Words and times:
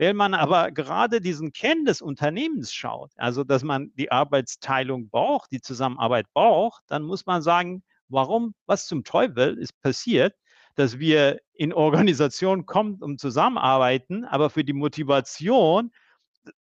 Wenn 0.00 0.16
man 0.16 0.32
aber 0.32 0.70
gerade 0.70 1.20
diesen 1.20 1.52
Kern 1.52 1.84
des 1.84 2.00
Unternehmens 2.00 2.72
schaut, 2.72 3.10
also 3.16 3.44
dass 3.44 3.62
man 3.62 3.92
die 3.96 4.10
Arbeitsteilung 4.10 5.10
braucht, 5.10 5.52
die 5.52 5.60
Zusammenarbeit 5.60 6.24
braucht, 6.32 6.82
dann 6.86 7.02
muss 7.02 7.26
man 7.26 7.42
sagen, 7.42 7.82
warum, 8.08 8.54
was 8.64 8.86
zum 8.86 9.04
Teufel 9.04 9.58
ist 9.58 9.78
passiert, 9.82 10.34
dass 10.74 10.98
wir 10.98 11.42
in 11.52 11.74
Organisationen 11.74 12.64
kommen, 12.64 13.02
um 13.02 13.18
zusammenarbeiten, 13.18 14.24
aber 14.24 14.48
für 14.48 14.64
die 14.64 14.72
Motivation 14.72 15.92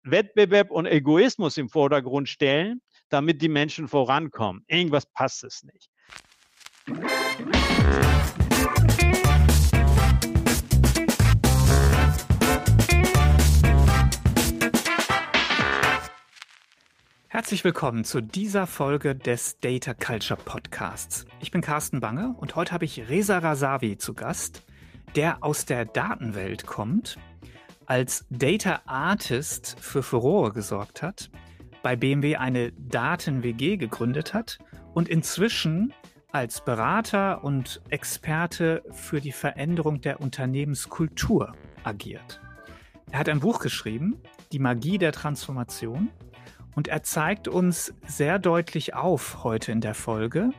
Wettbewerb 0.01 0.71
und 0.71 0.87
Egoismus 0.87 1.57
im 1.57 1.69
Vordergrund 1.69 2.29
stellen, 2.29 2.81
damit 3.09 3.43
die 3.43 3.49
Menschen 3.49 3.87
vorankommen. 3.87 4.63
Irgendwas 4.65 5.05
passt 5.05 5.43
es 5.43 5.61
nicht. 5.61 5.91
Herzlich 17.37 17.63
willkommen 17.63 18.03
zu 18.03 18.19
dieser 18.19 18.65
Folge 18.65 19.13
des 19.13 19.59
Data 19.59 19.93
Culture 19.93 20.39
Podcasts. 20.43 21.27
Ich 21.39 21.51
bin 21.51 21.61
Carsten 21.61 21.99
Bange 21.99 22.33
und 22.39 22.55
heute 22.55 22.71
habe 22.71 22.85
ich 22.85 23.09
Reza 23.09 23.37
Rasavi 23.37 23.99
zu 23.99 24.15
Gast, 24.15 24.63
der 25.15 25.43
aus 25.43 25.65
der 25.65 25.85
Datenwelt 25.85 26.65
kommt, 26.65 27.19
als 27.85 28.25
Data 28.31 28.81
Artist 28.87 29.77
für 29.79 30.01
Furore 30.01 30.51
gesorgt 30.51 31.03
hat, 31.03 31.29
bei 31.83 31.95
BMW 31.95 32.37
eine 32.37 32.71
Daten-WG 32.71 33.77
gegründet 33.77 34.33
hat 34.33 34.57
und 34.95 35.07
inzwischen 35.07 35.93
als 36.31 36.65
Berater 36.65 37.43
und 37.43 37.83
Experte 37.89 38.81
für 38.89 39.21
die 39.21 39.31
Veränderung 39.31 40.01
der 40.01 40.21
Unternehmenskultur 40.21 41.53
agiert. 41.83 42.41
Er 43.11 43.19
hat 43.19 43.29
ein 43.29 43.41
Buch 43.41 43.59
geschrieben, 43.59 44.19
Die 44.51 44.59
Magie 44.59 44.97
der 44.97 45.11
Transformation, 45.11 46.09
und 46.77 46.87
er 46.87 47.01
zeigt 47.01 47.47
uns 47.47 47.91
sehr 48.05 48.37
deutlich 48.37 48.93
auf 48.93 49.43
heute 49.43 49.71
in 49.71 49.81
der 49.81 49.95
Folge, 49.95 50.51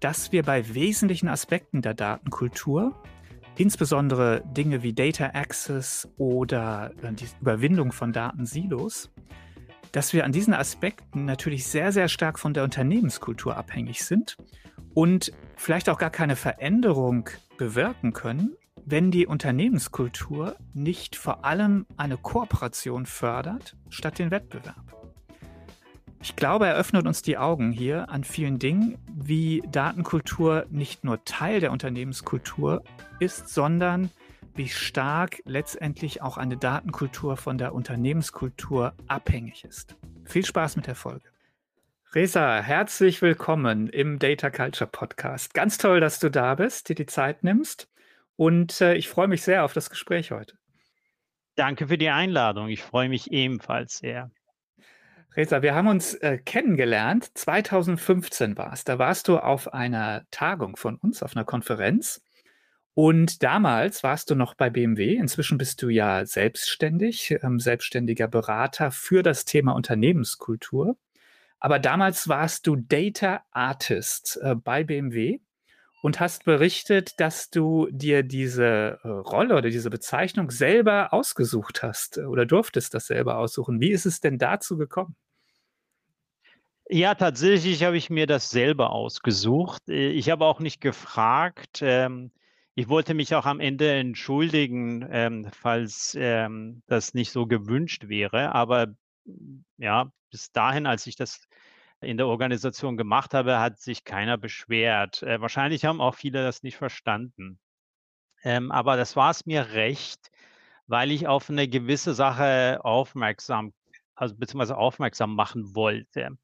dass 0.00 0.32
wir 0.32 0.44
bei 0.44 0.74
wesentlichen 0.74 1.28
Aspekten 1.28 1.82
der 1.82 1.92
Datenkultur, 1.92 2.98
insbesondere 3.58 4.42
Dinge 4.46 4.82
wie 4.82 4.94
Data 4.94 5.26
Access 5.34 6.08
oder 6.16 6.92
äh, 7.02 7.12
die 7.12 7.26
Überwindung 7.42 7.92
von 7.92 8.14
Datensilos, 8.14 9.10
dass 9.92 10.14
wir 10.14 10.24
an 10.24 10.32
diesen 10.32 10.54
Aspekten 10.54 11.26
natürlich 11.26 11.66
sehr, 11.66 11.92
sehr 11.92 12.08
stark 12.08 12.38
von 12.38 12.54
der 12.54 12.64
Unternehmenskultur 12.64 13.54
abhängig 13.54 14.06
sind 14.06 14.38
und 14.94 15.32
vielleicht 15.56 15.90
auch 15.90 15.98
gar 15.98 16.08
keine 16.08 16.34
Veränderung 16.34 17.28
bewirken 17.58 18.14
können, 18.14 18.56
wenn 18.86 19.10
die 19.10 19.26
Unternehmenskultur 19.26 20.56
nicht 20.72 21.14
vor 21.14 21.44
allem 21.44 21.84
eine 21.98 22.16
Kooperation 22.16 23.04
fördert 23.04 23.76
statt 23.90 24.18
den 24.18 24.30
Wettbewerb. 24.30 25.01
Ich 26.24 26.36
glaube, 26.36 26.68
er 26.68 26.76
öffnet 26.76 27.04
uns 27.08 27.22
die 27.22 27.36
Augen 27.36 27.72
hier 27.72 28.08
an 28.08 28.22
vielen 28.22 28.60
Dingen, 28.60 28.96
wie 29.12 29.60
Datenkultur 29.66 30.66
nicht 30.70 31.02
nur 31.02 31.24
Teil 31.24 31.58
der 31.58 31.72
Unternehmenskultur 31.72 32.84
ist, 33.18 33.48
sondern 33.48 34.08
wie 34.54 34.68
stark 34.68 35.42
letztendlich 35.46 36.22
auch 36.22 36.36
eine 36.36 36.56
Datenkultur 36.56 37.36
von 37.36 37.58
der 37.58 37.74
Unternehmenskultur 37.74 38.94
abhängig 39.08 39.64
ist. 39.64 39.96
Viel 40.24 40.46
Spaß 40.46 40.76
mit 40.76 40.86
der 40.86 40.94
Folge. 40.94 41.28
Resa, 42.14 42.60
herzlich 42.60 43.20
willkommen 43.20 43.88
im 43.88 44.20
Data 44.20 44.50
Culture 44.50 44.88
Podcast. 44.88 45.54
Ganz 45.54 45.76
toll, 45.76 45.98
dass 45.98 46.20
du 46.20 46.30
da 46.30 46.54
bist, 46.54 46.88
dir 46.88 46.94
die 46.94 47.06
Zeit 47.06 47.42
nimmst. 47.42 47.88
Und 48.36 48.80
äh, 48.80 48.94
ich 48.94 49.08
freue 49.08 49.26
mich 49.26 49.42
sehr 49.42 49.64
auf 49.64 49.72
das 49.72 49.90
Gespräch 49.90 50.30
heute. 50.30 50.56
Danke 51.56 51.88
für 51.88 51.98
die 51.98 52.10
Einladung. 52.10 52.68
Ich 52.68 52.82
freue 52.82 53.08
mich 53.08 53.32
ebenfalls 53.32 53.98
sehr. 53.98 54.30
Reza, 55.34 55.62
wir 55.62 55.74
haben 55.74 55.88
uns 55.88 56.14
äh, 56.14 56.36
kennengelernt. 56.36 57.30
2015 57.34 58.58
war 58.58 58.72
es. 58.74 58.84
Da 58.84 58.98
warst 58.98 59.28
du 59.28 59.38
auf 59.38 59.72
einer 59.72 60.26
Tagung 60.30 60.76
von 60.76 60.96
uns, 60.96 61.22
auf 61.22 61.34
einer 61.34 61.46
Konferenz. 61.46 62.22
Und 62.94 63.42
damals 63.42 64.02
warst 64.02 64.28
du 64.28 64.34
noch 64.34 64.54
bei 64.54 64.68
BMW. 64.68 65.16
Inzwischen 65.16 65.56
bist 65.56 65.80
du 65.80 65.88
ja 65.88 66.26
selbstständig, 66.26 67.34
ähm, 67.42 67.58
selbstständiger 67.60 68.28
Berater 68.28 68.90
für 68.90 69.22
das 69.22 69.46
Thema 69.46 69.72
Unternehmenskultur. 69.72 70.98
Aber 71.60 71.78
damals 71.78 72.28
warst 72.28 72.66
du 72.66 72.76
Data 72.76 73.42
Artist 73.52 74.38
äh, 74.42 74.54
bei 74.54 74.84
BMW 74.84 75.38
und 76.02 76.20
hast 76.20 76.44
berichtet, 76.44 77.18
dass 77.20 77.48
du 77.48 77.88
dir 77.90 78.22
diese 78.22 78.98
äh, 79.02 79.08
Rolle 79.08 79.56
oder 79.56 79.70
diese 79.70 79.88
Bezeichnung 79.88 80.50
selber 80.50 81.14
ausgesucht 81.14 81.82
hast 81.82 82.18
äh, 82.18 82.24
oder 82.24 82.44
durftest 82.44 82.92
das 82.92 83.06
selber 83.06 83.38
aussuchen. 83.38 83.80
Wie 83.80 83.92
ist 83.92 84.04
es 84.04 84.20
denn 84.20 84.36
dazu 84.36 84.76
gekommen? 84.76 85.16
Ja, 86.88 87.14
tatsächlich 87.14 87.84
habe 87.84 87.96
ich 87.96 88.10
mir 88.10 88.26
das 88.26 88.50
selber 88.50 88.90
ausgesucht. 88.90 89.88
Äh, 89.88 90.10
ich 90.10 90.30
habe 90.30 90.44
auch 90.44 90.60
nicht 90.60 90.80
gefragt. 90.80 91.80
Ähm, 91.82 92.32
ich 92.74 92.88
wollte 92.88 93.14
mich 93.14 93.34
auch 93.34 93.46
am 93.46 93.60
Ende 93.60 93.92
entschuldigen, 93.92 95.06
ähm, 95.10 95.48
falls 95.52 96.14
ähm, 96.18 96.82
das 96.86 97.14
nicht 97.14 97.30
so 97.32 97.46
gewünscht 97.46 98.08
wäre. 98.08 98.54
Aber 98.54 98.88
ja, 99.78 100.12
bis 100.30 100.52
dahin, 100.52 100.86
als 100.86 101.06
ich 101.06 101.16
das 101.16 101.46
in 102.00 102.16
der 102.16 102.26
Organisation 102.26 102.96
gemacht 102.96 103.32
habe, 103.34 103.58
hat 103.60 103.78
sich 103.80 104.04
keiner 104.04 104.36
beschwert. 104.38 105.22
Äh, 105.22 105.40
wahrscheinlich 105.40 105.84
haben 105.84 106.00
auch 106.00 106.14
viele 106.14 106.42
das 106.44 106.62
nicht 106.62 106.76
verstanden. 106.76 107.58
Aber 108.44 108.96
das 108.96 109.16
war 109.16 109.30
es 109.30 109.46
mir 109.46 109.70
recht, 109.72 110.30
weil 110.86 111.12
ich 111.12 111.28
auf 111.28 111.50
eine 111.50 111.68
gewisse 111.68 112.14
Sache 112.14 112.80
aufmerksam, 112.84 113.72
also 114.14 114.34
beziehungsweise 114.36 114.76
aufmerksam 114.76 115.34
machen 115.34 115.74
wollte. 115.74 116.38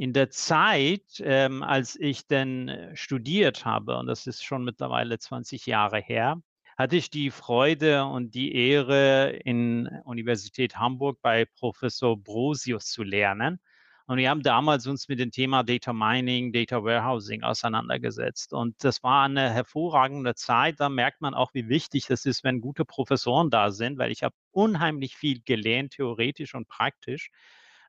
In 0.00 0.14
der 0.14 0.30
Zeit, 0.30 1.20
ähm, 1.22 1.62
als 1.62 1.94
ich 1.94 2.26
denn 2.26 2.68
äh, 2.70 2.96
studiert 2.96 3.66
habe, 3.66 3.98
und 3.98 4.06
das 4.06 4.26
ist 4.26 4.42
schon 4.42 4.64
mittlerweile 4.64 5.18
20 5.18 5.66
Jahre 5.66 6.00
her, 6.00 6.40
hatte 6.78 6.96
ich 6.96 7.10
die 7.10 7.30
Freude 7.30 8.06
und 8.06 8.34
die 8.34 8.54
Ehre, 8.54 9.28
in 9.44 9.88
Universität 10.04 10.78
Hamburg 10.78 11.18
bei 11.20 11.44
Professor 11.44 12.16
Brosius 12.16 12.86
zu 12.86 13.02
lernen. 13.02 13.60
Und 14.06 14.16
wir 14.16 14.30
haben 14.30 14.42
damals 14.42 14.86
uns 14.86 15.06
mit 15.06 15.18
dem 15.18 15.32
Thema 15.32 15.64
Data 15.64 15.92
Mining, 15.92 16.50
Data 16.50 16.82
Warehousing 16.82 17.42
auseinandergesetzt. 17.42 18.54
Und 18.54 18.82
das 18.82 19.02
war 19.02 19.24
eine 19.24 19.50
hervorragende 19.50 20.34
Zeit. 20.34 20.80
Da 20.80 20.88
merkt 20.88 21.20
man 21.20 21.34
auch, 21.34 21.52
wie 21.52 21.68
wichtig 21.68 22.08
es 22.08 22.24
ist, 22.24 22.42
wenn 22.42 22.62
gute 22.62 22.86
Professoren 22.86 23.50
da 23.50 23.70
sind, 23.70 23.98
weil 23.98 24.12
ich 24.12 24.22
habe 24.22 24.34
unheimlich 24.50 25.14
viel 25.14 25.42
gelernt, 25.44 25.92
theoretisch 25.92 26.54
und 26.54 26.68
praktisch. 26.68 27.28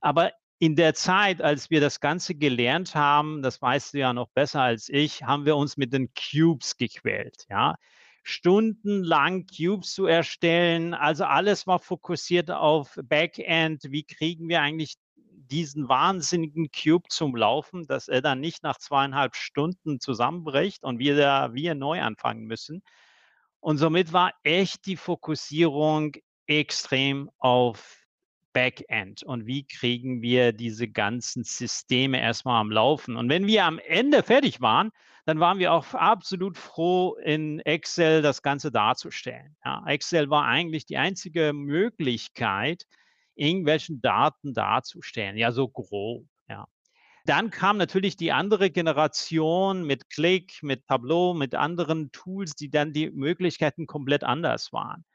Aber 0.01 0.31
in 0.61 0.75
der 0.75 0.94
Zeit, 0.94 1.41
als 1.41 1.72
wir 1.72 1.81
das 1.81 1.99
Ganze 1.99 2.35
gelernt 2.35 2.94
haben, 2.94 3.41
das 3.41 3.59
weißt 3.59 3.95
du 3.95 3.97
ja 3.97 4.13
noch 4.13 4.29
besser 4.29 4.61
als 4.61 4.89
ich, 4.89 5.23
haben 5.23 5.47
wir 5.47 5.55
uns 5.55 5.75
mit 5.75 5.91
den 5.91 6.11
Cubes 6.13 6.77
gequält. 6.77 7.47
Ja, 7.49 7.77
stundenlang 8.22 9.47
Cubes 9.47 9.91
zu 9.95 10.05
erstellen. 10.05 10.94
Also 10.94 11.23
alles 11.25 11.66
war 11.66 11.79
fokussiert 11.79 12.51
auf 12.51 12.95
Backend. 13.03 13.85
Wie 13.89 14.03
kriegen 14.03 14.50
wir 14.50 14.61
eigentlich 14.61 14.97
diesen 15.17 15.89
wahnsinnigen 15.89 16.69
Cube 16.69 17.09
zum 17.09 17.35
Laufen, 17.35 17.88
dass 17.88 18.07
er 18.07 18.21
dann 18.21 18.39
nicht 18.39 18.61
nach 18.61 18.77
zweieinhalb 18.77 19.35
Stunden 19.35 20.00
zusammenbricht 20.00 20.83
und 20.83 21.00
wir, 21.00 21.17
da, 21.17 21.55
wir 21.55 21.73
neu 21.73 22.03
anfangen 22.03 22.44
müssen. 22.44 22.83
Und 23.61 23.79
somit 23.79 24.13
war 24.13 24.31
echt 24.44 24.85
die 24.85 24.95
Fokussierung 24.95 26.11
extrem 26.45 27.31
auf 27.39 28.00
Backend 28.53 29.23
und 29.23 29.45
wie 29.45 29.66
kriegen 29.66 30.22
wir 30.22 30.51
diese 30.53 30.88
ganzen 30.88 31.44
Systeme 31.44 32.19
erstmal 32.19 32.59
am 32.59 32.72
Laufen. 32.72 33.16
Und 33.16 33.29
wenn 33.29 33.47
wir 33.47 33.66
am 33.66 33.79
Ende 33.79 34.23
fertig 34.23 34.62
waren, 34.62 34.91
dann 35.25 35.39
waren 35.39 35.59
wir 35.59 35.73
auch 35.73 35.94
absolut 35.94 36.57
froh, 36.57 37.16
in 37.23 37.59
Excel 37.59 38.22
das 38.22 38.41
Ganze 38.41 38.72
darzustellen. 38.72 39.56
Ja, 39.63 39.84
Excel 39.88 40.29
war 40.29 40.45
eigentlich 40.45 40.85
die 40.85 40.97
einzige 40.97 41.53
Möglichkeit, 41.53 42.85
irgendwelchen 43.36 44.01
Daten 44.01 44.53
darzustellen. 44.53 45.38
Ja, 45.38 45.51
so 45.51 45.68
grob. 45.68 46.25
Ja. 46.50 46.68
Dann 47.25 47.51
kam 47.51 47.77
natürlich 47.77 48.18
die 48.18 48.31
andere 48.31 48.71
Generation 48.71 49.86
mit 49.86 50.09
Click, 50.09 50.63
mit 50.63 50.88
Tableau, 50.88 51.33
mit 51.33 51.53
anderen 51.53 52.12
Tools, 52.12 52.56
die 52.56 52.69
dann 52.69 52.94
die 52.94 53.12
Möglichkeiten 53.12 53.86
komplett 53.86 54.24
anders 54.24 54.74
waren. 54.74 55.06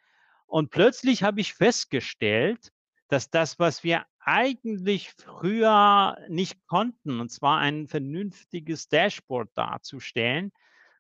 Und 0.47 0.71
plötzlich 0.71 1.25
habe 1.25 1.41
ich 1.41 1.55
festgestellt, 1.55 2.71
dass 3.09 3.31
das, 3.31 3.59
was 3.59 3.85
wir 3.85 4.05
eigentlich 4.21 5.13
früher 5.13 6.17
nicht 6.29 6.67
konnten, 6.67 7.21
und 7.21 7.31
zwar 7.31 7.59
ein 7.59 7.87
vernünftiges 7.87 8.89
Dashboard 8.89 9.51
darzustellen, 9.55 10.53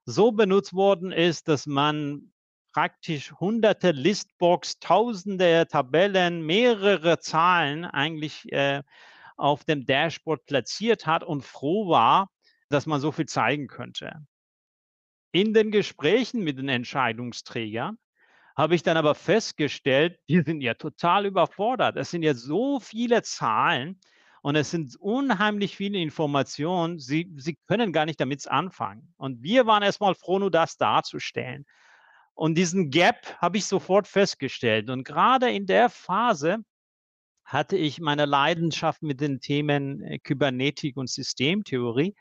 so 0.04 0.30
benutzt 0.30 0.74
worden 0.74 1.10
ist, 1.10 1.48
dass 1.48 1.66
man 1.66 2.32
praktisch 2.72 3.32
hunderte 3.32 3.90
Listbox, 3.90 4.78
tausende 4.78 5.66
Tabellen, 5.66 6.44
mehrere 6.46 7.18
Zahlen 7.18 7.84
eigentlich 7.84 8.52
äh, 8.52 8.82
auf 9.36 9.64
dem 9.64 9.84
Dashboard 9.84 10.44
platziert 10.46 11.06
hat 11.06 11.24
und 11.24 11.44
froh 11.44 11.88
war, 11.88 12.30
dass 12.68 12.86
man 12.86 13.00
so 13.00 13.12
viel 13.12 13.26
zeigen 13.26 13.66
könnte. 13.66 14.26
In 15.32 15.54
den 15.54 15.70
Gesprächen 15.70 16.44
mit 16.44 16.58
den 16.58 16.68
Entscheidungsträgern 16.68 17.98
habe 18.56 18.74
ich 18.74 18.82
dann 18.82 18.96
aber 18.96 19.14
festgestellt, 19.14 20.18
die 20.28 20.40
sind 20.40 20.62
ja 20.62 20.74
total 20.74 21.26
überfordert. 21.26 21.96
Es 21.96 22.10
sind 22.10 22.22
ja 22.22 22.34
so 22.34 22.80
viele 22.80 23.22
Zahlen 23.22 24.00
und 24.40 24.56
es 24.56 24.70
sind 24.70 24.96
unheimlich 24.96 25.76
viele 25.76 25.98
Informationen. 25.98 26.98
Sie, 26.98 27.30
sie 27.36 27.58
können 27.66 27.92
gar 27.92 28.06
nicht 28.06 28.20
damit 28.20 28.48
anfangen. 28.48 29.12
Und 29.18 29.42
wir 29.42 29.66
waren 29.66 29.82
erstmal 29.82 30.14
froh, 30.14 30.38
nur 30.38 30.50
das 30.50 30.76
darzustellen. 30.78 31.66
Und 32.34 32.56
diesen 32.56 32.90
Gap 32.90 33.36
habe 33.38 33.58
ich 33.58 33.66
sofort 33.66 34.08
festgestellt. 34.08 34.88
Und 34.88 35.04
gerade 35.04 35.50
in 35.50 35.66
der 35.66 35.90
Phase 35.90 36.58
hatte 37.44 37.76
ich 37.76 38.00
meine 38.00 38.24
Leidenschaft 38.24 39.02
mit 39.02 39.20
den 39.20 39.40
Themen 39.40 40.02
äh, 40.02 40.18
Kybernetik 40.18 40.96
und 40.96 41.10
Systemtheorie. 41.10 42.14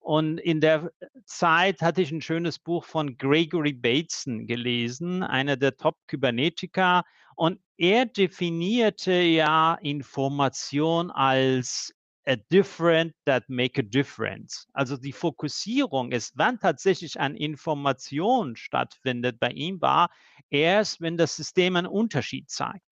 Und 0.00 0.38
in 0.38 0.60
der 0.60 0.90
Zeit 1.24 1.82
hatte 1.82 2.02
ich 2.02 2.10
ein 2.10 2.22
schönes 2.22 2.58
Buch 2.58 2.84
von 2.84 3.16
Gregory 3.16 3.74
Bateson 3.74 4.46
gelesen, 4.46 5.22
einer 5.22 5.56
der 5.56 5.76
Top-Kybernetiker. 5.76 7.04
Und 7.36 7.60
er 7.76 8.06
definierte 8.06 9.12
ja 9.12 9.74
Information 9.74 11.10
als 11.10 11.94
a 12.26 12.36
different 12.50 13.14
that 13.24 13.48
make 13.48 13.78
a 13.78 13.82
difference. 13.82 14.66
Also 14.72 14.96
die 14.96 15.12
Fokussierung 15.12 16.12
ist, 16.12 16.32
wann 16.36 16.58
tatsächlich 16.58 17.18
eine 17.18 17.38
Information 17.38 18.56
stattfindet 18.56 19.38
bei 19.40 19.50
ihm, 19.50 19.80
war 19.80 20.10
erst, 20.48 21.00
wenn 21.00 21.16
das 21.16 21.36
System 21.36 21.76
einen 21.76 21.86
Unterschied 21.86 22.50
zeigt. 22.50 22.89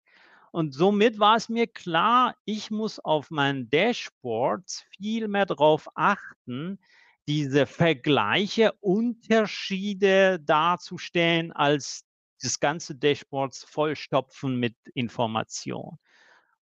Und 0.52 0.74
somit 0.74 1.18
war 1.18 1.36
es 1.36 1.48
mir 1.48 1.66
klar, 1.66 2.36
ich 2.44 2.70
muss 2.70 2.98
auf 2.98 3.30
meinen 3.30 3.70
Dashboards 3.70 4.84
viel 4.96 5.26
mehr 5.26 5.46
darauf 5.46 5.88
achten, 5.94 6.78
diese 7.26 7.66
Vergleiche, 7.66 8.72
Unterschiede 8.80 10.38
darzustellen, 10.40 11.52
als 11.52 12.04
das 12.42 12.60
ganze 12.60 12.94
Dashboards 12.94 13.64
vollstopfen 13.64 14.56
mit 14.56 14.76
Information. 14.94 15.98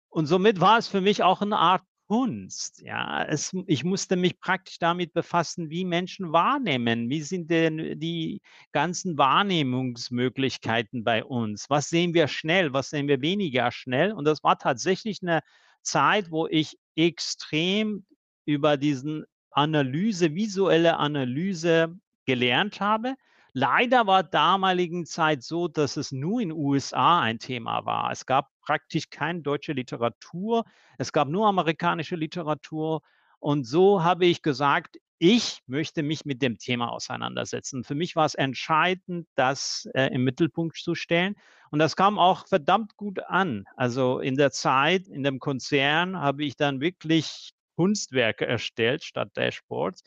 Und 0.09 0.27
somit 0.27 0.61
war 0.61 0.79
es 0.79 0.87
für 0.87 1.01
mich 1.01 1.25
auch 1.25 1.41
eine 1.41 1.59
Art 1.59 1.83
Kunst. 2.11 2.83
Ja, 2.83 3.25
es, 3.25 3.53
ich 3.69 3.85
musste 3.85 4.17
mich 4.17 4.41
praktisch 4.41 4.81
damit 4.81 5.13
befassen, 5.13 5.71
wie 5.71 5.85
Menschen 5.85 6.33
wahrnehmen. 6.33 7.09
Wie 7.09 7.23
sind 7.23 7.49
denn 7.53 8.01
die 8.01 8.41
ganzen 8.73 9.17
Wahrnehmungsmöglichkeiten 9.17 11.05
bei 11.05 11.25
uns? 11.25 11.71
Was 11.71 11.89
sehen 11.89 12.13
wir 12.13 12.27
schnell? 12.27 12.73
Was 12.73 12.91
sehen 12.91 13.07
wir 13.07 13.21
weniger 13.21 13.71
schnell? 13.71 14.13
Und 14.13 14.25
das 14.25 14.43
war 14.43 14.59
tatsächlich 14.59 15.23
eine 15.23 15.39
Zeit, 15.83 16.33
wo 16.33 16.49
ich 16.49 16.77
extrem 16.97 18.05
über 18.45 18.77
diesen 18.77 19.25
Analyse, 19.53 20.35
visuelle 20.35 20.97
Analyse 20.97 21.97
gelernt 22.27 22.81
habe. 22.81 23.15
Leider 23.53 24.07
war 24.07 24.23
damaligen 24.23 25.07
Zeit 25.07 25.43
so, 25.43 25.69
dass 25.69 25.97
es 25.97 26.13
nur 26.13 26.41
in 26.41 26.53
USA 26.53 27.21
ein 27.21 27.39
Thema 27.39 27.85
war. 27.85 28.11
Es 28.11 28.27
gab 28.27 28.49
praktisch 28.63 29.11
keine 29.11 29.43
deutsche 29.43 29.73
Literatur, 29.73 30.65
es 30.99 31.13
gab 31.13 31.29
nur 31.29 31.47
amerikanische 31.47 32.17
Literatur. 32.17 33.03
Und 33.39 33.65
so 33.65 34.05
habe 34.05 34.27
ich 34.27 34.43
gesagt, 34.43 34.99
ich 35.19 35.59
möchte 35.67 36.03
mich 36.03 36.25
mit 36.25 36.41
dem 36.41 36.57
Thema 36.57 36.91
auseinandersetzen. 36.91 37.85
Für 37.85 37.95
mich 37.95 38.17
war 38.17 38.25
es 38.25 38.35
entscheidend, 38.35 39.29
das 39.35 39.87
äh, 39.95 40.07
im 40.15 40.25
Mittelpunkt 40.25 40.79
zu 40.79 40.95
stellen. 40.95 41.37
Und 41.71 41.79
das 41.79 41.95
kam 41.95 42.19
auch 42.19 42.49
verdammt 42.49 42.97
gut 42.97 43.21
an. 43.29 43.65
Also 43.77 44.21
in 44.21 44.37
der 44.37 44.51
Zeit, 44.51 45.07
in 45.09 45.23
dem 45.23 45.39
Konzern 45.39 46.19
habe 46.19 46.45
ich 46.45 46.57
dann 46.57 46.81
wirklich 46.81 47.53
Kunstwerke 47.77 48.47
erstellt 48.47 49.05
statt 49.05 49.31
Dashboards. 49.37 50.03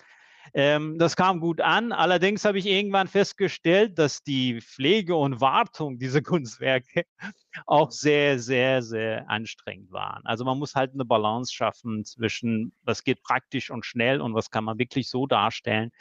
Ähm, 0.54 0.98
das 1.00 1.16
kam 1.16 1.40
gut 1.40 1.62
an. 1.62 1.92
Allerdings 1.92 2.46
habe 2.46 2.58
ich 2.58 2.66
irgendwann 2.66 3.08
festgestellt, 3.08 3.98
dass 3.98 4.24
die 4.24 4.62
Pflege 4.62 5.16
und 5.16 5.42
Wartung 5.42 5.98
dieser 5.98 6.22
Kunstwerke 6.24 7.06
auch 7.66 7.92
sehr, 7.92 8.40
sehr, 8.40 8.82
sehr 8.82 9.30
anstrengend 9.30 9.92
waren. 9.92 10.26
Also 10.26 10.44
man 10.46 10.60
muss 10.60 10.76
halt 10.76 10.94
eine 10.94 11.06
Balance 11.06 11.54
schaffen 11.54 12.06
zwischen, 12.06 12.74
was 12.84 13.04
geht 13.04 13.24
praktisch 13.24 13.72
und 13.72 13.86
schnell 13.86 14.22
und 14.22 14.34
was 14.34 14.52
kann 14.52 14.64
man 14.64 14.78
wirklich 14.78 15.10
so 15.10 15.28
darstellen, 15.28 15.92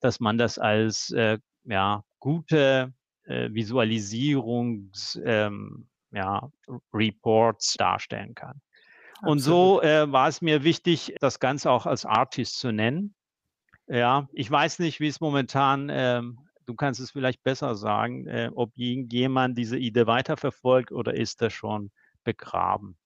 dass 0.00 0.20
man 0.20 0.38
das 0.38 0.58
als 0.58 1.10
äh, 1.10 1.38
ja, 1.64 2.04
gute 2.18 2.92
äh, 3.24 3.50
Visualisierungs, 3.52 5.20
ähm, 5.24 5.88
ja, 6.12 6.50
Reports 6.92 7.74
darstellen 7.74 8.34
kann. 8.34 8.60
Und 9.22 9.38
so 9.38 9.80
äh, 9.82 10.10
war 10.10 10.28
es 10.28 10.42
mir 10.42 10.64
wichtig, 10.64 11.14
das 11.20 11.38
Ganze 11.38 11.70
auch 11.70 11.86
als 11.86 12.04
Artist 12.04 12.58
zu 12.58 12.72
nennen. 12.72 13.14
Ja, 13.92 14.26
ich 14.32 14.50
weiß 14.50 14.78
nicht, 14.78 15.00
wie 15.00 15.08
es 15.08 15.20
momentan, 15.20 15.90
ähm, 15.92 16.38
du 16.64 16.74
kannst 16.74 16.98
es 16.98 17.10
vielleicht 17.10 17.42
besser 17.42 17.74
sagen, 17.74 18.26
äh, 18.26 18.50
ob 18.54 18.72
irgendjemand 18.74 19.58
diese 19.58 19.76
Idee 19.76 20.06
weiterverfolgt 20.06 20.92
oder 20.92 21.12
ist 21.14 21.42
das 21.42 21.52
schon 21.52 21.90
begraben? 22.24 22.96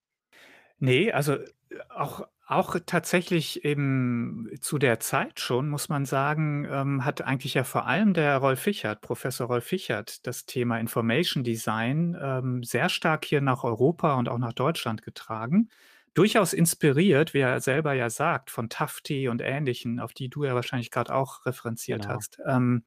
Nee, 0.78 1.10
also 1.10 1.34
äh, 1.34 1.46
auch, 1.88 2.28
auch 2.46 2.76
tatsächlich 2.86 3.64
eben 3.64 4.48
zu 4.60 4.78
der 4.78 5.00
Zeit 5.00 5.40
schon, 5.40 5.68
muss 5.68 5.88
man 5.88 6.04
sagen, 6.04 6.68
ähm, 6.70 7.04
hat 7.04 7.20
eigentlich 7.20 7.54
ja 7.54 7.64
vor 7.64 7.86
allem 7.88 8.14
der 8.14 8.36
Rolf 8.38 8.60
Fichert, 8.60 9.00
Professor 9.00 9.48
Rolf 9.48 9.64
Fichert, 9.64 10.24
das 10.24 10.46
Thema 10.46 10.78
Information 10.78 11.42
Design 11.42 12.16
ähm, 12.20 12.62
sehr 12.62 12.90
stark 12.90 13.24
hier 13.24 13.40
nach 13.40 13.64
Europa 13.64 14.14
und 14.14 14.28
auch 14.28 14.38
nach 14.38 14.52
Deutschland 14.52 15.02
getragen 15.02 15.68
durchaus 16.16 16.54
inspiriert, 16.54 17.34
wie 17.34 17.40
er 17.40 17.60
selber 17.60 17.92
ja 17.92 18.08
sagt, 18.08 18.50
von 18.50 18.70
Tafti 18.70 19.28
und 19.28 19.42
Ähnlichen, 19.42 20.00
auf 20.00 20.14
die 20.14 20.30
du 20.30 20.44
ja 20.44 20.54
wahrscheinlich 20.54 20.90
gerade 20.90 21.14
auch 21.14 21.44
referenziert 21.44 22.02
genau. 22.02 22.14
hast. 22.14 22.38
Ähm, 22.46 22.84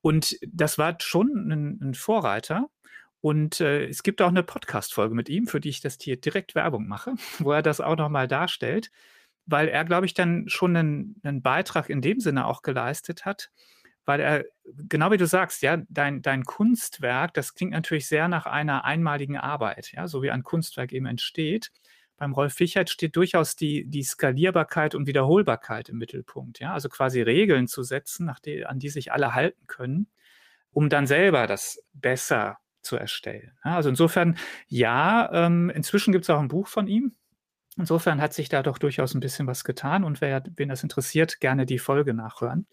und 0.00 0.38
das 0.46 0.78
war 0.78 0.96
schon 1.00 1.50
ein, 1.50 1.80
ein 1.82 1.94
Vorreiter. 1.94 2.68
Und 3.20 3.60
äh, 3.60 3.86
es 3.86 4.04
gibt 4.04 4.22
auch 4.22 4.28
eine 4.28 4.44
Podcast-Folge 4.44 5.16
mit 5.16 5.28
ihm, 5.28 5.48
für 5.48 5.58
die 5.58 5.70
ich 5.70 5.80
das 5.80 5.98
hier 6.00 6.20
direkt 6.20 6.54
Werbung 6.54 6.86
mache, 6.86 7.14
wo 7.40 7.50
er 7.50 7.62
das 7.62 7.80
auch 7.80 7.96
nochmal 7.96 8.28
darstellt, 8.28 8.92
weil 9.46 9.66
er, 9.66 9.84
glaube 9.84 10.06
ich, 10.06 10.14
dann 10.14 10.48
schon 10.48 10.76
einen, 10.76 11.16
einen, 11.24 11.42
Beitrag 11.42 11.90
in 11.90 12.00
dem 12.00 12.20
Sinne 12.20 12.46
auch 12.46 12.62
geleistet 12.62 13.24
hat, 13.24 13.50
weil 14.04 14.20
er, 14.20 14.44
genau 14.88 15.10
wie 15.10 15.16
du 15.16 15.26
sagst, 15.26 15.62
ja, 15.62 15.82
dein, 15.88 16.22
dein 16.22 16.44
Kunstwerk, 16.44 17.34
das 17.34 17.54
klingt 17.54 17.72
natürlich 17.72 18.06
sehr 18.06 18.28
nach 18.28 18.46
einer 18.46 18.84
einmaligen 18.84 19.36
Arbeit, 19.36 19.90
ja, 19.90 20.06
so 20.06 20.22
wie 20.22 20.30
ein 20.30 20.44
Kunstwerk 20.44 20.92
eben 20.92 21.06
entsteht 21.06 21.72
beim 22.16 22.32
Rolf 22.32 22.54
Fichert 22.54 22.90
steht 22.90 23.16
durchaus 23.16 23.56
die, 23.56 23.84
die 23.86 24.02
Skalierbarkeit 24.02 24.94
und 24.94 25.06
Wiederholbarkeit 25.06 25.88
im 25.88 25.98
Mittelpunkt. 25.98 26.60
Ja? 26.60 26.72
Also 26.72 26.88
quasi 26.88 27.20
Regeln 27.20 27.68
zu 27.68 27.82
setzen, 27.82 28.30
die, 28.44 28.64
an 28.64 28.78
die 28.78 28.88
sich 28.88 29.12
alle 29.12 29.34
halten 29.34 29.66
können, 29.66 30.08
um 30.70 30.88
dann 30.88 31.06
selber 31.06 31.46
das 31.46 31.82
besser 31.92 32.58
zu 32.82 32.96
erstellen. 32.96 33.52
Ja? 33.64 33.76
Also 33.76 33.88
insofern, 33.88 34.38
ja, 34.66 35.30
ähm, 35.32 35.70
inzwischen 35.70 36.12
gibt 36.12 36.24
es 36.24 36.30
auch 36.30 36.40
ein 36.40 36.48
Buch 36.48 36.68
von 36.68 36.86
ihm. 36.86 37.14
Insofern 37.76 38.22
hat 38.22 38.32
sich 38.32 38.48
da 38.48 38.62
doch 38.62 38.78
durchaus 38.78 39.14
ein 39.14 39.20
bisschen 39.20 39.46
was 39.46 39.62
getan 39.62 40.02
und 40.02 40.22
wer, 40.22 40.42
wen 40.56 40.70
das 40.70 40.82
interessiert, 40.82 41.40
gerne 41.40 41.66
die 41.66 41.78
Folge 41.78 42.14
nachhören. 42.14 42.66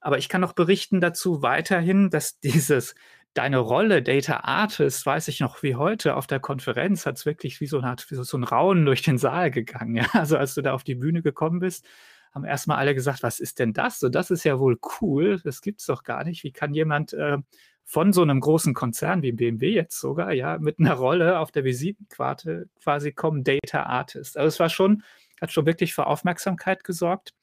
Aber 0.00 0.18
ich 0.18 0.28
kann 0.28 0.40
noch 0.42 0.52
berichten 0.52 1.00
dazu 1.00 1.40
weiterhin, 1.40 2.10
dass 2.10 2.38
dieses 2.40 2.94
deine 3.34 3.58
Rolle 3.58 4.02
Data 4.02 4.40
Artist, 4.44 5.06
weiß 5.06 5.28
ich 5.28 5.40
noch 5.40 5.62
wie 5.62 5.76
heute, 5.76 6.16
auf 6.16 6.26
der 6.26 6.40
Konferenz 6.40 7.06
hat 7.06 7.16
es 7.16 7.26
wirklich 7.26 7.60
wie 7.60 7.66
so, 7.66 7.80
eine 7.80 7.96
wie 8.08 8.14
so 8.14 8.36
ein 8.36 8.44
Raunen 8.44 8.84
durch 8.84 9.02
den 9.02 9.18
Saal 9.18 9.50
gegangen. 9.50 9.96
Ja? 9.96 10.06
Also 10.12 10.36
als 10.36 10.54
du 10.54 10.62
da 10.62 10.72
auf 10.72 10.84
die 10.84 10.94
Bühne 10.94 11.22
gekommen 11.22 11.60
bist, 11.60 11.86
haben 12.34 12.44
erstmal 12.44 12.78
alle 12.78 12.94
gesagt, 12.94 13.22
was 13.22 13.40
ist 13.40 13.58
denn 13.58 13.72
das? 13.72 13.98
So, 14.00 14.08
das 14.08 14.30
ist 14.30 14.44
ja 14.44 14.58
wohl 14.58 14.78
cool, 15.00 15.40
das 15.44 15.60
gibt 15.60 15.80
es 15.80 15.86
doch 15.86 16.02
gar 16.02 16.24
nicht. 16.24 16.44
Wie 16.44 16.52
kann 16.52 16.74
jemand 16.74 17.12
äh, 17.12 17.38
von 17.84 18.12
so 18.12 18.22
einem 18.22 18.40
großen 18.40 18.74
Konzern 18.74 19.22
wie 19.22 19.32
BMW 19.32 19.70
jetzt 19.70 20.00
sogar, 20.00 20.32
ja, 20.32 20.58
mit 20.58 20.78
einer 20.78 20.94
Rolle 20.94 21.38
auf 21.38 21.50
der 21.52 21.64
Visitenkarte 21.64 22.68
quasi 22.82 23.12
kommen, 23.12 23.44
Data 23.44 23.82
Artist. 23.82 24.36
Also 24.36 24.48
es 24.48 24.60
war 24.60 24.70
schon, 24.70 25.02
hat 25.40 25.52
schon 25.52 25.66
wirklich 25.66 25.94
für 25.94 26.06
Aufmerksamkeit 26.06 26.84
gesorgt. 26.84 27.34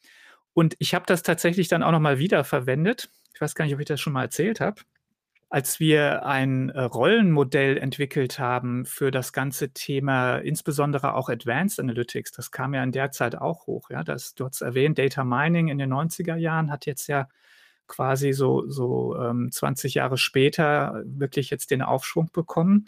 Und 0.54 0.76
ich 0.80 0.96
habe 0.96 1.06
das 1.06 1.24
tatsächlich 1.24 1.68
dann 1.68 1.84
auch 1.84 1.92
nochmal 1.92 2.18
wieder 2.18 2.44
verwendet. 2.44 3.10
Ich 3.34 3.42
weiß 3.42 3.54
gar 3.56 3.66
nicht, 3.66 3.74
ob 3.76 3.80
ich 3.80 3.88
das 3.88 4.02
schon 4.02 4.14
mal 4.14 4.24
erzählt 4.24 4.60
habe 4.60 4.82
als 5.50 5.80
wir 5.80 6.26
ein 6.26 6.70
äh, 6.70 6.82
Rollenmodell 6.82 7.78
entwickelt 7.78 8.38
haben 8.38 8.86
für 8.86 9.10
das 9.10 9.34
ganze 9.34 9.72
Thema, 9.72 10.38
insbesondere 10.38 11.16
auch 11.16 11.30
Advanced 11.30 11.80
Analytics, 11.80 12.32
das 12.32 12.52
kam 12.52 12.74
ja 12.76 12.84
in 12.84 12.92
der 12.92 13.12
Zeit 13.12 13.36
auch 13.36 13.66
hoch. 13.66 13.90
Ja, 13.90 14.04
das, 14.04 14.36
du 14.36 14.46
hast 14.46 14.62
erwähnt, 14.62 15.00
Data 15.00 15.24
Mining 15.24 15.70
in 15.70 15.80
den 15.80 15.92
90er 15.92 16.36
Jahren 16.36 16.72
hat 16.72 16.86
jetzt 16.86 17.08
ja 17.08 17.28
quasi 17.88 18.34
so, 18.34 18.70
so 18.70 19.18
ähm, 19.18 19.52
20 19.52 19.96
Jahre 19.96 20.18
später 20.18 21.02
wirklich 21.06 21.50
jetzt 21.50 21.72
den 21.72 21.82
Aufschwung 21.82 22.30
bekommen. 22.32 22.86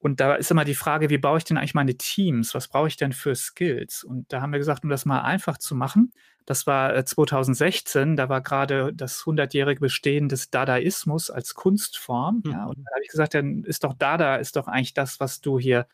Und 0.00 0.18
da 0.18 0.34
ist 0.34 0.50
immer 0.50 0.64
die 0.64 0.74
Frage, 0.74 1.10
wie 1.10 1.18
baue 1.18 1.38
ich 1.38 1.44
denn 1.44 1.58
eigentlich 1.58 1.74
meine 1.74 1.94
Teams? 1.94 2.54
Was 2.54 2.68
brauche 2.68 2.88
ich 2.88 2.96
denn 2.96 3.12
für 3.12 3.34
Skills? 3.34 4.02
Und 4.02 4.32
da 4.32 4.40
haben 4.40 4.52
wir 4.52 4.58
gesagt, 4.58 4.82
um 4.82 4.90
das 4.90 5.04
mal 5.04 5.20
einfach 5.20 5.58
zu 5.58 5.74
machen, 5.74 6.12
das 6.46 6.66
war 6.66 7.04
2016, 7.04 8.14
äh, 8.14 8.16
da 8.16 8.28
war 8.28 8.40
gerade 8.40 8.92
das 8.94 9.24
100-jährige 9.24 9.80
Bestehen 9.80 10.28
des 10.28 10.50
Dadaismus 10.50 11.30
als 11.30 11.54
Kunstform. 11.54 12.42
Mhm. 12.44 12.50
Ja, 12.50 12.64
und 12.64 12.78
da 12.78 12.92
habe 12.92 13.02
ich 13.02 13.08
gesagt, 13.08 13.34
dann 13.34 13.62
ist 13.62 13.84
doch 13.84 13.94
Dada, 13.94 14.36
ist 14.36 14.56
doch 14.56 14.66
eigentlich 14.66 14.94
das, 14.94 15.20
was 15.20 15.40
du 15.42 15.58
hier 15.58 15.86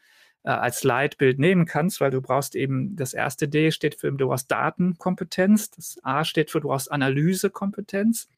äh, 0.44 0.50
als 0.50 0.84
Leitbild 0.84 1.38
nehmen 1.40 1.66
kannst, 1.66 2.00
weil 2.00 2.12
du 2.12 2.22
brauchst 2.22 2.54
eben, 2.54 2.94
das 2.96 3.12
erste 3.12 3.48
D 3.48 3.72
steht 3.72 3.96
für, 3.96 4.12
du 4.12 4.28
brauchst 4.28 4.50
Datenkompetenz, 4.50 5.72
das 5.72 5.98
A 6.04 6.24
steht 6.24 6.50
für, 6.50 6.60
du 6.60 6.68
brauchst 6.68 6.90
Analysekompetenz. 6.90 8.28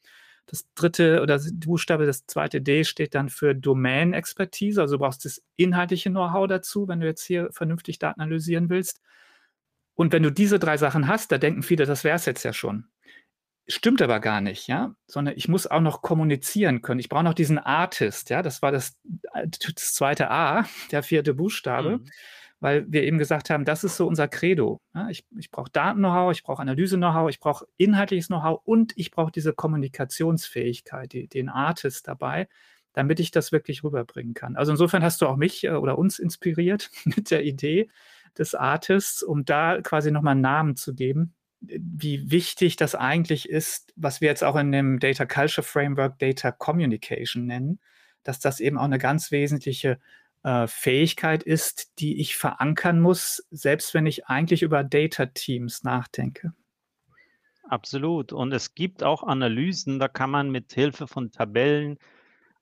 Das 0.49 0.67
dritte 0.75 1.21
oder 1.23 1.39
Buchstabe, 1.53 2.07
das 2.07 2.27
zweite 2.27 2.63
D 2.63 2.85
steht 2.85 3.15
dann 3.15 3.29
für 3.29 3.55
Domain-Expertise. 3.55 4.81
Also 4.81 4.97
du 4.97 5.01
brauchst 5.01 5.25
das 5.25 5.43
inhaltliche 5.57 6.09
Know-how 6.11 6.49
dazu, 6.49 6.89
wenn 6.89 7.01
du 7.01 7.07
jetzt 7.07 7.23
hier 7.23 7.51
vernünftig 7.53 7.99
Daten 7.99 8.21
analysieren 8.21 8.71
willst. 8.71 9.01
Und 9.95 10.13
wenn 10.13 10.23
du 10.23 10.33
diese 10.33 10.59
drei 10.59 10.79
Sachen 10.79 11.07
hast, 11.07 11.33
da 11.33 11.39
denken 11.39 11.63
viele, 11.63 11.85
das 11.85 12.03
wäre 12.03 12.17
es 12.17 12.25
jetzt 12.25 12.45
ja 12.45 12.53
schon. 12.53 12.87
Stimmt 13.71 14.01
aber 14.01 14.21
gar 14.21 14.41
nicht, 14.41 14.67
ja, 14.67 14.95
sondern 15.07 15.35
ich 15.37 15.47
muss 15.47 15.67
auch 15.67 15.83
noch 15.83 16.01
kommunizieren 16.01 16.81
können. 16.81 17.01
Ich 17.01 17.11
brauche 17.11 17.25
noch 17.25 17.35
diesen 17.35 17.59
Artist, 17.59 18.31
ja, 18.31 18.41
das 18.41 18.63
war 18.63 18.73
das, 18.73 18.97
das 19.35 19.93
zweite 19.93 20.31
A, 20.31 20.65
der 20.91 21.03
vierte 21.03 21.35
Buchstabe, 21.35 21.99
mhm. 21.99 22.05
Weil 22.61 22.91
wir 22.91 23.03
eben 23.05 23.19
gesagt 23.19 23.51
haben, 23.51 23.65
das 23.65 23.85
ist 23.85 23.97
so 23.97 24.07
unser 24.07 24.29
Credo. 24.29 24.81
Ja? 24.95 25.09
Ich, 25.11 25.25
ich 25.39 25.51
brauche 25.51 25.71
Daten-Know-how, 25.71 26.33
ich 26.33 26.43
brauche 26.43 26.63
Analyse-Know-how, 26.63 27.31
ich 27.31 27.41
brauche 27.41 27.67
inhaltliches 27.77 28.29
Know-how 28.29 28.61
und 28.65 28.93
ich 28.97 29.11
brauche 29.11 29.33
diese 29.33 29.53
Kommunikationsfähigkeit, 29.53 31.13
die, 31.13 31.29
den 31.29 31.49
Artist 31.49 32.09
dabei, 32.09 32.49
damit 32.93 33.21
ich 33.21 33.31
das 33.31 33.53
wirklich 33.53 33.85
rüberbringen 33.85 34.35
kann. 34.35 34.57
Also 34.57 34.73
insofern 34.73 35.03
hast 35.03 35.21
du 35.21 35.27
auch 35.27 35.37
mich 35.37 35.65
äh, 35.65 35.71
oder 35.71 35.99
uns 35.99 36.19
inspiriert 36.19 36.91
mit 37.05 37.31
der 37.31 37.45
Idee 37.45 37.89
des 38.37 38.55
Artists, 38.55 39.23
um 39.23 39.45
da 39.45 39.81
quasi 39.81 40.11
nochmal 40.11 40.33
einen 40.33 40.41
Namen 40.41 40.77
zu 40.77 40.95
geben 40.95 41.35
wie 41.61 42.31
wichtig 42.31 42.77
das 42.77 42.95
eigentlich 42.95 43.49
ist, 43.49 43.93
was 43.97 44.21
wir 44.21 44.29
jetzt 44.29 44.45
auch 44.45 44.57
in 44.57 44.71
dem 44.71 45.01
Data 45.01 45.27
Culture 45.27 45.67
Framework 45.67 46.19
Data 46.19 46.53
Communication 46.53 47.47
nennen, 47.47 47.81
dass 48.23 48.39
das 48.39 48.61
eben 48.61 48.79
auch 48.79 48.85
eine 48.85 48.99
ganz 48.99 49.33
wesentliche 49.33 49.99
äh, 50.43 50.67
Fähigkeit 50.67 51.43
ist, 51.43 51.99
die 51.99 52.21
ich 52.21 52.37
verankern 52.37 53.01
muss, 53.01 53.47
selbst 53.51 53.95
wenn 53.95 54.07
ich 54.07 54.27
eigentlich 54.27 54.63
über 54.63 54.85
Data 54.85 55.27
Teams 55.27 55.83
nachdenke. 55.83 56.53
Absolut. 57.69 58.33
Und 58.33 58.53
es 58.53 58.75
gibt 58.75 59.03
auch 59.03 59.23
Analysen, 59.23 59.99
da 59.99 60.09
kann 60.09 60.31
man 60.31 60.51
mit 60.51 60.73
Hilfe 60.73 61.07
von 61.07 61.31
Tabellen 61.31 61.99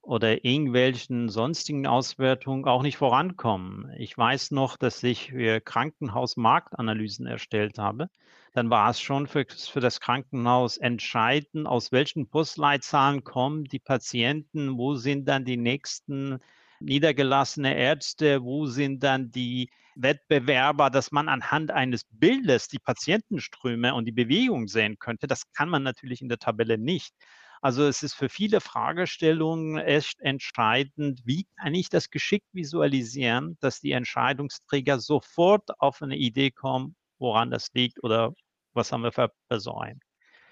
oder 0.03 0.45
irgendwelchen 0.45 1.29
sonstigen 1.29 1.87
Auswertungen 1.87 2.65
auch 2.65 2.83
nicht 2.83 2.97
vorankommen. 2.97 3.93
Ich 3.99 4.17
weiß 4.17 4.51
noch, 4.53 4.77
dass 4.77 5.03
ich 5.03 5.31
für 5.31 5.61
Krankenhausmarktanalysen 5.61 7.27
erstellt 7.27 7.79
habe 7.79 8.09
dann 8.57 8.71
war 8.71 8.89
es 8.89 9.01
schon 9.01 9.27
für, 9.27 9.45
für 9.47 9.81
das 9.81 10.01
Krankenhaus 10.01 10.79
entscheidend, 10.79 11.67
aus 11.67 11.93
welchen 11.93 12.27
Postleitzahlen 12.31 13.23
kommen 13.23 13.65
die 13.65 13.79
Patienten, 13.79 14.79
wo 14.79 14.95
sind 14.95 15.29
dann 15.29 15.45
die 15.45 15.59
nächsten 15.59 16.39
niedergelassene 16.81 17.77
Ärzte, 17.77 18.43
wo 18.43 18.67
sind 18.67 19.03
dann 19.03 19.31
die 19.31 19.71
Wettbewerber, 19.97 20.91
dass 20.91 21.11
man 21.11 21.29
anhand 21.29 21.71
eines 21.71 22.05
Bildes 22.11 22.69
die 22.69 22.79
Patientenströme 22.79 23.95
und 23.95 24.05
die 24.05 24.13
Bewegung 24.13 24.69
sehen 24.69 24.99
könnte. 24.99 25.27
Das 25.27 25.51
kann 25.53 25.69
man 25.69 25.83
natürlich 25.83 26.21
in 26.21 26.29
der 26.29 26.39
Tabelle 26.39 26.79
nicht. 26.79 27.15
Also 27.63 27.85
es 27.85 28.03
ist 28.03 28.15
für 28.15 28.29
viele 28.29 28.61
Fragestellungen 28.61 29.79
echt 29.79 30.21
entscheidend, 30.21 31.23
wie 31.25 31.47
kann 31.59 31.75
ich 31.75 31.89
das 31.89 32.11
geschickt 32.11 32.47
visualisieren, 32.53 33.57
dass 33.61 33.81
die 33.81 33.93
Entscheidungsträger 33.93 35.01
sofort 35.01 35.81
auf 35.81 36.03
eine 36.03 36.17
Idee 36.17 36.51
kommen, 36.51 36.95
woran 37.19 37.51
das 37.51 37.69
liegt 37.73 38.03
oder 38.05 38.35
was 38.75 38.93
haben 38.93 39.03
wir 39.03 39.31
versäumt. 39.49 40.03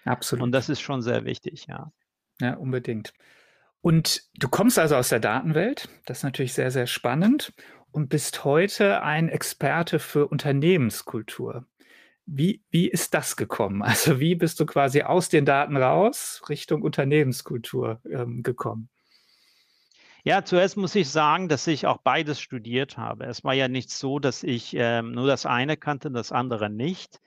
Absolut. 0.04 0.42
Und 0.42 0.52
das 0.52 0.68
ist 0.68 0.80
schon 0.80 1.02
sehr 1.02 1.24
wichtig, 1.24 1.66
ja. 1.66 1.92
Ja, 2.40 2.54
unbedingt. 2.54 3.12
Und 3.84 4.22
du 4.38 4.48
kommst 4.48 4.78
also 4.78 4.96
aus 4.96 5.10
der 5.10 5.20
Datenwelt, 5.20 5.90
das 6.06 6.18
ist 6.18 6.22
natürlich 6.22 6.54
sehr, 6.54 6.70
sehr 6.70 6.86
spannend 6.86 7.52
und 7.92 8.08
bist 8.08 8.42
heute 8.42 9.02
ein 9.02 9.28
Experte 9.28 9.98
für 9.98 10.26
Unternehmenskultur. 10.26 11.66
Wie, 12.24 12.62
wie 12.70 12.88
ist 12.88 13.12
das 13.12 13.36
gekommen? 13.36 13.82
Also 13.84 14.20
wie 14.20 14.36
bist 14.36 14.58
du 14.58 14.64
quasi 14.64 15.02
aus 15.02 15.28
den 15.28 15.44
Daten 15.44 15.76
raus 15.76 16.40
Richtung 16.48 16.80
Unternehmenskultur 16.80 18.00
ähm, 18.10 18.42
gekommen? 18.42 18.88
Ja, 20.22 20.46
zuerst 20.46 20.78
muss 20.78 20.94
ich 20.94 21.10
sagen, 21.10 21.50
dass 21.50 21.66
ich 21.66 21.86
auch 21.86 21.98
beides 21.98 22.40
studiert 22.40 22.96
habe. 22.96 23.26
Es 23.26 23.44
war 23.44 23.52
ja 23.52 23.68
nicht 23.68 23.90
so, 23.90 24.18
dass 24.18 24.42
ich 24.42 24.74
ähm, 24.78 25.12
nur 25.12 25.26
das 25.26 25.44
eine 25.44 25.76
kannte, 25.76 26.10
das 26.10 26.32
andere 26.32 26.70
nicht. 26.70 27.20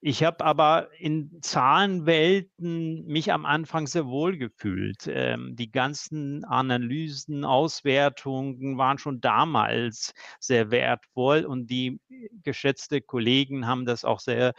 Ich 0.00 0.22
habe 0.22 0.44
aber 0.44 0.88
in 0.98 1.38
Zahlenwelten 1.40 3.06
mich 3.06 3.32
am 3.32 3.44
Anfang 3.46 3.86
sehr 3.86 4.06
wohl 4.06 4.36
gefühlt. 4.36 5.06
Ähm, 5.08 5.56
die 5.56 5.70
ganzen 5.70 6.44
Analysen, 6.44 7.44
Auswertungen 7.44 8.78
waren 8.78 8.98
schon 8.98 9.20
damals 9.20 10.12
sehr 10.38 10.70
wertvoll 10.70 11.44
und 11.44 11.68
die 11.68 12.00
geschätzte 12.42 13.00
Kollegen 13.00 13.66
haben 13.66 13.86
das 13.86 14.04
auch 14.04 14.20
sehr 14.20 14.52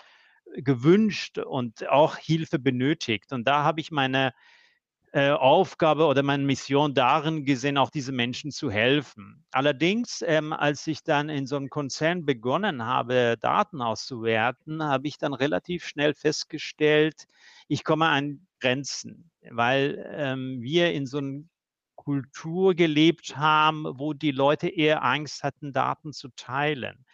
gewünscht 0.56 1.38
und 1.38 1.88
auch 1.88 2.18
Hilfe 2.18 2.60
benötigt. 2.60 3.32
Und 3.32 3.48
da 3.48 3.64
habe 3.64 3.80
ich 3.80 3.92
meine 3.92 4.34
äh, 5.14 5.32
Aufgabe 5.32 6.06
oder 6.06 6.22
meine 6.22 6.44
Mission 6.44 6.94
darin 6.94 7.46
gesehen, 7.46 7.78
auch 7.78 7.90
diese 7.90 8.12
Menschen 8.12 8.52
zu 8.52 8.70
helfen. 8.70 9.46
Allerdings, 9.52 10.22
ähm, 10.26 10.54
als 10.54 10.86
ich 10.88 11.04
dann 11.04 11.30
in 11.30 11.48
so 11.48 11.56
einem 11.56 11.70
Konzern 11.70 12.26
begonnen 12.26 12.84
habe, 12.84 13.38
Daten 13.40 13.82
auszuwerten, 13.82 14.84
habe 14.84 15.08
ich 15.08 15.18
dann 15.18 15.34
relativ 15.34 15.86
schnell 15.86 16.14
festgestellt, 16.14 17.26
ich 17.70 17.84
komme 17.84 18.08
an 18.08 18.48
Grenzen, 18.60 19.32
weil 19.50 20.06
ähm, 20.12 20.62
wir 20.62 20.94
in 20.94 21.06
so 21.06 21.20
einer 21.20 21.44
Kultur 21.96 22.76
gelebt 22.76 23.38
haben, 23.38 23.86
wo 23.86 24.14
die 24.14 24.32
Leute 24.32 24.70
eher 24.70 25.04
Angst 25.04 25.44
hatten, 25.44 25.74
Daten 25.74 26.14
zu 26.14 26.30
teilen. 26.36 27.06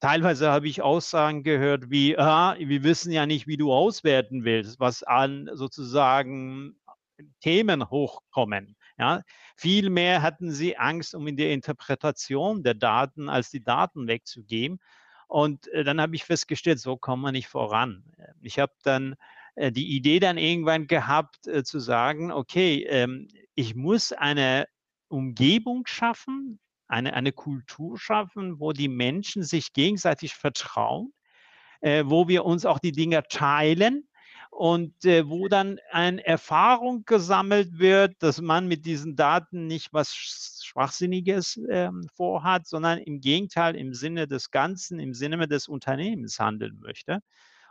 Teilweise 0.00 0.50
habe 0.50 0.68
ich 0.68 0.80
Aussagen 0.80 1.42
gehört 1.42 1.90
wie, 1.90 2.16
ah, 2.18 2.56
wir 2.58 2.84
wissen 2.84 3.10
ja 3.10 3.26
nicht, 3.26 3.46
wie 3.48 3.56
du 3.56 3.72
auswerten 3.72 4.44
willst, 4.44 4.78
was 4.78 5.02
an 5.02 5.50
sozusagen 5.54 6.77
Themen 7.40 7.88
hochkommen. 7.90 8.76
Ja, 8.98 9.22
vielmehr 9.56 10.22
hatten 10.22 10.50
sie 10.50 10.76
Angst 10.76 11.14
um 11.14 11.26
in 11.28 11.36
der 11.36 11.52
Interpretation 11.52 12.62
der 12.62 12.74
Daten, 12.74 13.28
als 13.28 13.50
die 13.50 13.62
Daten 13.62 14.08
wegzugeben. 14.08 14.80
Und 15.28 15.68
äh, 15.68 15.84
dann 15.84 16.00
habe 16.00 16.16
ich 16.16 16.24
festgestellt, 16.24 16.80
so 16.80 16.96
kommen 16.96 17.22
wir 17.22 17.32
nicht 17.32 17.48
voran. 17.48 18.02
Ich 18.40 18.58
habe 18.58 18.72
dann 18.82 19.14
äh, 19.54 19.70
die 19.70 19.94
Idee 19.94 20.18
dann 20.18 20.38
irgendwann 20.38 20.86
gehabt, 20.86 21.46
äh, 21.46 21.62
zu 21.62 21.78
sagen, 21.78 22.32
okay, 22.32 22.84
ähm, 22.88 23.28
ich 23.54 23.74
muss 23.74 24.12
eine 24.12 24.66
Umgebung 25.08 25.86
schaffen, 25.86 26.58
eine, 26.88 27.14
eine 27.14 27.32
Kultur 27.32 27.98
schaffen, 27.98 28.58
wo 28.58 28.72
die 28.72 28.88
Menschen 28.88 29.42
sich 29.42 29.72
gegenseitig 29.72 30.34
vertrauen, 30.34 31.12
wo 31.80 32.26
wir 32.26 32.44
uns 32.44 32.66
auch 32.66 32.80
die 32.80 32.92
Dinge 32.92 33.22
teilen 33.28 34.07
und 34.58 35.04
äh, 35.04 35.28
wo 35.28 35.46
dann 35.46 35.78
eine 35.92 36.26
Erfahrung 36.26 37.04
gesammelt 37.04 37.78
wird, 37.78 38.16
dass 38.18 38.40
man 38.40 38.66
mit 38.66 38.86
diesen 38.86 39.14
Daten 39.14 39.68
nicht 39.68 39.92
was 39.92 40.12
Schwachsinniges 40.12 41.58
äh, 41.68 41.90
vorhat, 42.16 42.66
sondern 42.66 42.98
im 42.98 43.20
Gegenteil 43.20 43.76
im 43.76 43.94
Sinne 43.94 44.26
des 44.26 44.50
Ganzen, 44.50 44.98
im 44.98 45.14
Sinne 45.14 45.46
des 45.46 45.68
Unternehmens 45.68 46.40
handeln 46.40 46.76
möchte. 46.80 47.20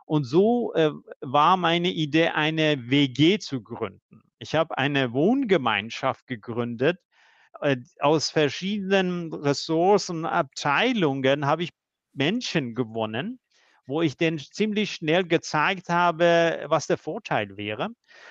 Und 0.06 0.24
so 0.24 0.74
äh, 0.76 0.92
war 1.20 1.58
meine 1.58 1.92
Idee, 1.92 2.30
eine 2.30 2.90
WG 2.90 3.38
zu 3.40 3.62
gründen. 3.62 4.22
Ich 4.40 4.56
habe 4.56 4.78
eine 4.78 5.12
Wohngemeinschaft 5.12 6.26
gegründet. 6.26 7.00
Äh, 7.60 7.76
aus 8.00 8.30
verschiedenen 8.30 9.34
Ressourcen, 9.34 10.26
Abteilungen 10.26 11.48
habe 11.48 11.64
ich 11.64 11.72
Menschen 12.14 12.76
gewonnen, 12.76 13.42
wo 13.88 14.02
ich 14.02 14.18
denen 14.18 14.38
ziemlich 14.38 14.92
schnell 14.92 15.24
gezeigt 15.26 15.90
habe, 15.90 16.66
was 16.68 16.88
der 16.88 16.98
Vorteil 16.98 17.58
wäre. 17.58 17.90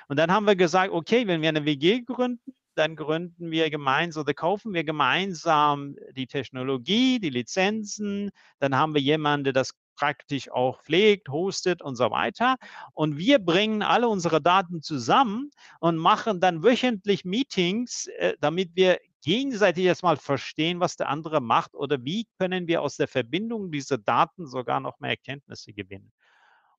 Und 0.09 0.19
dann 0.19 0.31
haben 0.31 0.47
wir 0.47 0.57
gesagt, 0.57 0.93
okay, 0.93 1.27
wenn 1.27 1.43
wir 1.43 1.49
eine 1.49 1.65
WG 1.65 2.03
gründen, 2.03 2.55
dann 2.77 2.95
gründen 2.95 3.51
wir 3.51 3.71
gemeinsam 3.71 4.23
oder 4.23 4.35
kaufen 4.35 4.75
wir 4.75 4.85
gemeinsam 4.85 5.97
die 6.13 6.27
Technologie, 6.27 7.19
die 7.19 7.31
Lizenzen. 7.31 8.31
Dann 8.59 8.77
haben 8.77 8.95
wir 8.95 9.01
jemanden, 9.01 9.45
der 9.45 9.53
das 9.55 9.73
praktisch 9.97 10.51
auch 10.51 10.83
pflegt, 10.83 11.31
hostet 11.31 11.81
und 11.81 11.97
so 11.97 12.11
weiter. 12.11 12.57
Und 12.93 13.17
wir 13.17 13.39
bringen 13.39 13.83
alle 13.83 14.09
unsere 14.09 14.43
Daten 14.43 14.83
zusammen 14.83 15.51
und 15.81 15.97
machen 15.97 16.39
dann 16.39 16.63
wöchentlich 16.63 17.25
Meetings, 17.25 18.07
äh, 18.19 18.35
damit 18.41 18.77
wir 18.77 18.99
gegenseitig 19.27 19.85
erstmal 19.85 20.17
verstehen, 20.17 20.79
was 20.79 20.97
der 20.97 21.09
andere 21.09 21.41
macht 21.41 21.75
oder 21.75 22.05
wie 22.05 22.29
können 22.39 22.69
wir 22.69 22.81
aus 22.81 22.97
der 22.97 23.09
Verbindung 23.09 23.73
dieser 23.73 23.99
Daten 23.99 24.47
sogar 24.47 24.79
noch 24.79 25.01
mehr 25.01 25.11
Erkenntnisse 25.11 25.73
gewinnen. 25.73 26.13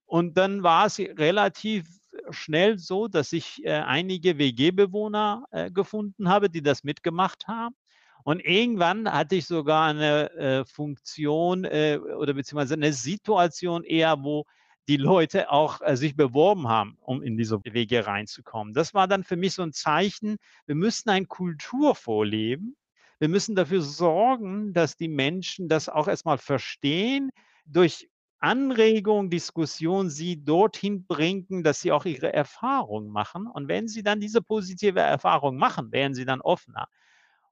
Und 0.05 0.37
dann 0.37 0.63
war 0.63 0.85
es 0.85 0.97
relativ 0.97 1.85
schnell 2.29 2.79
so, 2.79 3.09
dass 3.09 3.33
ich 3.33 3.65
äh, 3.65 3.71
einige 3.71 4.37
WG-Bewohner 4.37 5.43
äh, 5.51 5.69
gefunden 5.71 6.29
habe, 6.29 6.49
die 6.49 6.61
das 6.61 6.85
mitgemacht 6.85 7.49
haben. 7.49 7.75
Und 8.23 8.39
irgendwann 8.39 9.11
hatte 9.11 9.35
ich 9.35 9.45
sogar 9.45 9.89
eine 9.89 10.31
äh, 10.31 10.63
Funktion 10.63 11.65
äh, 11.65 11.99
oder 12.17 12.33
beziehungsweise 12.33 12.75
eine 12.75 12.93
Situation 12.93 13.83
eher, 13.83 14.23
wo 14.23 14.45
die 14.87 14.97
Leute 14.97 15.51
auch 15.51 15.81
äh, 15.81 15.97
sich 15.97 16.15
beworben 16.15 16.67
haben, 16.67 16.97
um 17.01 17.21
in 17.21 17.37
diese 17.37 17.59
Wege 17.63 18.05
reinzukommen. 18.05 18.73
Das 18.73 18.93
war 18.93 19.07
dann 19.07 19.23
für 19.23 19.35
mich 19.35 19.53
so 19.53 19.63
ein 19.63 19.73
Zeichen, 19.73 20.37
wir 20.65 20.75
müssen 20.75 21.09
eine 21.09 21.25
Kultur 21.25 21.95
vorleben. 21.95 22.75
Wir 23.19 23.29
müssen 23.29 23.55
dafür 23.55 23.81
sorgen, 23.81 24.73
dass 24.73 24.95
die 24.95 25.07
Menschen 25.07 25.69
das 25.69 25.89
auch 25.89 26.07
erstmal 26.07 26.37
verstehen 26.37 27.31
durch 27.65 28.09
Anregung, 28.39 29.31
Diskussion 29.31 30.09
sie 30.09 30.43
dorthin 30.43 31.07
bringen, 31.07 31.63
dass 31.63 31.81
sie 31.81 31.91
auch 31.91 32.05
ihre 32.05 32.31
Erfahrung 32.31 33.09
machen. 33.09 33.47
Und 33.47 33.67
wenn 33.67 33.87
sie 33.87 34.03
dann 34.03 34.19
diese 34.19 34.41
positive 34.43 34.99
Erfahrung 34.99 35.57
machen, 35.57 35.91
werden 35.91 36.13
sie 36.13 36.25
dann 36.25 36.41
offener. 36.41 36.87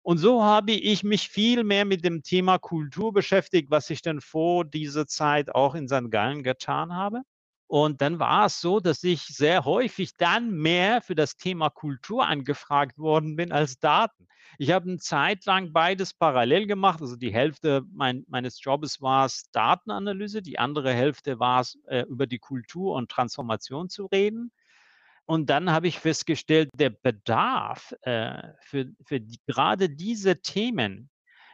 Und 0.05 0.19
so 0.19 0.43
habe 0.43 0.73
ich 0.73 1.03
mich 1.03 1.29
viel 1.29 1.63
mehr 1.63 1.83
mit 1.83 2.05
dem 2.05 2.21
Thema 2.21 2.59
Kultur 2.59 3.11
beschäftigt, 3.11 3.71
was 3.71 3.89
ich 3.89 4.03
dann 4.03 4.21
vor 4.21 4.63
dieser 4.63 5.07
Zeit 5.07 5.55
auch 5.55 5.73
in 5.73 5.87
St. 5.87 6.11
Gallen 6.11 6.43
getan 6.43 6.93
habe. 6.93 7.23
Und 7.65 8.03
dann 8.03 8.19
war 8.19 8.45
es 8.45 8.61
so, 8.61 8.79
dass 8.79 9.03
ich 9.03 9.23
sehr 9.23 9.65
häufig 9.65 10.15
dann 10.15 10.51
mehr 10.51 11.01
für 11.01 11.15
das 11.15 11.37
Thema 11.37 11.71
Kultur 11.71 12.27
angefragt 12.27 12.99
worden 12.99 13.35
bin 13.35 13.51
als 13.51 13.79
Daten. 13.79 14.27
Ich 14.59 14.69
habe 14.69 14.87
eine 14.87 14.99
Zeit 14.99 15.43
lang 15.45 15.73
beides 15.73 16.13
parallel 16.13 16.67
gemacht. 16.67 17.01
Also 17.01 17.15
die 17.15 17.33
Hälfte 17.33 17.81
mein, 17.91 18.25
meines 18.27 18.63
Jobs 18.63 19.01
war 19.01 19.25
es 19.25 19.49
Datenanalyse, 19.53 20.43
die 20.43 20.59
andere 20.59 20.93
Hälfte 20.93 21.39
war 21.39 21.61
es, 21.61 21.79
äh, 21.87 22.01
über 22.01 22.27
die 22.27 22.37
Kultur 22.37 22.93
und 22.93 23.09
Transformation 23.09 23.89
zu 23.89 24.05
reden. 24.05 24.51
Und 25.25 25.49
dann 25.49 25.71
habe 25.71 25.87
ich 25.87 25.99
festgestellt, 25.99 26.69
der 26.75 26.91
Bedarf 26.91 27.95
äh, 28.01 28.43
für, 28.61 28.91
für 29.03 29.19
die, 29.19 29.39
gerade 29.47 29.89
diese 29.89 30.41
Themen 30.41 31.09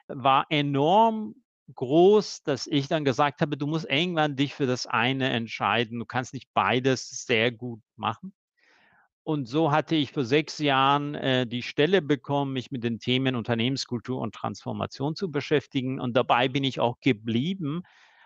war 0.07 0.45
enorm 0.49 1.35
groß, 1.73 2.43
dass 2.43 2.67
ich 2.67 2.89
dann 2.89 3.05
gesagt 3.05 3.41
habe, 3.41 3.55
du 3.55 3.67
musst 3.67 3.89
irgendwann 3.89 4.35
dich 4.35 4.53
für 4.53 4.65
das 4.65 4.87
eine 4.87 5.29
entscheiden. 5.29 5.99
Du 5.99 6.05
kannst 6.05 6.33
nicht 6.33 6.49
beides 6.53 7.25
sehr 7.25 7.51
gut 7.51 7.81
machen. 7.95 8.33
Und 9.23 9.47
so 9.47 9.71
hatte 9.71 9.95
ich 9.95 10.11
vor 10.11 10.25
sechs 10.25 10.57
Jahren 10.57 11.15
äh, 11.15 11.45
die 11.45 11.61
Stelle 11.61 12.01
bekommen, 12.01 12.53
mich 12.53 12.71
mit 12.71 12.83
den 12.83 12.99
Themen 12.99 13.35
Unternehmenskultur 13.35 14.19
und 14.19 14.33
Transformation 14.33 15.15
zu 15.15 15.31
beschäftigen. 15.31 15.99
Und 15.99 16.17
dabei 16.17 16.49
bin 16.49 16.63
ich 16.63 16.79
auch 16.79 16.99
geblieben, 16.99 17.83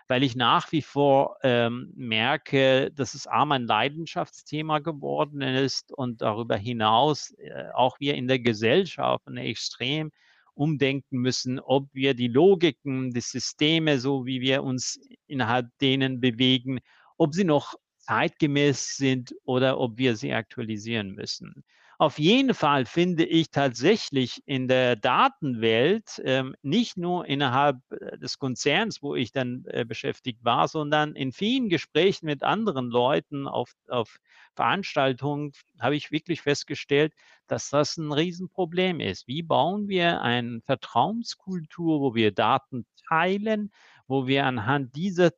weil 0.08 0.22
ich 0.22 0.36
nach 0.36 0.72
wie 0.72 0.82
vor 0.82 1.36
ähm, 1.42 1.92
merke, 1.96 2.90
dass 2.92 3.14
es 3.14 3.26
A, 3.26 3.44
mein 3.44 3.64
Leidenschaftsthema 3.64 4.78
geworden 4.78 5.40
ist 5.40 5.92
und 5.92 6.22
darüber 6.22 6.56
hinaus 6.56 7.32
äh, 7.38 7.70
auch 7.74 7.98
wir 8.00 8.14
in 8.14 8.28
der 8.28 8.38
Gesellschaft 8.38 9.26
eine 9.26 9.44
extrem 9.44 10.10
umdenken 10.54 11.18
müssen, 11.18 11.60
ob 11.60 11.88
wir 11.92 12.14
die 12.14 12.28
Logiken, 12.28 13.12
die 13.12 13.20
Systeme, 13.20 13.98
so 13.98 14.24
wie 14.24 14.40
wir 14.40 14.62
uns 14.62 14.98
innerhalb 15.26 15.66
denen 15.80 16.20
bewegen, 16.20 16.80
ob 17.18 17.34
sie 17.34 17.44
noch 17.44 17.74
zeitgemäß 17.98 18.96
sind 18.96 19.34
oder 19.44 19.78
ob 19.78 19.98
wir 19.98 20.16
sie 20.16 20.32
aktualisieren 20.32 21.12
müssen. 21.12 21.64
Auf 21.98 22.18
jeden 22.18 22.52
Fall 22.52 22.84
finde 22.84 23.24
ich 23.24 23.50
tatsächlich 23.50 24.42
in 24.44 24.68
der 24.68 24.96
Datenwelt 24.96 26.20
ähm, 26.24 26.54
nicht 26.60 26.98
nur 26.98 27.26
innerhalb 27.26 27.78
äh, 27.90 28.18
des 28.18 28.38
Konzerns, 28.38 29.02
wo 29.02 29.14
ich 29.14 29.32
dann 29.32 29.64
äh, 29.68 29.84
beschäftigt 29.86 30.44
war, 30.44 30.68
sondern 30.68 31.14
in 31.14 31.32
vielen 31.32 31.70
Gesprächen 31.70 32.26
mit 32.26 32.42
anderen 32.42 32.90
Leuten 32.90 33.48
auf, 33.48 33.72
auf 33.88 34.18
Veranstaltungen 34.54 35.52
habe 35.80 35.96
ich 35.96 36.10
wirklich 36.10 36.42
festgestellt, 36.42 37.14
dass 37.46 37.70
das 37.70 37.96
ein 37.96 38.12
Riesenproblem 38.12 39.00
ist. 39.00 39.26
Wie 39.26 39.42
bauen 39.42 39.88
wir 39.88 40.20
eine 40.20 40.60
Vertrauenskultur, 40.62 42.00
wo 42.00 42.14
wir 42.14 42.32
Daten 42.32 42.84
teilen, 43.08 43.72
wo 44.06 44.26
wir 44.26 44.44
anhand 44.44 44.94
dieser 44.96 45.30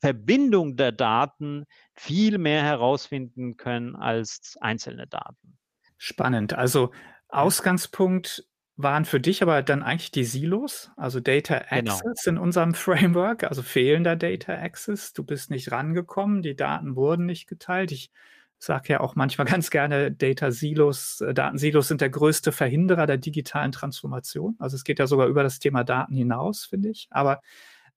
Verbindung 0.00 0.76
der 0.76 0.92
Daten 0.92 1.64
viel 1.94 2.36
mehr 2.36 2.62
herausfinden 2.62 3.56
können 3.56 3.94
als 3.94 4.58
einzelne 4.60 5.06
Daten. 5.06 5.56
Spannend. 6.04 6.54
Also 6.54 6.90
Ausgangspunkt 7.28 8.44
waren 8.74 9.04
für 9.04 9.20
dich 9.20 9.40
aber 9.40 9.62
dann 9.62 9.84
eigentlich 9.84 10.10
die 10.10 10.24
Silos, 10.24 10.90
also 10.96 11.20
Data 11.20 11.60
genau. 11.70 11.92
Access 11.92 12.24
genau. 12.24 12.40
in 12.40 12.44
unserem 12.44 12.74
Framework, 12.74 13.44
also 13.44 13.62
fehlender 13.62 14.16
Data 14.16 14.52
Access. 14.52 15.12
Du 15.12 15.22
bist 15.22 15.50
nicht 15.50 15.70
rangekommen, 15.70 16.42
die 16.42 16.56
Daten 16.56 16.96
wurden 16.96 17.24
nicht 17.24 17.46
geteilt. 17.46 17.92
Ich 17.92 18.10
sage 18.58 18.94
ja 18.94 18.98
auch 19.00 19.14
manchmal 19.14 19.46
ganz 19.46 19.70
gerne, 19.70 20.10
Data 20.10 20.50
Silos, 20.50 21.20
äh, 21.20 21.34
Datensilos 21.34 21.86
sind 21.86 22.00
der 22.00 22.10
größte 22.10 22.50
Verhinderer 22.50 23.06
der 23.06 23.18
digitalen 23.18 23.70
Transformation. 23.70 24.56
Also 24.58 24.74
es 24.74 24.82
geht 24.82 24.98
ja 24.98 25.06
sogar 25.06 25.28
über 25.28 25.44
das 25.44 25.60
Thema 25.60 25.84
Daten 25.84 26.16
hinaus, 26.16 26.64
finde 26.64 26.88
ich. 26.88 27.06
Aber 27.10 27.42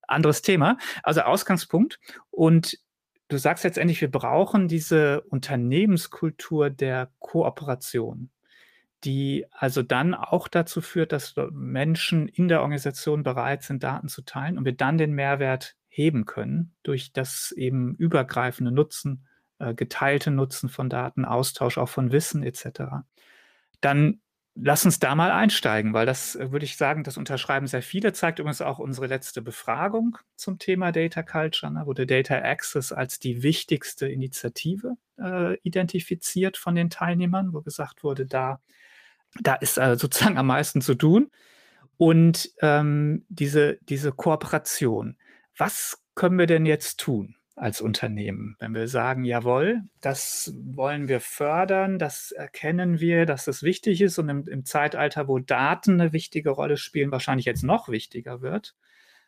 anderes 0.03 0.43
Thema. 0.43 0.77
Also 1.01 1.21
Ausgangspunkt. 1.21 2.00
Und 2.29 2.77
du 3.27 3.38
sagst 3.38 3.63
letztendlich, 3.63 4.01
wir 4.01 4.11
brauchen 4.11 4.68
diese 4.68 5.22
Unternehmenskultur 5.22 6.70
der 6.70 7.11
Kooperation, 7.20 8.29
die 9.03 9.46
also 9.51 9.81
dann 9.81 10.14
auch 10.14 10.48
dazu 10.48 10.81
führt, 10.81 11.11
dass 11.11 11.35
Menschen 11.51 12.27
in 12.27 12.48
der 12.48 12.61
Organisation 12.61 13.24
bereit 13.24 13.64
sind, 13.64 13.83
Daten 13.83 14.07
zu 14.07 14.24
teilen 14.24 14.57
und 14.57 14.66
wir 14.66 14.75
dann 14.75 14.98
den 14.98 15.14
Mehrwert 15.14 15.75
heben 15.88 16.25
können 16.25 16.74
durch 16.83 17.14
das 17.14 17.51
eben 17.51 17.96
übergreifende 17.96 18.72
Nutzen, 18.72 19.25
äh, 19.59 19.74
geteilte 19.74 20.31
Nutzen 20.31 20.70
von 20.70 20.90
Daten, 20.90 21.25
Austausch 21.25 21.77
auch 21.77 21.90
von 21.90 22.11
Wissen 22.11 22.44
etc. 22.44 23.05
Dann 23.81 24.22
Lass 24.57 24.85
uns 24.85 25.00
da 25.00 25.15
mal 25.15 25.31
einsteigen, 25.31 25.94
weil 25.94 26.05
das 26.05 26.35
äh, 26.37 26.51
würde 26.51 26.63
ich 26.63 26.77
sagen, 26.77 27.03
das 27.03 27.18
unterschreiben 27.18 27.68
sehr 27.68 27.81
viele. 27.81 28.13
Zeigt 28.13 28.39
übrigens 28.39 28.61
auch 28.61 28.79
unsere 28.79 29.07
letzte 29.07 29.41
Befragung 29.41 30.18
zum 30.37 30.59
Thema 30.59 30.94
Data 30.94 31.24
Culture. 31.24 31.72
Ne, 31.74 31.85
wurde 31.85 32.05
Data 32.05 32.35
Access 32.35 32.94
als 32.94 33.20
die 33.20 33.44
wichtigste 33.44 34.07
Initiative 34.07 34.96
äh, 35.20 35.57
identifiziert 35.59 36.55
von 36.55 36.74
den 36.74 36.89
Teilnehmern, 36.89 37.51
wo 37.51 37.61
gesagt 37.61 38.03
wurde, 38.03 38.25
da, 38.25 38.61
da 39.41 39.55
ist 39.55 39.77
äh, 39.77 39.98
sozusagen 39.98 40.37
am 40.37 40.48
meisten 40.48 40.79
zu 40.79 40.96
tun. 40.96 41.31
Und 41.98 42.51
ähm, 42.61 43.25
diese, 43.27 43.77
diese 43.81 44.13
Kooperation, 44.13 45.18
was 45.57 46.01
können 46.15 46.39
wir 46.39 46.48
denn 46.48 46.65
jetzt 46.65 47.00
tun? 47.01 47.34
Als 47.55 47.79
Unternehmen. 47.79 48.57
Wenn 48.59 48.74
wir 48.74 48.87
sagen, 48.87 49.24
jawohl, 49.24 49.83
das 50.01 50.53
wollen 50.61 51.07
wir 51.07 51.22
fördern, 51.22 51.98
das 52.00 52.31
erkennen 52.31 53.00
wir, 53.00 53.25
dass 53.25 53.46
das 53.46 53.63
wichtig 53.63 54.01
ist 54.01 54.18
und 54.20 54.27
im, 54.27 54.48
im, 54.48 54.65
Zeitalter, 54.65 55.29
wo 55.29 55.39
Daten 55.39 56.01
eine 56.01 56.11
wichtige 56.11 56.50
Rolle 56.50 56.75
spielen, 56.75 57.11
wahrscheinlich 57.11 57.46
jetzt 57.46 57.63
noch 57.63 57.87
wichtiger 57.87 58.41
wird. 58.41 58.75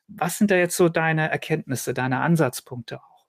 Was 0.10 0.38
sind 0.38 0.52
da 0.52 0.56
jetzt 0.56 0.76
so 0.76 0.90
deine 0.90 1.30
Erkenntnisse, 1.30 1.94
deine 1.94 2.20
Ansatzpunkte 2.20 3.00
auch? 3.02 3.26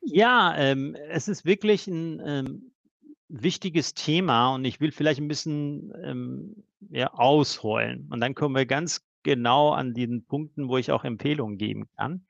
Ja, 0.00 0.56
ähm, 0.56 0.96
es 1.08 1.28
ist 1.28 1.44
wirklich 1.44 1.86
ein 1.86 2.20
ähm, 2.24 2.72
wichtiges 3.28 3.94
Thema 3.94 4.54
und 4.54 4.64
ich 4.64 4.80
will 4.80 4.90
vielleicht 4.90 5.20
ein 5.20 5.28
bisschen 5.28 5.92
ähm, 6.02 6.64
ja, 6.90 7.12
ausholen 7.12 8.08
und 8.10 8.20
dann 8.20 8.34
kommen 8.34 8.56
wir 8.56 8.66
ganz 8.66 9.06
genau 9.22 9.70
an 9.70 9.94
den 9.94 10.24
Punkten, 10.24 10.68
wo 10.68 10.78
ich 10.78 10.90
auch 10.90 11.04
Empfehlungen 11.04 11.58
geben 11.58 11.88
kann. 11.96 12.24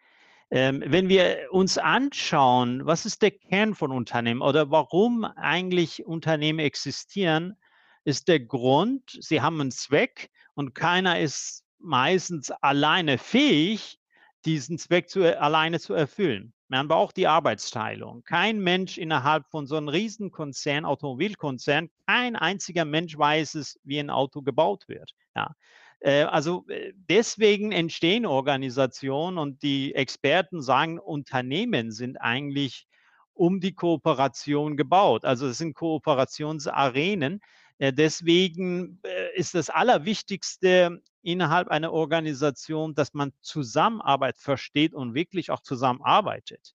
Ähm, 0.50 0.82
wenn 0.86 1.08
wir 1.08 1.48
uns 1.50 1.76
anschauen, 1.76 2.86
was 2.86 3.04
ist 3.04 3.20
der 3.20 3.32
Kern 3.32 3.74
von 3.74 3.92
Unternehmen 3.92 4.40
oder 4.40 4.70
warum 4.70 5.24
eigentlich 5.24 6.06
Unternehmen 6.06 6.58
existieren, 6.58 7.56
ist 8.04 8.28
der 8.28 8.40
Grund, 8.40 9.18
sie 9.20 9.42
haben 9.42 9.60
einen 9.60 9.70
Zweck 9.70 10.30
und 10.54 10.74
keiner 10.74 11.20
ist 11.20 11.64
meistens 11.78 12.50
alleine 12.50 13.18
fähig, 13.18 13.98
diesen 14.46 14.78
Zweck 14.78 15.10
zu, 15.10 15.38
alleine 15.38 15.80
zu 15.80 15.92
erfüllen. 15.92 16.54
Man 16.68 16.86
braucht 16.86 17.16
die 17.16 17.26
Arbeitsteilung. 17.26 18.22
Kein 18.24 18.60
Mensch 18.60 18.98
innerhalb 18.98 19.46
von 19.48 19.66
so 19.66 19.76
einem 19.76 19.88
Riesenkonzern, 19.88 20.84
Automobilkonzern, 20.84 21.88
kein 22.06 22.36
einziger 22.36 22.84
Mensch 22.84 23.16
weiß 23.16 23.54
es, 23.54 23.80
wie 23.84 23.98
ein 23.98 24.10
Auto 24.10 24.42
gebaut 24.42 24.86
wird. 24.86 25.14
Ja. 25.34 25.54
Äh, 26.00 26.22
also 26.24 26.66
äh, 26.68 26.92
deswegen 26.94 27.72
entstehen 27.72 28.26
Organisationen 28.26 29.38
und 29.38 29.62
die 29.62 29.94
Experten 29.94 30.62
sagen, 30.62 30.98
Unternehmen 30.98 31.90
sind 31.90 32.16
eigentlich 32.18 32.86
um 33.34 33.60
die 33.60 33.74
Kooperation 33.74 34.76
gebaut. 34.76 35.24
Also 35.24 35.46
es 35.48 35.58
sind 35.58 35.74
Kooperationsarenen. 35.74 37.40
Äh, 37.78 37.92
deswegen 37.92 39.00
ist 39.34 39.54
das 39.54 39.70
Allerwichtigste 39.70 41.00
innerhalb 41.28 41.68
einer 41.68 41.92
Organisation, 41.92 42.94
dass 42.94 43.14
man 43.14 43.32
Zusammenarbeit 43.40 44.38
versteht 44.38 44.94
und 44.94 45.14
wirklich 45.14 45.50
auch 45.50 45.60
zusammenarbeitet. 45.60 46.74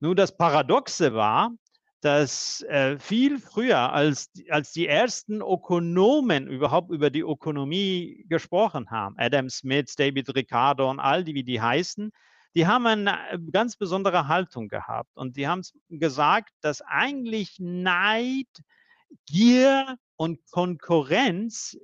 Nur 0.00 0.14
das 0.14 0.36
Paradoxe 0.36 1.14
war, 1.14 1.52
dass 2.00 2.62
äh, 2.62 2.98
viel 2.98 3.38
früher, 3.38 3.92
als, 3.92 4.30
als 4.50 4.72
die 4.72 4.88
ersten 4.88 5.40
Ökonomen 5.40 6.48
überhaupt 6.48 6.90
über 6.90 7.10
die 7.10 7.20
Ökonomie 7.20 8.24
gesprochen 8.28 8.90
haben, 8.90 9.14
Adam 9.18 9.48
Smith, 9.48 9.94
David 9.96 10.34
Ricardo 10.34 10.90
und 10.90 10.98
all 10.98 11.22
die, 11.22 11.34
wie 11.34 11.44
die 11.44 11.60
heißen, 11.60 12.12
die 12.54 12.66
haben 12.66 12.86
eine 12.86 13.12
äh, 13.30 13.38
ganz 13.52 13.76
besondere 13.76 14.28
Haltung 14.28 14.68
gehabt. 14.68 15.16
Und 15.16 15.36
die 15.36 15.46
haben 15.46 15.62
gesagt, 15.88 16.50
dass 16.60 16.82
eigentlich 16.82 17.56
Neid, 17.60 18.48
Gier 19.26 19.96
und 20.16 20.40
Konkurrenz 20.50 21.76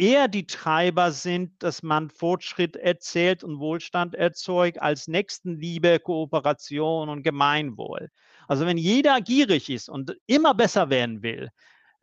eher 0.00 0.28
die 0.28 0.46
Treiber 0.46 1.12
sind, 1.12 1.62
dass 1.62 1.82
man 1.82 2.08
Fortschritt 2.08 2.74
erzählt 2.76 3.44
und 3.44 3.58
Wohlstand 3.58 4.14
erzeugt, 4.14 4.80
als 4.80 5.08
Nächstenliebe, 5.08 6.00
Kooperation 6.00 7.10
und 7.10 7.22
Gemeinwohl. 7.22 8.08
Also 8.48 8.64
wenn 8.66 8.78
jeder 8.78 9.20
gierig 9.20 9.68
ist 9.68 9.90
und 9.90 10.16
immer 10.26 10.54
besser 10.54 10.88
werden 10.88 11.22
will, 11.22 11.50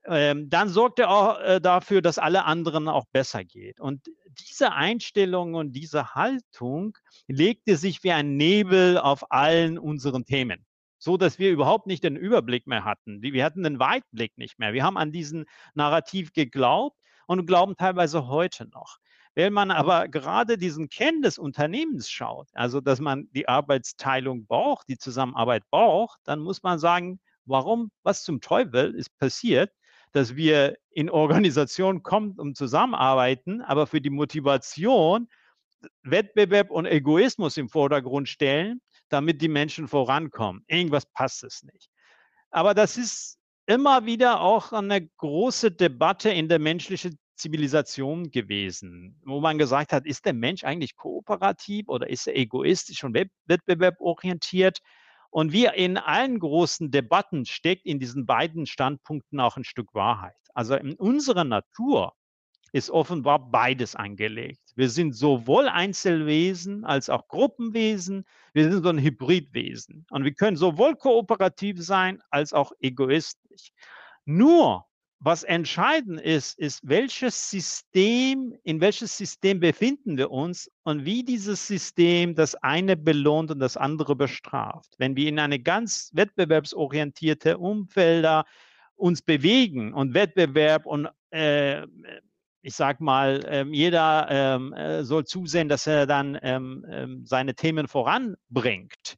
ähm, 0.06 0.50
dann 0.50 0.70
sorgt 0.70 1.00
er 1.00 1.10
auch 1.10 1.40
äh, 1.40 1.60
dafür, 1.60 2.02
dass 2.02 2.20
alle 2.20 2.46
anderen 2.46 2.88
auch 2.88 3.06
besser 3.12 3.44
geht. 3.44 3.80
Und 3.80 4.08
diese 4.40 4.72
Einstellung 4.72 5.56
und 5.56 5.74
diese 5.74 6.14
Haltung 6.14 6.96
legte 7.28 7.78
sich 7.78 8.04
wie 8.04 8.12
ein 8.12 8.38
Nebel 8.38 9.00
auf 9.00 9.32
allen 9.32 9.78
unseren 9.78 10.24
Themen 10.24 10.64
so 11.00 11.16
dass 11.16 11.38
wir 11.38 11.52
überhaupt 11.52 11.86
nicht 11.86 12.04
den 12.04 12.16
Überblick 12.16 12.66
mehr 12.66 12.84
hatten. 12.84 13.22
Wir 13.22 13.46
hatten 13.46 13.62
den 13.62 13.78
Weitblick 13.78 14.36
nicht 14.36 14.58
mehr. 14.58 14.74
Wir 14.74 14.84
haben 14.84 14.98
an 14.98 15.12
diesen 15.12 15.46
Narrativ 15.76 16.34
geglaubt 16.34 16.98
und 17.28 17.46
glauben 17.46 17.76
teilweise 17.76 18.28
heute 18.28 18.68
noch. 18.70 18.98
Wenn 19.36 19.54
man 19.54 19.70
aber 19.70 20.08
gerade 20.08 20.58
diesen 20.58 20.90
Kern 20.90 21.22
des 21.22 21.38
Unternehmens 21.38 22.10
schaut, 22.10 22.48
also 22.54 22.82
dass 22.82 23.00
man 23.00 23.30
die 23.34 23.48
Arbeitsteilung 23.48 24.48
braucht, 24.48 24.88
die 24.90 24.98
Zusammenarbeit 24.98 25.64
braucht, 25.70 26.20
dann 26.24 26.40
muss 26.40 26.64
man 26.64 26.80
sagen, 26.80 27.20
warum, 27.46 27.92
was 28.02 28.24
zum 28.24 28.42
Teufel 28.42 28.96
ist 28.96 29.16
passiert, 29.20 29.72
dass 30.12 30.36
wir 30.36 30.78
in 30.90 31.12
Organisationen 31.12 32.02
kommen, 32.04 32.40
um 32.40 32.56
zusammenarbeiten, 32.56 33.62
aber 33.62 33.86
für 33.86 34.02
die 34.02 34.10
Motivation 34.10 35.28
Wettbewerb 36.02 36.72
und 36.72 36.88
Egoismus 36.88 37.58
im 37.58 37.70
Vordergrund 37.70 38.28
stellen, 38.28 38.82
damit 39.10 39.42
die 39.42 39.48
Menschen 39.48 39.88
vorankommen. 39.88 40.64
Irgendwas 40.68 41.06
passt 41.06 41.44
es 41.44 41.62
nicht. 41.62 41.90
Aber 42.50 42.74
das 42.74 42.98
ist 42.98 43.37
immer 43.68 44.06
wieder 44.06 44.42
auch 44.42 44.72
eine 44.72 45.06
große 45.06 45.72
Debatte 45.72 46.30
in 46.30 46.50
der 46.50 46.58
menschlichen 46.58 47.20
Zivilisation 47.36 48.32
gewesen, 48.32 49.22
wo 49.24 49.40
man 49.40 49.60
gesagt 49.60 49.94
hat, 49.94 50.06
ist 50.06 50.26
der 50.26 50.34
Mensch 50.34 50.64
eigentlich 50.64 50.96
kooperativ 50.96 51.88
oder 51.88 52.10
ist 52.10 52.28
er 52.28 52.36
egoistisch 52.36 53.04
und 53.04 53.16
wettbewerborientiert? 53.46 54.80
Und 55.30 55.52
wie 55.52 55.66
in 55.66 55.98
allen 55.98 56.40
großen 56.40 56.90
Debatten 56.90 57.46
steckt 57.46 57.86
in 57.86 58.00
diesen 58.00 58.26
beiden 58.26 58.66
Standpunkten 58.66 59.40
auch 59.40 59.58
ein 59.58 59.66
Stück 59.66 59.94
Wahrheit. 59.94 60.38
Also 60.54 60.76
in 60.76 60.96
unserer 60.96 61.44
Natur 61.44 62.14
ist 62.72 62.90
offenbar 62.90 63.52
beides 63.52 63.96
angelegt. 63.96 64.62
Wir 64.76 64.90
sind 64.90 65.16
sowohl 65.16 65.68
Einzelwesen 65.68 66.86
als 66.86 67.10
auch 67.10 67.28
Gruppenwesen. 67.28 68.26
Wir 68.54 68.72
sind 68.72 68.84
so 68.84 68.90
ein 68.90 69.00
Hybridwesen. 69.00 70.06
Und 70.10 70.24
wir 70.24 70.34
können 70.34 70.58
sowohl 70.58 70.96
kooperativ 70.96 71.84
sein 71.84 72.22
als 72.30 72.54
auch 72.54 72.72
egoistisch. 72.80 73.72
Nur, 74.26 74.86
was 75.20 75.44
entscheidend 75.44 76.22
ist, 76.22 76.60
ist, 76.60 76.82
welches 76.84 77.50
System, 77.50 78.54
in 78.64 78.82
welches 78.82 79.18
System 79.18 79.60
befinden 79.60 80.18
wir 80.18 80.30
uns 80.30 80.70
und 80.84 81.06
wie 81.06 81.24
dieses 81.24 81.66
System 81.66 82.36
das 82.36 82.54
eine 82.56 82.96
belohnt 82.96 83.50
und 83.50 83.60
das 83.60 83.78
andere 83.78 84.16
bestraft. 84.16 84.94
Wenn 85.00 85.16
wir 85.16 85.28
in 85.28 85.40
eine 85.40 85.60
ganz 85.60 86.12
wettbewerbsorientierte 86.14 87.58
Umfelder 87.58 88.46
uns 88.96 89.22
bewegen 89.22 89.94
und 89.94 90.14
Wettbewerb 90.14 90.86
und 90.86 91.08
äh, 91.32 91.88
ich 92.68 92.76
sag 92.76 93.00
mal, 93.00 93.46
ähm, 93.48 93.74
jeder 93.74 94.28
ähm, 94.30 94.74
äh, 94.74 95.06
soll 95.06 95.24
zusehen, 95.24 95.70
dass 95.70 95.88
er 95.88 96.06
dann 96.06 96.38
ähm, 96.42 97.24
seine 97.24 97.56
Themen 97.56 97.88
voranbringt. 97.88 99.16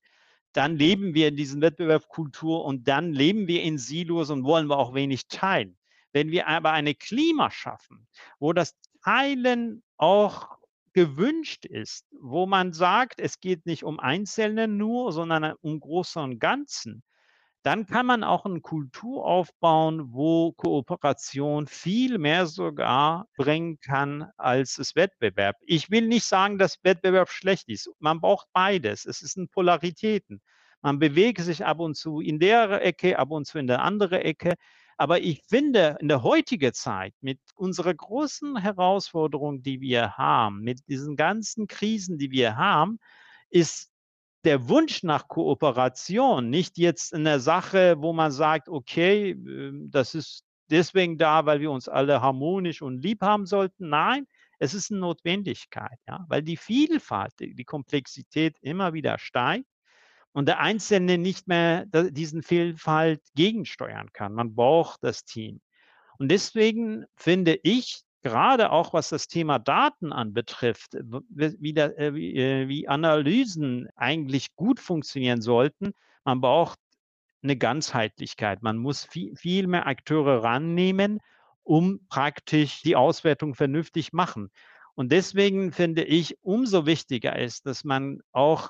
Dann 0.54 0.78
leben 0.78 1.16
wir 1.16 1.30
in 1.30 1.36
diesen 1.36 1.60
Wettbewerbskultur 1.60 2.64
und 2.64 2.88
dann 2.88 3.12
leben 3.12 3.48
wir 3.48 3.64
in 3.64 3.80
Silos 3.80 4.30
und 4.30 4.44
wollen 4.44 4.68
wir 4.68 4.78
auch 4.78 4.94
wenig 4.94 5.30
teilen. 5.30 5.80
Wenn 6.14 6.30
wir 6.30 6.48
aber 6.48 6.74
eine 6.74 6.94
Klima 6.94 7.50
schaffen, 7.50 8.08
wo 8.38 8.54
das 8.54 8.76
Teilen 9.04 9.82
auch 9.98 10.60
gewünscht 10.94 11.66
ist, 11.66 12.06
wo 12.22 12.46
man 12.46 12.72
sagt, 12.72 13.20
es 13.20 13.40
geht 13.40 13.66
nicht 13.66 13.84
um 13.84 14.00
Einzelne 14.00 14.68
nur, 14.68 15.12
sondern 15.12 15.56
um 15.62 15.80
Große 15.80 16.20
und 16.20 16.38
Ganzen, 16.38 17.02
dann 17.64 17.86
kann 17.86 18.06
man 18.06 18.24
auch 18.24 18.46
eine 18.46 18.62
Kultur 18.62 19.26
aufbauen, 19.26 20.14
wo 20.14 20.54
Kooperation 20.54 21.68
viel 21.68 22.18
mehr 22.18 22.46
sogar 22.48 23.28
bringen 23.36 23.80
kann 23.82 24.30
als 24.38 24.76
das 24.76 24.96
Wettbewerb. 24.96 25.58
Ich 25.66 25.92
will 25.92 26.08
nicht 26.08 26.26
sagen, 26.26 26.58
dass 26.58 26.84
Wettbewerb 26.84 27.30
schlecht 27.30 27.68
ist. 27.68 27.90
Man 28.00 28.22
braucht 28.22 28.48
beides. 28.54 29.06
Es 29.06 29.20
sind 29.20 29.52
Polaritäten. 29.52 30.42
Man 30.82 31.00
bewegt 31.00 31.42
sich 31.42 31.66
ab 31.66 31.80
und 31.80 31.96
zu 31.96 32.22
in 32.22 32.40
der 32.40 32.82
Ecke, 32.86 33.20
ab 33.20 33.32
und 33.32 33.46
zu 33.46 33.58
in 33.60 33.68
der 33.68 33.82
andere 33.82 34.24
Ecke. 34.24 34.54
Aber 34.96 35.20
ich 35.22 35.42
finde, 35.48 35.98
in 36.00 36.08
der 36.08 36.24
heutigen 36.24 36.74
Zeit, 36.74 37.14
mit 37.22 37.40
unserer 37.56 37.94
großen 37.94 38.58
Herausforderung, 38.58 39.62
die 39.62 39.82
wir 39.82 40.18
haben, 40.18 40.62
mit 40.62 40.80
diesen 40.88 41.16
ganzen 41.16 41.68
Krisen, 41.68 42.18
die 42.18 42.32
wir 42.32 42.56
haben, 42.56 43.00
ist 43.50 43.92
der 44.46 44.70
Wunsch 44.70 45.04
nach 45.04 45.28
Kooperation 45.28 46.50
nicht 46.50 46.78
jetzt 46.78 47.14
in 47.14 47.26
der 47.26 47.40
Sache, 47.40 47.96
wo 48.00 48.14
man 48.14 48.32
sagt, 48.32 48.70
okay, 48.70 49.32
ähm, 49.32 49.90
das 49.92 50.16
ist 50.16 50.44
deswegen 50.70 51.18
da, 51.18 51.46
weil 51.46 51.60
wir 51.60 51.72
uns 51.72 51.90
alle 51.90 52.22
harmonisch 52.22 52.82
und 52.82 53.02
lieb 53.02 53.22
haben 53.22 53.46
sollten. 53.46 53.90
Nein, 53.90 54.28
es 54.60 54.74
ist 54.74 54.92
eine 54.92 55.00
Notwendigkeit, 55.02 55.98
ja, 56.08 56.26
weil 56.28 56.44
die 56.44 56.58
Vielfalt, 56.58 57.34
die 57.40 57.66
Komplexität 57.66 58.58
immer 58.62 58.94
wieder 58.94 59.18
steigt 59.18 59.66
und 60.32 60.48
der 60.48 60.60
Einzelne 60.60 61.18
nicht 61.18 61.48
mehr 61.48 61.86
diesen 61.86 62.44
Vielfalt 62.44 63.22
gegensteuern 63.36 64.12
kann. 64.14 64.34
Man 64.34 64.56
braucht 64.56 65.04
das 65.04 65.26
Team. 65.26 65.62
Und 66.18 66.30
deswegen 66.30 67.06
finde 67.16 67.60
ich, 67.64 68.04
gerade 68.22 68.72
auch 68.72 68.94
was 68.94 69.10
das 69.10 69.28
Thema 69.28 69.60
Daten 69.60 70.12
anbetrifft, 70.12 70.98
wie, 71.30 71.74
da, 71.74 71.88
äh, 71.88 72.14
wie, 72.14 72.36
äh, 72.36 72.68
wie 72.68 72.88
Analysen 72.88 73.88
eigentlich 73.96 74.56
gut 74.56 74.80
funktionieren 74.80 75.42
sollten, 75.42 75.94
man 76.24 76.42
braucht 76.42 76.80
eine 77.42 77.56
Ganzheitlichkeit. 77.56 78.62
Man 78.62 78.78
muss 78.78 79.06
viel, 79.06 79.36
viel 79.36 79.68
mehr 79.68 79.88
Akteure 79.88 80.44
rannehmen, 80.44 81.20
um 81.64 82.06
praktisch 82.10 82.82
die 82.82 82.96
Auswertung 82.96 83.56
vernünftig 83.56 84.12
machen. 84.12 84.50
Und 84.96 85.12
deswegen 85.12 85.72
finde 85.72 86.04
ich, 86.04 86.38
umso 86.42 86.86
wichtiger 86.86 87.38
ist, 87.40 87.66
dass 87.66 87.84
man 87.84 88.20
auch 88.34 88.70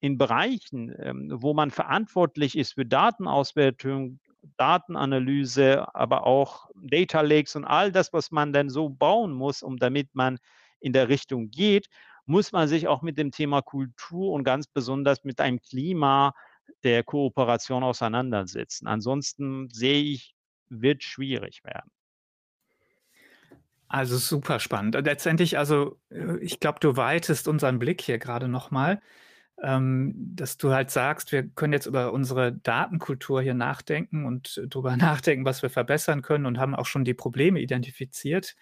in 0.00 0.18
Bereichen, 0.18 0.94
ähm, 0.98 1.30
wo 1.32 1.54
man 1.54 1.70
verantwortlich 1.70 2.58
ist 2.58 2.74
für 2.74 2.84
Datenauswertung, 2.84 4.20
Datenanalyse, 4.56 5.94
aber 5.94 6.26
auch 6.26 6.70
Data 6.74 7.20
Lakes 7.20 7.56
und 7.56 7.64
all 7.64 7.92
das, 7.92 8.12
was 8.12 8.30
man 8.30 8.52
dann 8.52 8.68
so 8.68 8.88
bauen 8.88 9.32
muss, 9.32 9.62
um 9.62 9.76
damit 9.76 10.14
man 10.14 10.38
in 10.80 10.92
der 10.92 11.08
Richtung 11.08 11.50
geht, 11.50 11.88
muss 12.26 12.52
man 12.52 12.68
sich 12.68 12.88
auch 12.88 13.02
mit 13.02 13.18
dem 13.18 13.30
Thema 13.30 13.62
Kultur 13.62 14.32
und 14.32 14.44
ganz 14.44 14.66
besonders 14.66 15.24
mit 15.24 15.40
einem 15.40 15.60
Klima 15.60 16.34
der 16.82 17.04
Kooperation 17.04 17.82
auseinandersetzen. 17.82 18.86
Ansonsten 18.86 19.68
sehe 19.70 20.02
ich, 20.02 20.34
wird 20.68 21.02
schwierig 21.02 21.62
werden. 21.64 21.90
Also 23.88 24.16
super 24.16 24.58
spannend. 24.58 24.96
Letztendlich, 24.96 25.58
also 25.58 26.00
äh, 26.10 26.38
ich 26.38 26.58
glaube, 26.58 26.80
du 26.80 26.96
weitest 26.96 27.46
unseren 27.46 27.78
Blick 27.78 28.00
hier 28.00 28.18
gerade 28.18 28.48
nochmal 28.48 28.94
ähm, 28.94 29.00
dass 29.58 30.58
du 30.58 30.72
halt 30.72 30.90
sagst, 30.90 31.32
wir 31.32 31.48
können 31.48 31.72
jetzt 31.72 31.86
über 31.86 32.12
unsere 32.12 32.52
Datenkultur 32.52 33.40
hier 33.40 33.54
nachdenken 33.54 34.26
und 34.26 34.62
darüber 34.68 34.96
nachdenken, 34.98 35.46
was 35.46 35.62
wir 35.62 35.70
verbessern 35.70 36.22
können 36.22 36.46
und 36.46 36.58
haben 36.58 36.74
auch 36.74 36.86
schon 36.86 37.04
die 37.04 37.14
Probleme 37.14 37.60
identifiziert. 37.60 38.54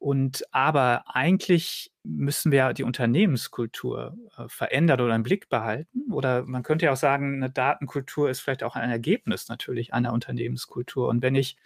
Und 0.00 0.44
aber 0.50 1.04
eigentlich 1.14 1.92
müssen 2.04 2.50
wir 2.50 2.72
die 2.72 2.84
Unternehmenskultur 2.84 4.16
äh, 4.38 4.48
verändern 4.48 5.02
oder 5.02 5.14
im 5.14 5.22
Blick 5.22 5.50
behalten. 5.50 6.10
Oder 6.10 6.44
man 6.46 6.62
könnte 6.62 6.86
ja 6.86 6.92
auch 6.92 6.96
sagen, 6.96 7.34
eine 7.34 7.50
Datenkultur 7.50 8.30
ist 8.30 8.40
vielleicht 8.40 8.62
auch 8.62 8.76
ein 8.76 8.90
Ergebnis 8.90 9.48
natürlich 9.48 9.92
einer 9.92 10.14
Unternehmenskultur. 10.14 11.08
Und 11.08 11.20
wenn 11.20 11.34
ich 11.34 11.58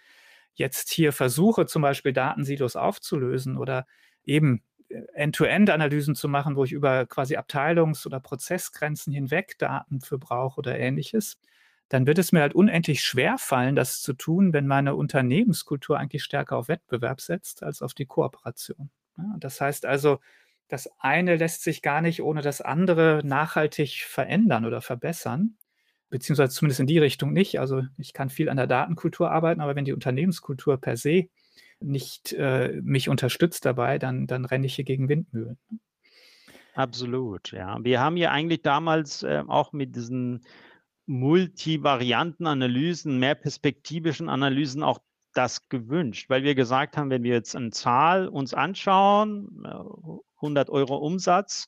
jetzt 0.53 0.91
hier 0.91 1.13
versuche, 1.13 1.65
zum 1.65 1.81
Beispiel 1.81 2.11
Datensilos 2.11 2.75
aufzulösen 2.75 3.57
oder 3.57 3.87
eben 4.25 4.61
End-to-End-Analysen 4.89 6.15
zu 6.15 6.27
machen, 6.27 6.55
wo 6.55 6.63
ich 6.63 6.71
über 6.71 7.05
quasi 7.05 7.37
Abteilungs- 7.37 8.05
oder 8.05 8.19
Prozessgrenzen 8.19 9.13
hinweg 9.13 9.57
Daten 9.57 10.01
für 10.01 10.17
brauche 10.17 10.59
oder 10.59 10.77
ähnliches, 10.77 11.39
dann 11.89 12.07
wird 12.07 12.17
es 12.17 12.31
mir 12.31 12.41
halt 12.41 12.55
unendlich 12.55 13.03
schwer 13.03 13.37
fallen, 13.37 13.75
das 13.75 14.01
zu 14.01 14.13
tun, 14.13 14.53
wenn 14.53 14.67
meine 14.67 14.95
Unternehmenskultur 14.95 15.99
eigentlich 15.99 16.23
stärker 16.23 16.57
auf 16.57 16.67
Wettbewerb 16.67 17.21
setzt 17.21 17.63
als 17.63 17.81
auf 17.81 17.93
die 17.93 18.05
Kooperation. 18.05 18.89
Das 19.37 19.61
heißt 19.61 19.85
also, 19.85 20.19
das 20.67 20.89
eine 20.99 21.35
lässt 21.35 21.63
sich 21.63 21.81
gar 21.83 22.01
nicht 22.01 22.23
ohne 22.23 22.41
das 22.41 22.61
andere 22.61 23.21
nachhaltig 23.23 24.03
verändern 24.07 24.65
oder 24.65 24.81
verbessern, 24.81 25.57
beziehungsweise 26.09 26.53
zumindest 26.53 26.79
in 26.79 26.87
die 26.87 26.97
Richtung 26.97 27.33
nicht. 27.33 27.59
Also 27.59 27.83
ich 27.97 28.13
kann 28.13 28.29
viel 28.29 28.49
an 28.49 28.57
der 28.57 28.67
Datenkultur 28.67 29.29
arbeiten, 29.29 29.61
aber 29.61 29.75
wenn 29.75 29.85
die 29.85 29.93
Unternehmenskultur 29.93 30.77
per 30.77 30.97
se 30.97 31.29
nicht 31.79 32.33
äh, 32.33 32.79
mich 32.81 33.09
unterstützt 33.09 33.65
dabei, 33.65 33.99
dann, 33.99 34.27
dann 34.27 34.45
renne 34.45 34.65
ich 34.65 34.75
hier 34.75 34.85
gegen 34.85 35.09
Windmühlen. 35.09 35.57
Absolut, 36.73 37.51
ja. 37.51 37.77
Wir 37.83 38.01
haben 38.01 38.17
ja 38.17 38.31
eigentlich 38.31 38.61
damals 38.61 39.23
äh, 39.23 39.43
auch 39.47 39.71
mit 39.71 39.95
diesen 39.95 40.45
multivarianten 41.05 42.47
Analysen, 42.47 43.19
mehr 43.19 43.35
perspektivischen 43.35 44.27
Analysen 44.27 44.83
auch 44.83 44.99
das 45.33 45.67
gewünscht, 45.69 46.29
weil 46.29 46.43
wir 46.43 46.55
gesagt 46.55 46.97
haben, 46.97 47.09
wenn 47.09 47.23
wir 47.23 47.33
jetzt 47.33 47.55
eine 47.55 47.71
Zahl 47.71 48.27
uns 48.27 48.53
anschauen, 48.53 49.65
100 50.37 50.67
äh, 50.67 50.71
Euro 50.71 50.97
Umsatz, 50.97 51.67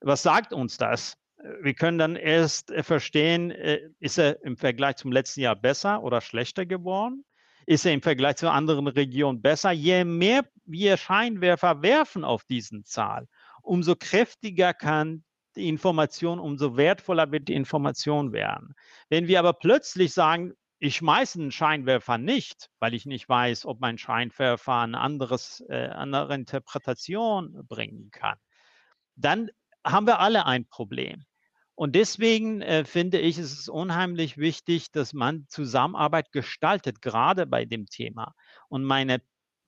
was 0.00 0.22
sagt 0.22 0.52
uns 0.52 0.78
das? 0.78 1.16
Wir 1.62 1.74
können 1.74 1.98
dann 1.98 2.16
erst 2.16 2.70
äh, 2.70 2.82
verstehen, 2.82 3.50
äh, 3.50 3.80
ist 3.98 4.18
er 4.18 4.42
im 4.44 4.56
Vergleich 4.56 4.96
zum 4.96 5.12
letzten 5.12 5.40
Jahr 5.40 5.56
besser 5.56 6.02
oder 6.02 6.20
schlechter 6.20 6.66
geworden? 6.66 7.24
Ist 7.70 7.86
er 7.86 7.92
im 7.92 8.02
Vergleich 8.02 8.34
zu 8.34 8.50
anderen 8.50 8.88
Regionen 8.88 9.40
besser. 9.40 9.70
Je 9.70 10.02
mehr 10.02 10.44
wir 10.64 10.96
Scheinwerfer 10.96 11.82
werfen 11.82 12.24
auf 12.24 12.42
diesen 12.42 12.84
Zahl, 12.84 13.28
umso 13.62 13.94
kräftiger 13.94 14.74
kann 14.74 15.22
die 15.54 15.68
Information, 15.68 16.40
umso 16.40 16.76
wertvoller 16.76 17.30
wird 17.30 17.46
die 17.46 17.54
Information 17.54 18.32
werden. 18.32 18.74
Wenn 19.08 19.28
wir 19.28 19.38
aber 19.38 19.52
plötzlich 19.52 20.12
sagen, 20.12 20.54
ich 20.80 20.96
schmeiße 20.96 21.38
einen 21.38 21.52
Scheinwerfer 21.52 22.18
nicht, 22.18 22.70
weil 22.80 22.92
ich 22.92 23.06
nicht 23.06 23.28
weiß, 23.28 23.66
ob 23.66 23.78
mein 23.78 23.98
Scheinwerfer 23.98 24.80
eine 24.80 24.98
anderes, 24.98 25.62
äh, 25.68 25.90
andere 25.90 26.34
Interpretation 26.34 27.64
bringen 27.68 28.10
kann, 28.10 28.38
dann 29.14 29.48
haben 29.86 30.08
wir 30.08 30.18
alle 30.18 30.44
ein 30.44 30.66
Problem. 30.66 31.24
Und 31.80 31.94
deswegen 31.94 32.60
äh, 32.60 32.84
finde 32.84 33.18
ich, 33.18 33.38
ist 33.38 33.58
es 33.58 33.66
unheimlich 33.66 34.36
wichtig, 34.36 34.92
dass 34.92 35.14
man 35.14 35.46
Zusammenarbeit 35.48 36.30
gestaltet, 36.30 37.00
gerade 37.00 37.46
bei 37.46 37.64
dem 37.64 37.86
Thema. 37.86 38.34
Und 38.68 38.84
meine 38.84 39.22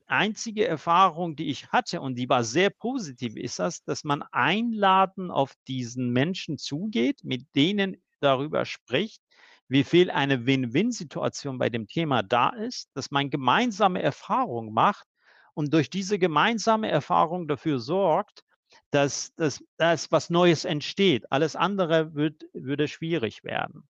einzige 0.09 0.69
Erfahrung, 0.69 1.37
die 1.37 1.49
ich 1.49 1.69
hatte, 1.69 2.03
und 2.03 2.17
die 2.17 2.29
war 2.29 2.45
sehr 2.45 2.69
positiv, 2.69 3.35
ist 3.37 3.59
das, 3.61 3.83
dass 3.85 4.05
man 4.05 4.21
einladen 4.31 5.31
auf 5.31 5.55
diesen 5.67 6.11
Menschen 6.11 6.59
zugeht, 6.59 7.25
mit 7.25 7.47
denen 7.57 7.97
darüber 8.21 8.67
spricht, 8.67 9.23
wie 9.69 9.83
viel 9.83 10.11
eine 10.11 10.45
Win-Win-Situation 10.45 11.57
bei 11.57 11.71
dem 11.71 11.87
Thema 11.87 12.23
da 12.23 12.51
ist, 12.51 12.91
dass 12.93 13.11
man 13.11 13.31
gemeinsame 13.31 14.03
Erfahrung 14.03 14.75
macht 14.75 15.07
und 15.55 15.73
durch 15.73 15.89
diese 15.89 16.19
gemeinsame 16.19 16.91
Erfahrung 16.91 17.49
dafür 17.49 17.79
sorgt, 17.79 18.45
dass, 18.93 19.35
dass, 19.35 19.65
dass 19.79 20.13
was 20.13 20.31
Neues 20.31 20.65
entsteht. 20.65 21.31
Alles 21.33 21.57
andere 21.57 22.15
wird, 22.15 22.45
würde 22.53 22.89
schwierig 22.89 23.43
werden. 23.43 23.89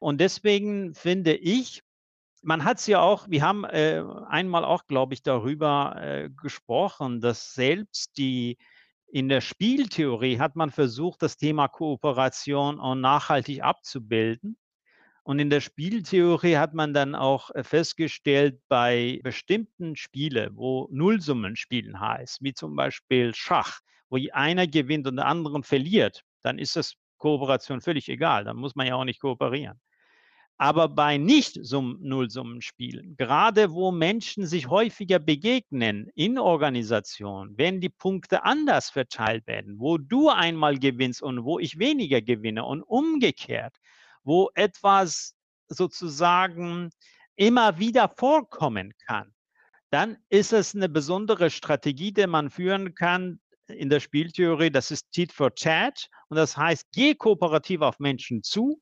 Und 0.00 0.20
deswegen 0.20 0.94
finde 0.94 1.34
ich, 1.34 1.82
man 2.42 2.64
hat 2.64 2.78
es 2.78 2.86
ja 2.86 3.00
auch, 3.00 3.28
wir 3.28 3.42
haben 3.42 3.64
äh, 3.64 4.02
einmal 4.28 4.64
auch, 4.64 4.86
glaube 4.86 5.14
ich, 5.14 5.22
darüber 5.22 5.96
äh, 6.00 6.30
gesprochen, 6.30 7.20
dass 7.20 7.54
selbst 7.54 8.16
die 8.18 8.56
in 9.08 9.28
der 9.28 9.40
Spieltheorie 9.40 10.38
hat 10.38 10.56
man 10.56 10.70
versucht, 10.70 11.22
das 11.22 11.36
Thema 11.36 11.68
Kooperation 11.68 12.78
und 12.78 13.00
nachhaltig 13.00 13.62
abzubilden. 13.62 14.58
Und 15.22 15.40
in 15.40 15.50
der 15.50 15.60
Spieltheorie 15.60 16.56
hat 16.56 16.72
man 16.72 16.94
dann 16.94 17.16
auch 17.16 17.50
äh, 17.50 17.64
festgestellt, 17.64 18.60
bei 18.68 19.18
bestimmten 19.24 19.96
Spielen, 19.96 20.56
wo 20.56 20.88
Nullsummenspielen 20.92 21.98
heißt, 21.98 22.42
wie 22.42 22.54
zum 22.54 22.76
Beispiel 22.76 23.34
Schach, 23.34 23.80
wo 24.08 24.18
einer 24.32 24.66
gewinnt 24.66 25.06
und 25.06 25.16
der 25.16 25.26
andere 25.26 25.62
verliert, 25.62 26.22
dann 26.42 26.58
ist 26.58 26.76
das 26.76 26.94
Kooperation 27.18 27.80
völlig 27.80 28.08
egal. 28.08 28.44
Dann 28.44 28.56
muss 28.56 28.74
man 28.74 28.86
ja 28.86 28.94
auch 28.94 29.04
nicht 29.04 29.20
kooperieren. 29.20 29.80
Aber 30.58 30.88
bei 30.88 31.18
Nicht-Nullsummenspielen, 31.18 33.16
gerade 33.18 33.72
wo 33.72 33.92
Menschen 33.92 34.46
sich 34.46 34.68
häufiger 34.68 35.18
begegnen 35.18 36.08
in 36.14 36.38
Organisationen, 36.38 37.58
wenn 37.58 37.82
die 37.82 37.90
Punkte 37.90 38.42
anders 38.44 38.88
verteilt 38.88 39.46
werden, 39.46 39.78
wo 39.78 39.98
du 39.98 40.30
einmal 40.30 40.78
gewinnst 40.78 41.22
und 41.22 41.44
wo 41.44 41.58
ich 41.58 41.78
weniger 41.78 42.22
gewinne 42.22 42.64
und 42.64 42.82
umgekehrt, 42.82 43.76
wo 44.24 44.50
etwas 44.54 45.36
sozusagen 45.68 46.88
immer 47.34 47.78
wieder 47.78 48.08
vorkommen 48.16 48.94
kann, 49.06 49.34
dann 49.90 50.16
ist 50.30 50.54
es 50.54 50.74
eine 50.74 50.88
besondere 50.88 51.50
Strategie, 51.50 52.12
die 52.12 52.26
man 52.26 52.48
führen 52.48 52.94
kann 52.94 53.40
in 53.68 53.90
der 53.90 54.00
Spieltheorie. 54.00 54.70
Das 54.70 54.90
ist 54.90 55.10
Tit 55.12 55.32
for 55.32 55.54
Tat 55.54 56.08
und 56.28 56.36
das 56.36 56.56
heißt, 56.56 56.86
geh 56.92 57.14
kooperativ 57.14 57.80
auf 57.80 57.98
Menschen 57.98 58.42
zu 58.42 58.80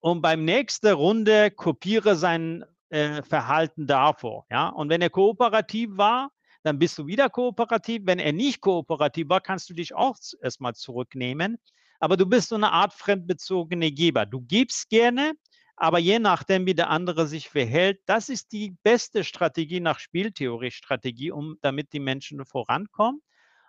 und 0.00 0.22
beim 0.22 0.44
nächsten 0.44 0.92
Runde 0.92 1.50
kopiere 1.50 2.16
sein 2.16 2.64
äh, 2.90 3.22
Verhalten 3.22 3.86
davor. 3.86 4.46
Ja? 4.50 4.68
Und 4.68 4.88
wenn 4.88 5.02
er 5.02 5.10
kooperativ 5.10 5.90
war, 5.92 6.30
dann 6.62 6.78
bist 6.78 6.96
du 6.98 7.06
wieder 7.06 7.28
kooperativ. 7.28 8.02
Wenn 8.04 8.18
er 8.20 8.32
nicht 8.32 8.60
kooperativ 8.60 9.28
war, 9.28 9.40
kannst 9.40 9.68
du 9.68 9.74
dich 9.74 9.94
auch 9.94 10.16
erstmal 10.40 10.74
zurücknehmen 10.74 11.58
aber 12.02 12.16
du 12.16 12.26
bist 12.26 12.48
so 12.48 12.56
eine 12.56 12.72
Art 12.72 12.92
fremdbezogene 12.94 13.92
Geber. 13.92 14.26
Du 14.26 14.40
gibst 14.40 14.90
gerne, 14.90 15.34
aber 15.76 16.00
je 16.00 16.18
nachdem, 16.18 16.66
wie 16.66 16.74
der 16.74 16.90
andere 16.90 17.28
sich 17.28 17.48
verhält, 17.48 18.00
das 18.06 18.28
ist 18.28 18.50
die 18.50 18.74
beste 18.82 19.22
Strategie 19.22 19.78
nach 19.78 20.00
Spieltheorie-Strategie, 20.00 21.30
um 21.30 21.58
damit 21.62 21.92
die 21.92 22.00
Menschen 22.00 22.44
vorankommen. 22.44 23.22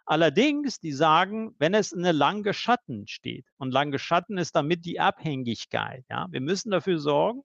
Allerdings, 0.06 0.80
die 0.80 0.92
sagen, 0.92 1.56
wenn 1.60 1.74
es 1.74 1.94
eine 1.94 2.12
lange 2.12 2.54
Schatten 2.54 3.08
steht, 3.08 3.46
und 3.58 3.72
lange 3.72 4.00
Schatten 4.00 4.38
ist 4.38 4.56
damit 4.56 4.86
die 4.86 5.00
Abhängigkeit. 5.00 6.06
Ja? 6.10 6.28
Wir 6.30 6.42
müssen 6.42 6.72
dafür 6.72 7.00
sorgen, 7.00 7.44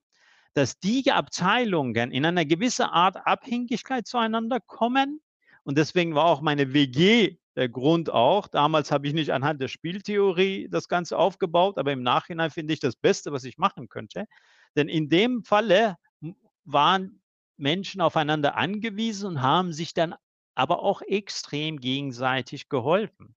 dass 0.54 0.78
die 0.80 1.10
Abteilungen 1.12 2.10
in 2.10 2.24
einer 2.24 2.44
gewissen 2.44 2.86
Art 2.86 3.16
Abhängigkeit 3.26 4.06
zueinander 4.06 4.58
kommen. 4.60 5.20
Und 5.62 5.78
deswegen 5.78 6.14
war 6.14 6.24
auch 6.24 6.40
meine 6.40 6.72
WG 6.72 7.36
der 7.54 7.68
Grund 7.68 8.10
auch. 8.10 8.48
Damals 8.48 8.90
habe 8.90 9.06
ich 9.06 9.14
nicht 9.14 9.32
anhand 9.32 9.60
der 9.60 9.68
Spieltheorie 9.68 10.68
das 10.68 10.88
Ganze 10.88 11.16
aufgebaut, 11.16 11.78
aber 11.78 11.92
im 11.92 12.02
Nachhinein 12.02 12.50
finde 12.50 12.72
ich 12.72 12.80
das 12.80 12.96
Beste, 12.96 13.30
was 13.32 13.44
ich 13.44 13.58
machen 13.58 13.88
könnte. 13.88 14.24
Denn 14.74 14.88
in 14.88 15.08
dem 15.08 15.44
Falle 15.44 15.96
waren 16.64 17.20
Menschen 17.56 18.00
aufeinander 18.00 18.56
angewiesen 18.56 19.26
und 19.28 19.42
haben 19.42 19.72
sich 19.72 19.94
dann 19.94 20.14
aber 20.58 20.82
auch 20.82 21.02
extrem 21.02 21.78
gegenseitig 21.78 22.68
geholfen. 22.68 23.36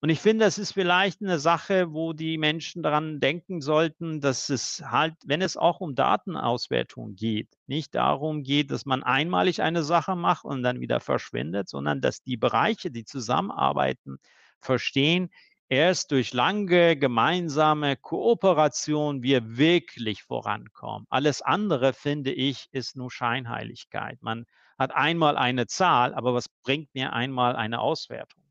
Und 0.00 0.08
ich 0.08 0.20
finde, 0.20 0.46
das 0.46 0.56
ist 0.58 0.72
vielleicht 0.72 1.20
eine 1.20 1.38
Sache, 1.38 1.92
wo 1.92 2.14
die 2.14 2.38
Menschen 2.38 2.82
daran 2.82 3.20
denken 3.20 3.60
sollten, 3.60 4.20
dass 4.20 4.48
es 4.48 4.82
halt, 4.84 5.14
wenn 5.26 5.42
es 5.42 5.58
auch 5.58 5.80
um 5.80 5.94
Datenauswertung 5.94 7.16
geht, 7.16 7.48
nicht 7.66 7.94
darum 7.94 8.42
geht, 8.42 8.70
dass 8.70 8.86
man 8.86 9.02
einmalig 9.02 9.60
eine 9.62 9.82
Sache 9.82 10.16
macht 10.16 10.44
und 10.44 10.62
dann 10.62 10.80
wieder 10.80 11.00
verschwindet, 11.00 11.68
sondern 11.68 12.00
dass 12.00 12.22
die 12.22 12.38
Bereiche, 12.38 12.90
die 12.90 13.04
zusammenarbeiten, 13.04 14.18
verstehen, 14.60 15.30
erst 15.68 16.12
durch 16.12 16.32
lange 16.32 16.96
gemeinsame 16.96 17.96
Kooperation 17.96 19.22
wir 19.22 19.58
wirklich 19.58 20.22
vorankommen. 20.22 21.06
Alles 21.10 21.42
andere, 21.42 21.92
finde 21.92 22.32
ich, 22.32 22.68
ist 22.72 22.96
nur 22.96 23.10
Scheinheiligkeit. 23.10 24.22
Man 24.22 24.46
hat 24.78 24.94
einmal 24.94 25.36
eine 25.36 25.66
Zahl, 25.66 26.14
aber 26.14 26.34
was 26.34 26.48
bringt 26.62 26.94
mir 26.94 27.12
einmal 27.12 27.56
eine 27.56 27.80
Auswertung? 27.80 28.42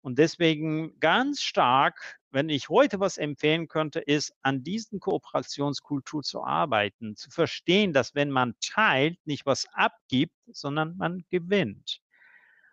Und 0.00 0.18
deswegen 0.18 1.00
ganz 1.00 1.42
stark, 1.42 2.20
wenn 2.30 2.48
ich 2.48 2.68
heute 2.68 3.00
was 3.00 3.18
empfehlen 3.18 3.66
könnte, 3.66 3.98
ist, 3.98 4.32
an 4.42 4.62
diesen 4.62 5.00
Kooperationskultur 5.00 6.22
zu 6.22 6.44
arbeiten, 6.44 7.16
zu 7.16 7.30
verstehen, 7.30 7.92
dass 7.92 8.14
wenn 8.14 8.30
man 8.30 8.54
teilt, 8.60 9.18
nicht 9.26 9.46
was 9.46 9.66
abgibt, 9.72 10.36
sondern 10.52 10.96
man 10.96 11.24
gewinnt. 11.30 12.00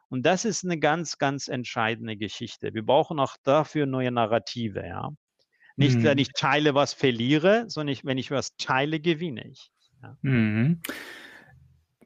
Und 0.10 0.28
das 0.28 0.46
ist 0.46 0.64
eine 0.64 0.78
ganz, 0.78 1.18
ganz 1.18 1.48
entscheidende 1.48 2.16
Geschichte. 2.18 2.76
Wir 2.76 2.86
brauchen 2.86 3.20
auch 3.20 3.36
dafür 3.44 3.88
neue 3.88 4.12
Narrative, 4.12 4.86
ja. 4.86 5.10
Nicht, 5.76 5.98
mhm. 5.98 6.04
wenn 6.04 6.18
ich 6.20 6.34
teile, 6.34 6.76
was 6.76 6.94
verliere, 6.94 7.66
sondern 7.68 7.94
ich, 7.94 8.06
wenn 8.06 8.20
ich 8.20 8.30
was 8.30 8.56
teile, 8.58 9.00
gewinne 9.00 9.48
ich. 9.48 9.72
Ja. 10.04 10.18
Mhm. 10.22 10.82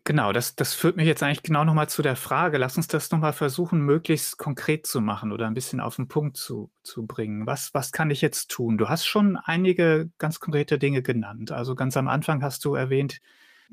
Genau, 0.07 0.31
das, 0.31 0.55
das 0.55 0.73
führt 0.73 0.95
mich 0.95 1.05
jetzt 1.05 1.21
eigentlich 1.21 1.43
genau 1.43 1.65
nochmal 1.65 1.89
zu 1.89 2.01
der 2.01 2.15
Frage. 2.15 2.57
Lass 2.57 2.77
uns 2.77 2.87
das 2.87 3.11
nochmal 3.11 3.33
versuchen, 3.33 3.81
möglichst 3.81 4.37
konkret 4.37 4.87
zu 4.87 5.01
machen 5.01 5.33
oder 5.33 5.47
ein 5.47 5.53
bisschen 5.53 5.81
auf 5.81 5.97
den 5.97 6.07
Punkt 6.07 6.37
zu, 6.37 6.71
zu 6.81 7.05
bringen. 7.05 7.45
Was, 7.45 7.73
was 7.73 7.91
kann 7.91 8.09
ich 8.09 8.21
jetzt 8.21 8.49
tun? 8.49 8.77
Du 8.77 8.87
hast 8.87 9.05
schon 9.05 9.35
einige 9.35 10.09
ganz 10.17 10.39
konkrete 10.39 10.79
Dinge 10.79 11.01
genannt. 11.01 11.51
Also 11.51 11.75
ganz 11.75 11.97
am 11.97 12.07
Anfang 12.07 12.41
hast 12.41 12.63
du 12.63 12.73
erwähnt, 12.73 13.19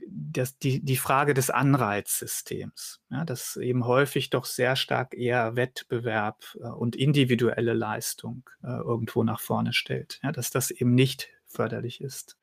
dass 0.09 0.59
die, 0.59 0.85
die 0.85 0.97
Frage 0.97 1.35
des 1.35 1.51
Anreizsystems, 1.51 3.01
ja, 3.11 3.25
das 3.25 3.55
eben 3.55 3.87
häufig 3.87 4.31
doch 4.31 4.45
sehr 4.45 4.75
stark 4.75 5.15
eher 5.15 5.55
Wettbewerb 5.55 6.43
äh, 6.59 6.67
und 6.67 6.97
individuelle 6.97 7.75
Leistung 7.75 8.43
äh, 8.65 8.71
irgendwo 8.71 9.23
nach 9.23 9.39
vorne 9.39 9.73
stellt, 9.73 10.19
ja, 10.25 10.33
dass 10.33 10.51
das 10.51 10.73
eben 10.73 10.97
nicht 10.97 11.29
förderlich 11.47 12.01
ist. 12.01 12.37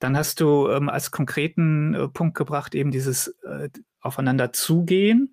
Dann 0.00 0.16
hast 0.16 0.40
du 0.40 0.68
ähm, 0.68 0.88
als 0.88 1.10
konkreten 1.12 1.94
äh, 1.94 2.08
Punkt 2.08 2.36
gebracht 2.36 2.74
eben 2.74 2.90
dieses 2.90 3.28
äh, 3.44 3.68
Aufeinander 4.00 4.52
zugehen 4.52 5.32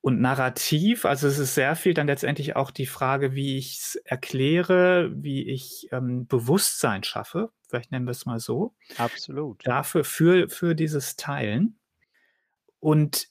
und 0.00 0.20
Narrativ. 0.20 1.04
Also 1.04 1.28
es 1.28 1.38
ist 1.38 1.54
sehr 1.54 1.76
viel 1.76 1.94
dann 1.94 2.08
letztendlich 2.08 2.56
auch 2.56 2.70
die 2.70 2.86
Frage, 2.86 3.34
wie 3.34 3.56
ich 3.56 3.78
es 3.78 3.96
erkläre, 4.04 5.10
wie 5.14 5.48
ich 5.48 5.88
ähm, 5.92 6.26
Bewusstsein 6.26 7.04
schaffe. 7.04 7.50
Vielleicht 7.68 7.92
nennen 7.92 8.06
wir 8.06 8.12
es 8.12 8.26
mal 8.26 8.40
so. 8.40 8.74
Absolut. 8.96 9.66
Dafür, 9.66 10.04
für, 10.04 10.48
für 10.48 10.74
dieses 10.74 11.16
Teilen. 11.16 11.78
Und 12.80 13.28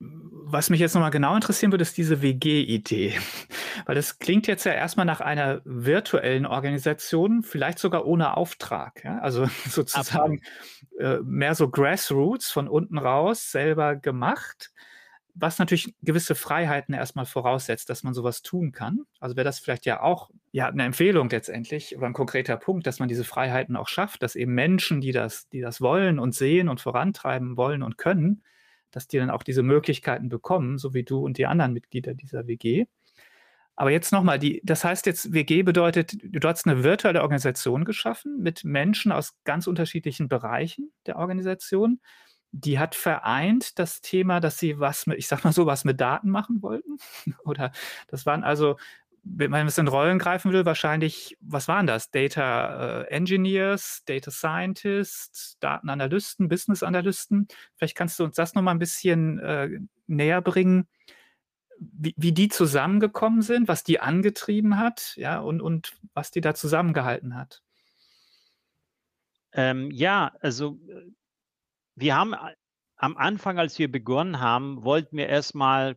was 0.00 0.70
mich 0.70 0.80
jetzt 0.80 0.94
nochmal 0.94 1.10
genau 1.10 1.34
interessieren 1.34 1.72
würde, 1.72 1.82
ist 1.82 1.96
diese 1.96 2.22
WG-Idee. 2.22 3.14
Weil 3.86 3.94
das 3.94 4.18
klingt 4.18 4.46
jetzt 4.46 4.64
ja 4.64 4.72
erstmal 4.72 5.06
nach 5.06 5.20
einer 5.20 5.60
virtuellen 5.64 6.46
Organisation, 6.46 7.42
vielleicht 7.42 7.78
sogar 7.78 8.06
ohne 8.06 8.36
Auftrag. 8.36 9.02
Ja? 9.04 9.18
Also 9.18 9.46
sozusagen 9.68 10.42
äh, 10.98 11.18
mehr 11.24 11.54
so 11.54 11.68
Grassroots 11.68 12.50
von 12.50 12.68
unten 12.68 12.98
raus 12.98 13.50
selber 13.50 13.96
gemacht, 13.96 14.70
was 15.34 15.58
natürlich 15.58 15.94
gewisse 16.02 16.36
Freiheiten 16.36 16.94
erstmal 16.94 17.26
voraussetzt, 17.26 17.90
dass 17.90 18.04
man 18.04 18.14
sowas 18.14 18.42
tun 18.42 18.70
kann. 18.70 19.00
Also 19.18 19.34
wäre 19.36 19.44
das 19.44 19.58
vielleicht 19.58 19.84
ja 19.84 20.00
auch 20.00 20.30
ja, 20.52 20.68
eine 20.68 20.84
Empfehlung 20.84 21.28
letztendlich 21.28 21.96
oder 21.96 22.06
ein 22.06 22.12
konkreter 22.12 22.56
Punkt, 22.56 22.86
dass 22.86 23.00
man 23.00 23.08
diese 23.08 23.24
Freiheiten 23.24 23.74
auch 23.74 23.88
schafft, 23.88 24.22
dass 24.22 24.36
eben 24.36 24.54
Menschen, 24.54 25.00
die 25.00 25.10
das, 25.10 25.48
die 25.48 25.60
das 25.60 25.80
wollen 25.80 26.20
und 26.20 26.34
sehen 26.34 26.68
und 26.68 26.80
vorantreiben 26.80 27.56
wollen 27.56 27.82
und 27.82 27.98
können, 27.98 28.44
dass 28.94 29.08
die 29.08 29.18
dann 29.18 29.30
auch 29.30 29.42
diese 29.42 29.62
Möglichkeiten 29.62 30.28
bekommen, 30.28 30.78
so 30.78 30.94
wie 30.94 31.04
du 31.04 31.24
und 31.24 31.38
die 31.38 31.46
anderen 31.46 31.72
Mitglieder 31.72 32.14
dieser 32.14 32.46
WG. 32.46 32.86
Aber 33.76 33.90
jetzt 33.90 34.12
nochmal, 34.12 34.38
das 34.62 34.84
heißt 34.84 35.06
jetzt, 35.06 35.32
WG 35.32 35.62
bedeutet, 35.62 36.16
du 36.22 36.48
hast 36.48 36.66
eine 36.66 36.84
virtuelle 36.84 37.22
Organisation 37.22 37.84
geschaffen 37.84 38.38
mit 38.40 38.62
Menschen 38.64 39.10
aus 39.10 39.34
ganz 39.44 39.66
unterschiedlichen 39.66 40.28
Bereichen 40.28 40.92
der 41.06 41.16
Organisation. 41.16 42.00
Die 42.52 42.78
hat 42.78 42.94
vereint 42.94 43.80
das 43.80 44.00
Thema, 44.00 44.38
dass 44.38 44.58
sie 44.58 44.78
was 44.78 45.08
mit, 45.08 45.18
ich 45.18 45.26
sag 45.26 45.42
mal 45.42 45.52
so, 45.52 45.66
was 45.66 45.84
mit 45.84 46.00
Daten 46.00 46.30
machen 46.30 46.62
wollten. 46.62 46.98
Oder 47.44 47.72
das 48.06 48.26
waren 48.26 48.44
also 48.44 48.76
wenn 49.24 49.50
man 49.50 49.66
es 49.66 49.78
in 49.78 49.88
Rollen 49.88 50.18
greifen 50.18 50.52
will, 50.52 50.66
wahrscheinlich, 50.66 51.36
was 51.40 51.66
waren 51.66 51.86
das? 51.86 52.10
Data 52.10 53.02
äh, 53.02 53.06
Engineers, 53.08 54.02
Data 54.04 54.30
Scientists, 54.30 55.56
Datenanalysten, 55.60 56.48
Business 56.48 56.82
Analysten. 56.82 57.48
Vielleicht 57.76 57.96
kannst 57.96 58.18
du 58.18 58.24
uns 58.24 58.36
das 58.36 58.54
nochmal 58.54 58.74
ein 58.74 58.78
bisschen 58.78 59.38
äh, 59.38 59.80
näher 60.06 60.42
bringen, 60.42 60.88
wie, 61.78 62.14
wie, 62.16 62.32
die 62.32 62.48
zusammengekommen 62.48 63.42
sind, 63.42 63.66
was 63.66 63.82
die 63.82 63.98
angetrieben 63.98 64.78
hat, 64.78 65.14
ja, 65.16 65.40
und, 65.40 65.60
und 65.60 65.96
was 66.12 66.30
die 66.30 66.40
da 66.40 66.54
zusammengehalten 66.54 67.34
hat. 67.34 67.62
Ähm, 69.52 69.90
ja, 69.90 70.34
also 70.40 70.78
äh, 70.88 71.10
wir 71.94 72.16
haben 72.16 72.34
äh, 72.34 72.54
am 72.96 73.16
Anfang, 73.16 73.58
als 73.58 73.78
wir 73.78 73.90
begonnen 73.90 74.40
haben, 74.40 74.84
wollten 74.84 75.16
wir 75.16 75.28
erstmal 75.28 75.96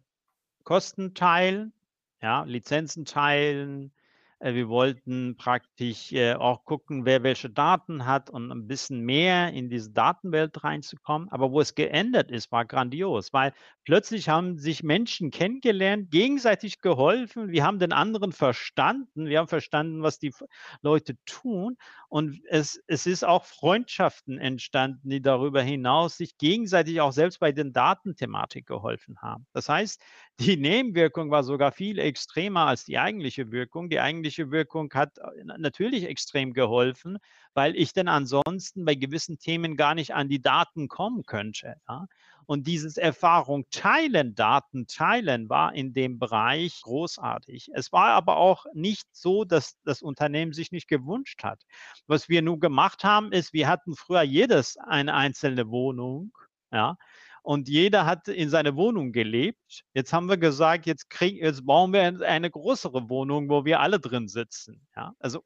Kosten 0.64 1.14
teilen 1.14 1.74
ja, 2.22 2.44
Lizenzen 2.44 3.06
teilen. 3.06 3.94
Äh, 4.40 4.54
wir 4.54 4.70
wollten 4.70 5.36
praktisch 5.38 6.12
äh, 6.14 6.34
auch 6.34 6.64
gucken, 6.64 7.06
wer 7.06 7.24
welche 7.24 7.50
Daten 7.50 8.06
hat 8.06 8.30
und 8.30 8.52
ein 8.52 8.68
bisschen 8.68 9.02
mehr 9.02 9.52
in 9.54 9.70
diese 9.70 9.92
Datenwelt 9.92 10.64
reinzukommen. 10.64 11.30
Aber 11.30 11.52
wo 11.52 11.60
es 11.62 11.76
geändert 11.76 12.32
ist, 12.32 12.52
war 12.52 12.66
grandios, 12.66 13.34
weil 13.34 13.54
plötzlich 13.84 14.30
haben 14.30 14.58
sich 14.58 14.84
Menschen 14.84 15.32
kennengelernt, 15.32 16.12
gegenseitig 16.12 16.82
geholfen. 16.82 17.52
Wir 17.52 17.64
haben 17.64 17.80
den 17.80 17.94
anderen 17.94 18.32
verstanden. 18.32 19.26
Wir 19.26 19.40
haben 19.40 19.48
verstanden, 19.48 20.04
was 20.04 20.20
die 20.20 20.34
Leute 20.82 21.18
tun. 21.26 21.78
Und 22.10 22.40
es, 22.48 22.82
es 22.88 23.06
ist 23.06 23.26
auch 23.26 23.46
Freundschaften 23.46 24.38
entstanden, 24.38 25.10
die 25.10 25.22
darüber 25.22 25.62
hinaus 25.62 26.18
sich 26.18 26.38
gegenseitig 26.38 27.02
auch 27.02 27.12
selbst 27.12 27.40
bei 27.40 27.52
den 27.52 27.74
Datenthematik 27.74 28.68
geholfen 28.68 29.18
haben. 29.22 29.46
Das 29.54 29.68
heißt, 29.68 30.02
die 30.40 30.58
Nebenwirkung 30.58 31.32
war 31.32 31.44
sogar 31.44 31.72
viel 31.72 31.98
extremer 31.98 32.68
als 32.68 32.86
die 32.86 33.00
eigentliche 33.00 33.52
Wirkung. 33.52 33.90
Die 33.90 34.00
eigentliche 34.00 34.27
Wirkung 34.52 34.92
hat 34.94 35.18
äh, 35.18 35.44
natürlich 35.44 36.04
extrem 36.04 36.54
geholfen, 36.54 37.18
weil 37.54 37.76
ich 37.76 37.94
dann 37.94 38.08
ansonsten 38.08 38.86
bei 38.86 38.96
gewissen 38.96 39.40
Themen 39.40 39.76
gar 39.78 39.96
nicht 39.96 40.14
an 40.14 40.30
die 40.30 40.42
Daten 40.42 40.88
kommen 40.88 41.26
könnte. 41.26 41.76
Ja? 41.88 42.08
Und 42.46 42.66
dieses 42.68 42.98
Erfahrung 42.98 43.66
teilen, 43.72 44.36
Daten 44.36 44.88
teilen, 44.88 45.50
war 45.50 45.74
in 45.74 45.94
dem 45.94 46.18
Bereich 46.20 46.82
großartig. 46.82 47.70
Es 47.74 47.92
war 47.92 48.10
aber 48.10 48.38
auch 48.38 48.66
nicht 48.74 49.08
so, 49.12 49.44
dass 49.44 49.78
das 49.84 50.02
Unternehmen 50.02 50.54
sich 50.54 50.72
nicht 50.72 50.88
gewünscht 50.88 51.44
hat. 51.44 51.66
Was 52.08 52.30
wir 52.30 52.42
nun 52.42 52.60
gemacht 52.60 53.04
haben, 53.04 53.32
ist, 53.32 53.54
wir 53.54 53.68
hatten 53.68 53.96
früher 53.96 54.22
jedes 54.22 54.78
eine 54.78 55.14
einzelne 55.14 55.70
Wohnung. 55.70 56.32
Ja, 56.72 56.98
und 57.44 57.70
jeder 57.70 58.06
hat 58.06 58.28
in 58.28 58.50
seiner 58.50 58.76
Wohnung 58.76 59.12
gelebt. 59.12 59.84
Jetzt 59.94 60.14
haben 60.14 60.28
wir 60.28 60.38
gesagt, 60.38 60.86
jetzt, 60.86 61.10
krieg, 61.10 61.42
jetzt 61.42 61.66
bauen 61.66 61.94
wir 61.94 62.02
eine 62.28 62.50
größere 62.50 63.10
Wohnung, 63.10 63.50
wo 63.50 63.66
wir 63.66 63.80
alle 63.80 64.00
drin 64.00 64.28
sitzen. 64.28 64.88
Ja? 64.96 65.14
Also 65.20 65.44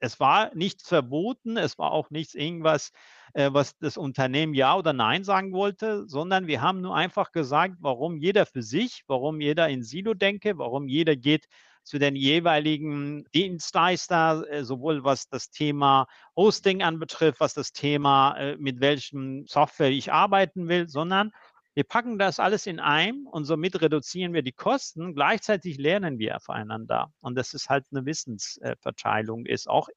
es 0.00 0.20
war 0.20 0.54
nichts 0.54 0.88
verboten, 0.88 1.56
es 1.56 1.78
war 1.78 1.92
auch 1.92 2.10
nichts 2.10 2.34
irgendwas, 2.34 2.92
äh, 3.34 3.50
was 3.52 3.76
das 3.78 3.96
Unternehmen 3.96 4.54
ja 4.54 4.76
oder 4.76 4.92
nein 4.92 5.24
sagen 5.24 5.52
wollte, 5.52 6.08
sondern 6.08 6.46
wir 6.46 6.60
haben 6.60 6.80
nur 6.80 6.94
einfach 6.94 7.32
gesagt, 7.32 7.76
warum 7.80 8.16
jeder 8.16 8.44
für 8.46 8.62
sich, 8.62 9.04
warum 9.06 9.40
jeder 9.40 9.68
in 9.68 9.82
Silo 9.82 10.14
denke, 10.14 10.58
warum 10.58 10.88
jeder 10.88 11.16
geht 11.16 11.46
zu 11.84 11.98
den 11.98 12.16
jeweiligen 12.16 13.24
Dienstleister, 13.34 14.44
äh, 14.50 14.64
sowohl 14.64 15.04
was 15.04 15.28
das 15.28 15.50
Thema 15.50 16.06
Hosting 16.36 16.82
anbetrifft, 16.82 17.40
was 17.40 17.54
das 17.54 17.72
Thema, 17.72 18.36
äh, 18.36 18.56
mit 18.56 18.80
welchem 18.80 19.46
Software 19.46 19.90
ich 19.90 20.12
arbeiten 20.12 20.68
will, 20.68 20.88
sondern 20.88 21.32
wir 21.74 21.84
packen 21.84 22.18
das 22.18 22.38
alles 22.38 22.66
in 22.66 22.80
ein 22.80 23.26
und 23.30 23.44
somit 23.44 23.80
reduzieren 23.80 24.34
wir 24.34 24.42
die 24.42 24.52
Kosten. 24.52 25.14
Gleichzeitig 25.14 25.78
lernen 25.78 26.18
wir 26.18 26.38
voneinander. 26.40 27.10
Und 27.20 27.34
das 27.34 27.54
ist 27.54 27.70
halt 27.70 27.86
eine 27.90 28.04
Wissensverteilung, 28.04 29.46
ist 29.46 29.68
auch 29.68 29.88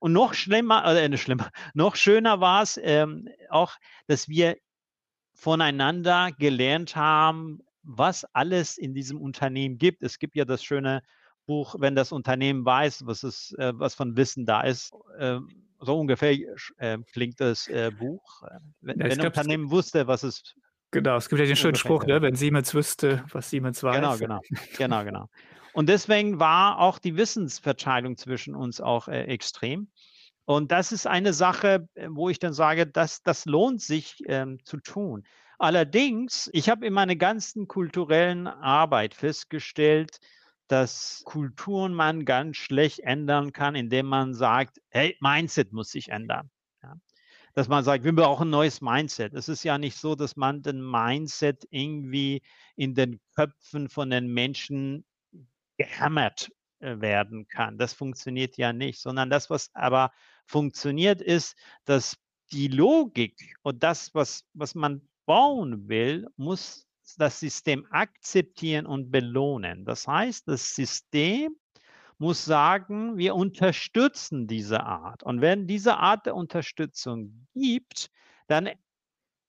und 0.00 0.12
noch 0.12 0.34
schlimmer, 0.34 0.84
äh, 0.84 1.16
schlimmer, 1.16 1.50
noch 1.74 1.96
schöner 1.96 2.40
war 2.40 2.62
es 2.62 2.78
ähm, 2.82 3.28
auch, 3.50 3.72
dass 4.06 4.28
wir 4.28 4.56
voneinander 5.34 6.30
gelernt 6.38 6.96
haben, 6.96 7.60
was 7.82 8.24
alles 8.32 8.78
in 8.78 8.94
diesem 8.94 9.20
Unternehmen 9.20 9.78
gibt. 9.78 10.02
Es 10.02 10.18
gibt 10.18 10.36
ja 10.36 10.44
das 10.44 10.62
schöne 10.62 11.02
Buch, 11.46 11.76
wenn 11.78 11.96
das 11.96 12.12
Unternehmen 12.12 12.64
weiß, 12.64 13.06
was, 13.06 13.22
es, 13.22 13.52
äh, 13.58 13.72
was 13.74 13.94
von 13.94 14.16
Wissen 14.16 14.46
da 14.46 14.62
ist. 14.62 14.92
Äh, 15.18 15.38
so 15.80 15.98
ungefähr 15.98 16.36
äh, 16.76 16.98
klingt 17.12 17.40
das 17.40 17.68
äh, 17.68 17.90
Buch. 17.90 18.42
Äh, 18.42 18.58
wenn, 18.80 18.98
ja, 18.98 19.04
wenn 19.06 19.20
ein 19.20 19.26
Unternehmen 19.26 19.70
wusste, 19.70 20.06
was 20.06 20.22
es. 20.22 20.42
Genau, 20.90 21.16
es 21.16 21.28
gibt 21.28 21.40
ja 21.40 21.46
den 21.46 21.56
schönen 21.56 21.74
Spruch, 21.74 22.04
ne? 22.04 22.22
wenn 22.22 22.34
Siemens 22.34 22.72
wüsste, 22.74 23.24
was 23.32 23.50
Siemens 23.50 23.82
weiß. 23.82 23.96
Genau, 23.96 24.16
genau, 24.16 24.40
genau, 24.78 25.04
genau. 25.04 25.28
Und 25.72 25.88
deswegen 25.88 26.40
war 26.40 26.78
auch 26.78 26.98
die 26.98 27.16
Wissensverteilung 27.16 28.16
zwischen 28.16 28.54
uns 28.54 28.80
auch 28.80 29.08
äh, 29.08 29.24
extrem. 29.24 29.88
Und 30.44 30.72
das 30.72 30.92
ist 30.92 31.06
eine 31.06 31.34
Sache, 31.34 31.88
wo 32.08 32.30
ich 32.30 32.38
dann 32.38 32.54
sage, 32.54 32.86
dass 32.86 33.22
das 33.22 33.44
lohnt 33.44 33.82
sich 33.82 34.16
ähm, 34.26 34.58
zu 34.64 34.78
tun. 34.78 35.24
Allerdings, 35.58 36.48
ich 36.52 36.68
habe 36.68 36.86
in 36.86 36.92
meiner 36.92 37.16
ganzen 37.16 37.66
kulturellen 37.66 38.46
Arbeit 38.46 39.14
festgestellt, 39.14 40.20
dass 40.68 41.22
Kulturen 41.24 41.94
man 41.94 42.24
ganz 42.24 42.58
schlecht 42.58 43.00
ändern 43.00 43.52
kann, 43.52 43.74
indem 43.74 44.06
man 44.06 44.34
sagt, 44.34 44.80
hey, 44.90 45.16
Mindset 45.20 45.72
muss 45.72 45.90
sich 45.90 46.10
ändern. 46.10 46.50
Ja? 46.82 46.94
Dass 47.54 47.66
man 47.66 47.82
sagt, 47.82 48.04
wir 48.04 48.14
brauchen 48.14 48.48
ein 48.48 48.50
neues 48.52 48.80
Mindset. 48.80 49.34
Es 49.34 49.48
ist 49.48 49.64
ja 49.64 49.78
nicht 49.78 49.96
so, 49.96 50.14
dass 50.14 50.36
man 50.36 50.62
den 50.62 50.80
Mindset 50.80 51.66
irgendwie 51.70 52.42
in 52.76 52.94
den 52.94 53.18
Köpfen 53.34 53.88
von 53.88 54.10
den 54.10 54.28
Menschen 54.32 55.04
gehämmert 55.76 56.52
äh, 56.78 57.00
werden 57.00 57.48
kann. 57.48 57.78
Das 57.78 57.94
funktioniert 57.94 58.56
ja 58.58 58.72
nicht, 58.72 59.00
sondern 59.00 59.28
das, 59.28 59.50
was 59.50 59.74
aber 59.74 60.12
funktioniert, 60.46 61.20
ist, 61.20 61.56
dass 61.84 62.16
die 62.52 62.68
Logik 62.68 63.56
und 63.62 63.82
das, 63.82 64.14
was, 64.14 64.44
was 64.54 64.76
man 64.76 65.08
bauen 65.28 65.88
will, 65.90 66.26
muss 66.38 66.88
das 67.18 67.38
System 67.38 67.86
akzeptieren 67.90 68.86
und 68.86 69.10
belohnen. 69.10 69.84
Das 69.84 70.08
heißt, 70.08 70.48
das 70.48 70.74
System 70.74 71.54
muss 72.16 72.46
sagen, 72.46 73.18
wir 73.18 73.34
unterstützen 73.34 74.46
diese 74.46 74.82
Art. 74.82 75.22
Und 75.22 75.42
wenn 75.42 75.66
diese 75.66 75.98
Art 75.98 76.24
der 76.24 76.34
Unterstützung 76.34 77.46
gibt, 77.54 78.10
dann 78.46 78.70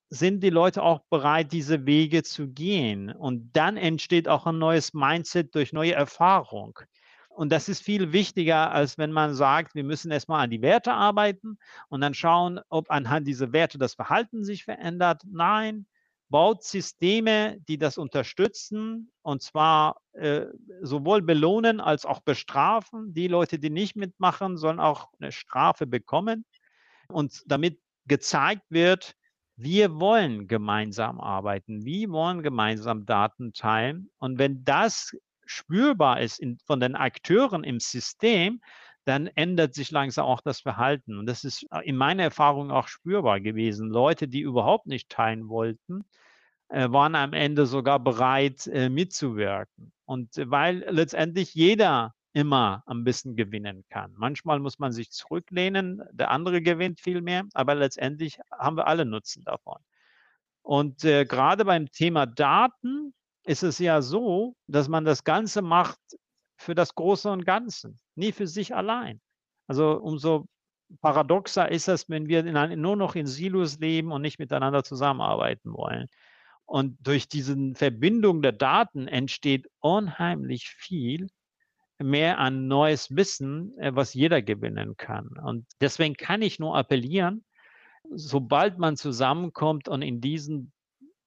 sind 0.10 0.44
die 0.44 0.50
Leute 0.50 0.84
auch 0.84 1.00
bereit, 1.10 1.54
diese 1.54 1.86
Wege 1.86 2.24
zu 2.24 2.50
gehen. 2.50 3.10
Und 3.10 3.52
dann 3.54 3.78
entsteht 3.78 4.28
auch 4.28 4.46
ein 4.48 4.58
neues 4.58 4.94
Mindset 4.94 5.56
durch 5.56 5.72
neue 5.72 5.94
Erfahrung. 5.94 6.78
Und 7.40 7.54
das 7.54 7.70
ist 7.70 7.82
viel 7.82 8.12
wichtiger, 8.12 8.70
als 8.74 8.98
wenn 8.98 9.14
man 9.14 9.34
sagt, 9.34 9.74
wir 9.74 9.86
müssen 9.86 10.12
erstmal 10.12 10.44
an 10.44 10.50
die 10.50 10.62
Werte 10.62 10.92
arbeiten 10.92 11.58
und 11.88 12.02
dann 12.02 12.14
schauen, 12.14 12.60
ob 12.68 12.92
anhand 12.92 13.30
dieser 13.30 13.54
Werte 13.54 13.78
das 13.78 13.94
Verhalten 13.94 14.44
sich 14.44 14.66
verändert. 14.66 15.22
Nein, 15.26 15.86
baut 16.28 16.66
Systeme, 16.66 17.56
die 17.70 17.78
das 17.78 17.98
unterstützen 17.98 19.14
und 19.22 19.42
zwar 19.42 20.02
äh, 20.12 20.48
sowohl 20.82 21.22
belohnen 21.22 21.80
als 21.80 22.06
auch 22.06 22.20
bestrafen. 22.20 23.14
Die 23.14 23.30
Leute, 23.30 23.58
die 23.58 23.70
nicht 23.70 23.96
mitmachen, 23.96 24.58
sollen 24.58 24.82
auch 24.82 25.08
eine 25.22 25.32
Strafe 25.32 25.88
bekommen. 25.88 26.44
Und 27.08 27.42
damit 27.46 27.80
gezeigt 28.06 28.66
wird, 28.68 29.16
wir 29.56 29.98
wollen 29.98 30.50
gemeinsam 30.50 31.22
arbeiten, 31.22 31.86
wir 31.86 32.10
wollen 32.10 32.44
gemeinsam 32.44 33.06
Daten 33.06 33.54
teilen. 33.54 34.10
Und 34.18 34.40
wenn 34.40 34.66
das 34.66 35.16
spürbar 35.50 36.22
ist 36.22 36.40
in, 36.40 36.60
von 36.66 36.80
den 36.80 36.96
Akteuren 36.96 37.64
im 37.64 37.80
System, 37.80 38.62
dann 39.06 39.28
ändert 39.28 39.74
sich 39.74 39.92
langsam 39.92 40.26
auch 40.26 40.42
das 40.42 40.62
Verhalten. 40.62 41.18
Und 41.18 41.26
das 41.26 41.44
ist 41.44 41.66
äh, 41.72 41.80
in 41.88 41.98
meiner 41.98 42.24
Erfahrung 42.24 42.72
auch 42.72 42.88
spürbar 42.88 43.40
gewesen. 43.40 43.90
Leute, 43.90 44.28
die 44.28 44.42
überhaupt 44.42 44.86
nicht 44.86 45.10
teilen 45.10 45.50
wollten, 45.50 46.06
äh, 46.70 46.92
waren 46.92 47.16
am 47.16 47.34
Ende 47.34 47.66
sogar 47.66 48.00
bereit, 48.00 48.68
äh, 48.68 48.90
mitzuwirken. 48.90 49.92
Und 50.06 50.30
weil 50.38 50.86
letztendlich 50.90 51.56
jeder 51.56 52.14
immer 52.34 52.84
ein 52.86 53.04
bisschen 53.04 53.36
gewinnen 53.36 53.84
kann. 53.90 54.14
Manchmal 54.18 54.60
muss 54.60 54.78
man 54.78 54.92
sich 54.92 55.12
zurücklehnen, 55.12 56.04
der 56.12 56.30
andere 56.30 56.62
gewinnt 56.62 57.02
viel 57.02 57.22
mehr, 57.22 57.46
aber 57.54 57.74
letztendlich 57.74 58.40
haben 58.52 58.78
wir 58.78 58.86
alle 58.86 59.06
Nutzen 59.06 59.44
davon. 59.44 59.80
Und 60.62 61.04
äh, 61.04 61.26
gerade 61.26 61.66
beim 61.66 61.92
Thema 61.92 62.28
Daten 62.28 63.16
ist 63.50 63.64
es 63.64 63.80
ja 63.80 64.04
so, 64.04 64.56
dass 64.68 64.90
man 64.90 65.06
das 65.06 65.24
Ganze 65.24 65.64
macht 65.64 65.98
für 66.56 66.76
das 66.76 66.94
Große 66.94 67.32
und 67.32 67.46
Ganze, 67.46 67.96
nie 68.14 68.32
für 68.32 68.46
sich 68.46 68.76
allein. 68.76 69.20
Also 69.66 69.94
umso 69.94 70.46
paradoxer 71.02 71.72
ist 71.72 71.88
es, 71.88 72.08
wenn 72.10 72.28
wir 72.28 72.46
in, 72.46 72.80
nur 72.80 72.96
noch 72.96 73.16
in 73.16 73.26
Silos 73.26 73.80
leben 73.80 74.12
und 74.12 74.22
nicht 74.22 74.38
miteinander 74.38 74.84
zusammenarbeiten 74.84 75.74
wollen. 75.74 76.08
Und 76.66 76.98
durch 77.02 77.28
diese 77.28 77.56
Verbindung 77.74 78.44
der 78.44 78.52
Daten 78.52 79.08
entsteht 79.08 79.68
unheimlich 79.80 80.70
viel 80.70 81.28
mehr 81.98 82.38
an 82.38 82.68
neues 82.68 83.16
Wissen, 83.16 83.76
äh, 83.80 83.96
was 83.96 84.14
jeder 84.14 84.44
gewinnen 84.44 84.96
kann. 84.96 85.28
Und 85.44 85.66
deswegen 85.82 86.14
kann 86.14 86.44
ich 86.44 86.60
nur 86.60 86.78
appellieren, 86.78 87.44
sobald 88.12 88.78
man 88.78 88.96
zusammenkommt 88.96 89.88
und 89.88 90.04
in 90.04 90.22
diesen 90.22 90.72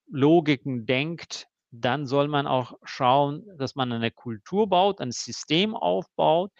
Logiken 0.06 0.86
denkt, 0.86 1.48
dann 1.72 2.06
soll 2.06 2.28
man 2.28 2.46
auch 2.46 2.74
schauen, 2.84 3.44
dass 3.56 3.74
man 3.74 3.92
eine 3.92 4.10
Kultur 4.10 4.68
baut, 4.68 5.00
ein 5.00 5.10
System 5.10 5.74
aufbaut, 5.74 6.52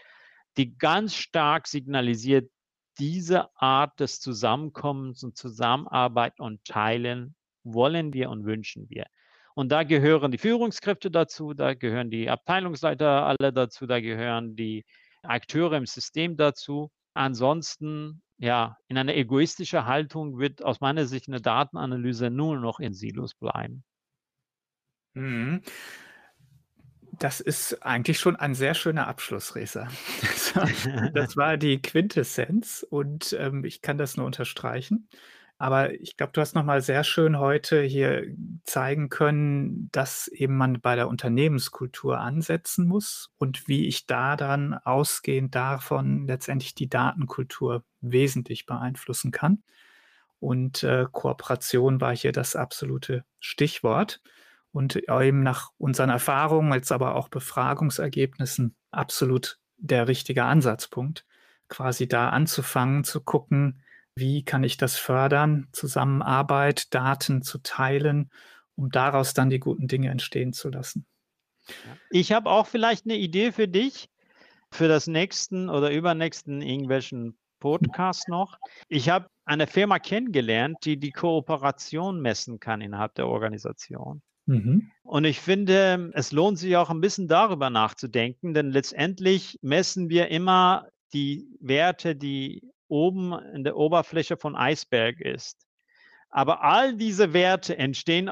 die 0.57 0.77
ganz 0.77 1.15
stark 1.15 1.69
signalisiert, 1.69 2.51
diese 2.99 3.49
Art 3.57 4.01
des 4.01 4.21
Zusammenkommens 4.21 5.23
und 5.23 5.37
Zusammenarbeit 5.37 6.41
und 6.41 6.65
Teilen 6.65 7.35
wollen 7.63 8.13
wir 8.13 8.31
und 8.31 8.45
wünschen 8.45 8.89
wir. 8.91 9.07
Und 9.55 9.71
da 9.71 9.83
gehören 9.83 10.31
die 10.31 10.39
Führungskräfte 10.39 11.11
dazu, 11.11 11.53
da 11.53 11.75
gehören 11.75 12.11
die 12.11 12.31
Abteilungsleiter 12.31 13.27
alle 13.27 13.53
dazu, 13.53 13.87
da 13.87 14.01
gehören 14.01 14.57
die 14.57 14.85
Akteure 15.23 15.77
im 15.77 15.87
System 15.87 16.37
dazu. 16.37 16.91
Ansonsten, 17.15 18.23
ja, 18.39 18.77
in 18.89 18.97
einer 18.97 19.15
egoistischen 19.15 19.85
Haltung 19.85 20.39
wird 20.39 20.65
aus 20.65 20.81
meiner 20.81 21.07
Sicht 21.07 21.29
eine 21.29 21.43
Datenanalyse 21.43 22.31
nur 22.31 22.59
noch 22.59 22.81
in 22.81 22.95
Silos 22.95 23.35
bleiben. 23.35 23.85
Mhm. 25.15 25.63
Das 27.19 27.41
ist 27.41 27.85
eigentlich 27.85 28.19
schon 28.19 28.37
ein 28.37 28.55
sehr 28.55 28.75
schöner 28.75 29.07
Abschluss, 29.07 29.55
Resa. 29.55 29.89
Das 31.15 31.37
war, 31.37 31.57
die 31.57 31.81
Quintessenz 31.81 32.87
und 32.89 33.35
ähm, 33.39 33.65
ich 33.65 33.83
kann 33.83 33.99
das 33.99 34.17
nur 34.17 34.27
unterstreichen. 34.27 35.09
Aber 35.59 35.95
ich 35.95 36.17
glaube, 36.17 36.33
du 36.33 36.41
hast 36.41 36.55
nochmal 36.57 36.83
sehr 36.83 37.05
schön 37.05 37.39
heute 37.39 37.83
hier 37.83 38.27
zeigen 38.65 39.11
können, 39.11 39.91
dass 39.93 40.27
eben 40.27 40.57
man 40.57 40.81
bei 40.81 40.97
der 40.97 41.07
Unternehmenskultur 41.09 42.19
ansetzen 42.19 42.89
muss 42.89 43.31
und 43.39 43.69
wie 43.69 43.87
ich 43.87 44.07
da 44.07 44.35
dann 44.35 44.75
ausgehend 44.75 45.55
davon 45.55 46.27
letztendlich 46.27 46.75
die 46.75 46.89
Datenkultur 46.89 47.85
wesentlich 48.01 48.67
beeinflussen 48.67 49.31
kann. 49.31 49.63
Und 50.41 50.83
äh, 50.83 51.07
Kooperation 51.13 52.01
war 52.01 52.17
hier 52.17 52.33
das 52.33 52.57
absolute 52.57 53.25
Stichwort 53.39 54.21
und 54.73 54.97
eben 54.97 55.43
nach 55.43 55.71
unseren 55.79 56.11
Erfahrungen, 56.11 56.73
jetzt 56.73 56.93
aber 56.93 57.15
auch 57.15 57.29
Befragungsergebnissen 57.29 58.75
absolut 58.91 59.59
der 59.77 60.09
richtige 60.09 60.45
Ansatzpunkt, 60.45 61.27
quasi 61.69 62.09
da 62.09 62.31
anzufangen, 62.31 63.05
zu 63.05 63.21
gucken, 63.21 63.83
wie 64.15 64.45
kann 64.45 64.65
ich 64.65 64.77
das 64.77 64.97
fördern, 64.97 65.69
Zusammenarbeit, 65.73 66.93
Daten 66.95 67.43
zu 67.43 67.59
teilen, 67.59 68.31
um 68.75 68.91
daraus 68.91 69.35
dann 69.35 69.51
die 69.51 69.61
guten 69.61 69.89
Dinge 69.89 70.11
entstehen 70.11 70.53
zu 70.53 70.71
lassen. 70.71 71.07
Ich 72.11 72.33
habe 72.33 72.51
auch 72.51 72.67
vielleicht 72.67 73.07
eine 73.07 73.17
Idee 73.17 73.53
für 73.53 73.69
dich, 73.69 74.09
für 74.71 74.89
das 74.89 75.07
nächsten 75.07 75.69
oder 75.69 75.91
übernächsten 75.91 76.63
irgendwelchen 76.63 77.39
Podcast 77.61 78.29
noch. 78.29 78.59
Ich 78.89 79.09
habe 79.09 79.29
eine 79.45 79.67
Firma 79.67 79.99
kennengelernt, 79.99 80.79
die 80.85 80.99
die 80.99 81.13
Kooperation 81.13 82.21
messen 82.21 82.59
kann 82.59 82.81
innerhalb 82.81 83.15
der 83.15 83.29
Organisation. 83.29 84.23
Mhm. 84.47 84.91
Und 85.03 85.25
ich 85.25 85.41
finde, 85.41 86.11
es 86.15 86.33
lohnt 86.33 86.59
sich 86.59 86.77
auch 86.77 86.91
ein 86.91 87.01
bisschen 87.01 87.29
darüber 87.29 87.71
nachzudenken, 87.71 88.55
denn 88.55 88.71
letztendlich 88.71 89.59
messen 89.63 90.09
wir 90.09 90.29
immer 90.29 90.89
die 91.13 91.47
Werte, 91.61 92.17
die 92.17 92.63
oben 92.89 93.33
in 93.55 93.65
der 93.65 93.77
Oberfläche 93.77 94.37
von 94.37 94.57
Eisberg 94.57 95.21
ist. 95.21 95.67
Aber 96.31 96.63
all 96.63 96.97
diese 96.97 97.33
Werte 97.33 97.77
entstehen 97.77 98.31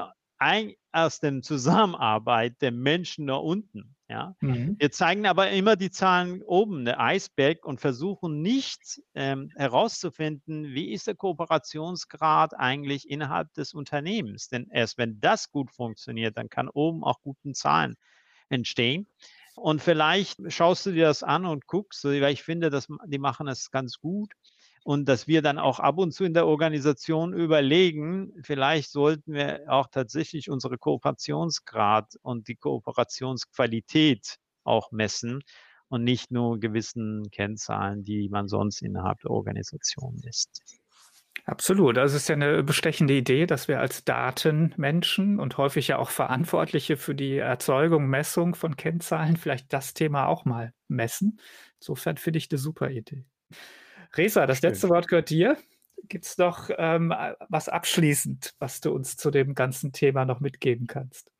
aus 0.91 1.19
der 1.19 1.41
Zusammenarbeit 1.41 2.61
der 2.61 2.71
Menschen 2.71 3.27
da 3.27 3.35
unten. 3.35 3.95
Ja? 4.11 4.35
Mhm. 4.41 4.75
Wir 4.77 4.91
zeigen 4.91 5.25
aber 5.25 5.51
immer 5.51 5.77
die 5.77 5.89
Zahlen 5.89 6.43
oben, 6.43 6.83
der 6.83 6.99
Eisberg, 6.99 7.65
und 7.65 7.79
versuchen 7.79 8.41
nicht 8.41 9.01
ähm, 9.15 9.49
herauszufinden, 9.55 10.73
wie 10.73 10.91
ist 10.91 11.07
der 11.07 11.15
Kooperationsgrad 11.15 12.53
eigentlich 12.53 13.09
innerhalb 13.09 13.53
des 13.53 13.73
Unternehmens. 13.73 14.49
Denn 14.49 14.67
erst 14.69 14.97
wenn 14.97 15.21
das 15.21 15.49
gut 15.49 15.71
funktioniert, 15.71 16.37
dann 16.37 16.49
kann 16.49 16.67
oben 16.67 17.05
auch 17.05 17.21
guten 17.21 17.53
Zahlen 17.53 17.95
entstehen. 18.49 19.07
Und 19.55 19.81
vielleicht 19.81 20.39
schaust 20.51 20.85
du 20.85 20.91
dir 20.91 21.05
das 21.05 21.23
an 21.23 21.45
und 21.45 21.65
guckst, 21.65 22.03
weil 22.03 22.33
ich 22.33 22.43
finde, 22.43 22.69
dass 22.69 22.89
die 23.05 23.19
machen 23.19 23.47
es 23.47 23.71
ganz 23.71 23.97
gut 23.99 24.33
und 24.83 25.07
dass 25.07 25.27
wir 25.27 25.41
dann 25.41 25.59
auch 25.59 25.79
ab 25.79 25.97
und 25.97 26.11
zu 26.11 26.23
in 26.23 26.33
der 26.33 26.47
Organisation 26.47 27.33
überlegen, 27.33 28.33
vielleicht 28.43 28.91
sollten 28.91 29.33
wir 29.33 29.65
auch 29.67 29.87
tatsächlich 29.91 30.49
unsere 30.49 30.77
Kooperationsgrad 30.77 32.15
und 32.21 32.47
die 32.47 32.55
Kooperationsqualität 32.55 34.37
auch 34.63 34.91
messen 34.91 35.43
und 35.89 36.03
nicht 36.03 36.31
nur 36.31 36.59
gewissen 36.59 37.29
Kennzahlen, 37.31 38.03
die 38.03 38.29
man 38.29 38.47
sonst 38.47 38.81
innerhalb 38.81 39.19
der 39.19 39.31
Organisation 39.31 40.19
misst. 40.23 40.63
Absolut. 41.45 41.97
Das 41.97 42.13
ist 42.13 42.29
ja 42.29 42.35
eine 42.35 42.63
bestechende 42.63 43.15
Idee, 43.15 43.45
dass 43.45 43.67
wir 43.67 43.79
als 43.79 44.03
Datenmenschen 44.03 45.39
und 45.39 45.57
häufig 45.57 45.87
ja 45.87 45.97
auch 45.97 46.09
Verantwortliche 46.09 46.97
für 46.97 47.15
die 47.15 47.37
Erzeugung, 47.37 48.07
Messung 48.07 48.53
von 48.53 48.75
Kennzahlen 48.75 49.37
vielleicht 49.37 49.73
das 49.73 49.93
Thema 49.93 50.27
auch 50.27 50.45
mal 50.45 50.73
messen. 50.87 51.39
Insofern 51.79 52.17
finde 52.17 52.37
ich 52.37 52.49
eine 52.51 52.59
super 52.59 52.89
Idee. 52.91 53.25
Resa, 54.15 54.45
das 54.45 54.57
Stimmt. 54.57 54.73
letzte 54.73 54.89
Wort 54.89 55.07
gehört 55.07 55.29
dir. 55.29 55.57
Gibt 56.07 56.25
es 56.25 56.37
noch 56.37 56.69
ähm, 56.77 57.13
was 57.49 57.69
abschließend, 57.69 58.55
was 58.59 58.81
du 58.81 58.91
uns 58.91 59.17
zu 59.17 59.31
dem 59.31 59.55
ganzen 59.55 59.93
Thema 59.93 60.25
noch 60.25 60.39
mitgeben 60.39 60.87
kannst? 60.87 61.31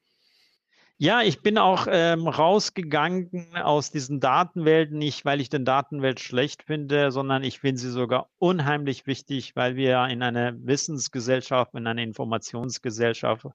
Ja, 1.03 1.23
ich 1.23 1.41
bin 1.41 1.57
auch 1.57 1.87
ähm, 1.89 2.27
rausgegangen 2.27 3.55
aus 3.55 3.89
diesen 3.89 4.19
Datenwelten, 4.19 4.99
nicht 4.99 5.25
weil 5.25 5.41
ich 5.41 5.49
den 5.49 5.65
Datenwelt 5.65 6.19
schlecht 6.19 6.61
finde, 6.61 7.09
sondern 7.09 7.43
ich 7.43 7.59
finde 7.59 7.81
sie 7.81 7.89
sogar 7.89 8.29
unheimlich 8.37 9.07
wichtig, 9.07 9.55
weil 9.55 9.75
wir 9.75 10.05
in 10.05 10.21
einer 10.21 10.53
Wissensgesellschaft, 10.63 11.73
in 11.73 11.87
einer 11.87 12.03
Informationsgesellschaft 12.03 13.47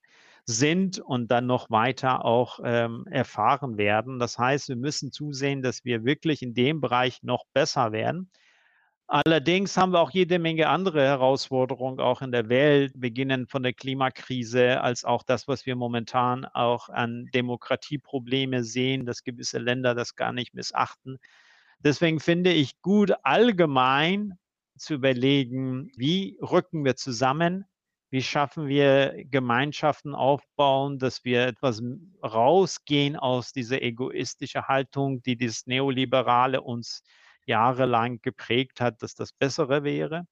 sind 0.44 0.98
und 0.98 1.30
dann 1.30 1.46
noch 1.46 1.70
weiter 1.70 2.24
auch 2.24 2.58
ähm, 2.64 3.06
erfahren 3.08 3.78
werden. 3.78 4.18
Das 4.18 4.38
heißt, 4.38 4.68
wir 4.68 4.76
müssen 4.76 5.12
zusehen, 5.12 5.62
dass 5.62 5.84
wir 5.84 6.04
wirklich 6.04 6.42
in 6.42 6.52
dem 6.52 6.80
Bereich 6.80 7.22
noch 7.22 7.44
besser 7.52 7.92
werden. 7.92 8.28
Allerdings 9.08 9.76
haben 9.76 9.92
wir 9.92 10.00
auch 10.00 10.10
jede 10.10 10.40
Menge 10.40 10.68
andere 10.68 11.00
Herausforderungen 11.00 12.00
auch 12.00 12.22
in 12.22 12.32
der 12.32 12.48
Welt, 12.48 12.92
beginnend 12.96 13.50
von 13.50 13.62
der 13.62 13.72
Klimakrise, 13.72 14.80
als 14.80 15.04
auch 15.04 15.22
das, 15.22 15.46
was 15.46 15.64
wir 15.64 15.76
momentan 15.76 16.44
auch 16.44 16.88
an 16.88 17.26
Demokratieprobleme 17.32 18.64
sehen, 18.64 19.06
dass 19.06 19.22
gewisse 19.22 19.58
Länder 19.58 19.94
das 19.94 20.16
gar 20.16 20.32
nicht 20.32 20.54
missachten. 20.54 21.18
Deswegen 21.78 22.18
finde 22.18 22.52
ich 22.52 22.82
gut 22.82 23.12
allgemein 23.22 24.38
zu 24.76 24.94
überlegen, 24.94 25.92
wie 25.96 26.38
rücken 26.42 26.84
wir 26.84 26.96
zusammen, 26.96 27.64
wie 28.10 28.22
schaffen 28.22 28.66
wir 28.66 29.24
Gemeinschaften 29.30 30.16
aufbauen, 30.16 30.98
dass 30.98 31.24
wir 31.24 31.46
etwas 31.46 31.80
rausgehen 32.24 33.14
aus 33.14 33.52
dieser 33.52 33.82
egoistischen 33.82 34.66
Haltung, 34.66 35.22
die 35.22 35.36
das 35.36 35.66
Neoliberale 35.66 36.60
uns 36.60 37.04
jahrelang 37.46 38.20
geprägt 38.22 38.80
hat, 38.80 39.02
dass 39.02 39.14
das 39.14 39.32
Bessere 39.32 39.84
wäre. 39.84 40.26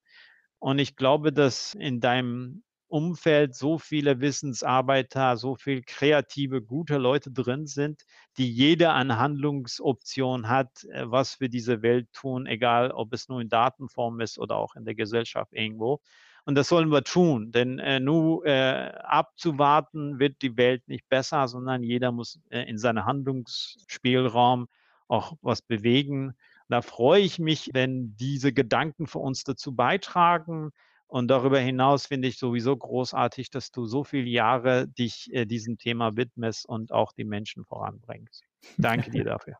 Und 0.58 0.78
ich 0.78 0.96
glaube, 0.96 1.32
dass 1.32 1.74
in 1.74 2.00
deinem 2.00 2.62
Umfeld 2.88 3.56
so 3.56 3.78
viele 3.78 4.20
Wissensarbeiter, 4.20 5.36
so 5.36 5.56
viele 5.56 5.82
kreative, 5.82 6.62
gute 6.62 6.96
Leute 6.96 7.32
drin 7.32 7.66
sind, 7.66 8.02
die 8.38 8.48
jeder 8.50 8.94
eine 8.94 9.18
Handlungsoption 9.18 10.48
hat, 10.48 10.84
äh, 10.84 11.04
was 11.06 11.34
für 11.34 11.48
diese 11.48 11.82
Welt 11.82 12.08
tun, 12.12 12.46
egal 12.46 12.92
ob 12.92 13.12
es 13.12 13.28
nur 13.28 13.40
in 13.40 13.48
Datenform 13.48 14.20
ist 14.20 14.38
oder 14.38 14.56
auch 14.56 14.76
in 14.76 14.84
der 14.84 14.94
Gesellschaft 14.94 15.52
irgendwo. 15.52 16.00
Und 16.44 16.56
das 16.56 16.68
sollen 16.68 16.90
wir 16.90 17.02
tun, 17.02 17.52
denn 17.52 17.78
äh, 17.78 18.00
nur 18.00 18.44
äh, 18.46 18.92
abzuwarten 19.02 20.18
wird 20.18 20.42
die 20.42 20.56
Welt 20.56 20.86
nicht 20.88 21.08
besser, 21.08 21.48
sondern 21.48 21.82
jeder 21.82 22.12
muss 22.12 22.38
äh, 22.50 22.62
in 22.68 22.76
seinem 22.78 23.06
Handlungsspielraum 23.06 24.68
auch 25.08 25.32
was 25.40 25.62
bewegen. 25.62 26.34
Da 26.68 26.82
freue 26.82 27.20
ich 27.20 27.38
mich, 27.38 27.70
wenn 27.72 28.16
diese 28.16 28.52
Gedanken 28.52 29.06
für 29.06 29.18
uns 29.18 29.44
dazu 29.44 29.74
beitragen. 29.74 30.70
Und 31.06 31.28
darüber 31.28 31.60
hinaus 31.60 32.06
finde 32.06 32.28
ich 32.28 32.38
sowieso 32.38 32.76
großartig, 32.76 33.50
dass 33.50 33.70
du 33.70 33.84
so 33.84 34.04
viele 34.04 34.28
Jahre 34.28 34.88
dich 34.88 35.32
äh, 35.32 35.44
diesem 35.44 35.78
Thema 35.78 36.16
widmest 36.16 36.66
und 36.66 36.92
auch 36.92 37.12
die 37.12 37.24
Menschen 37.24 37.64
voranbringst. 37.64 38.42
Danke 38.78 39.10
dir 39.10 39.24
dafür. 39.24 39.56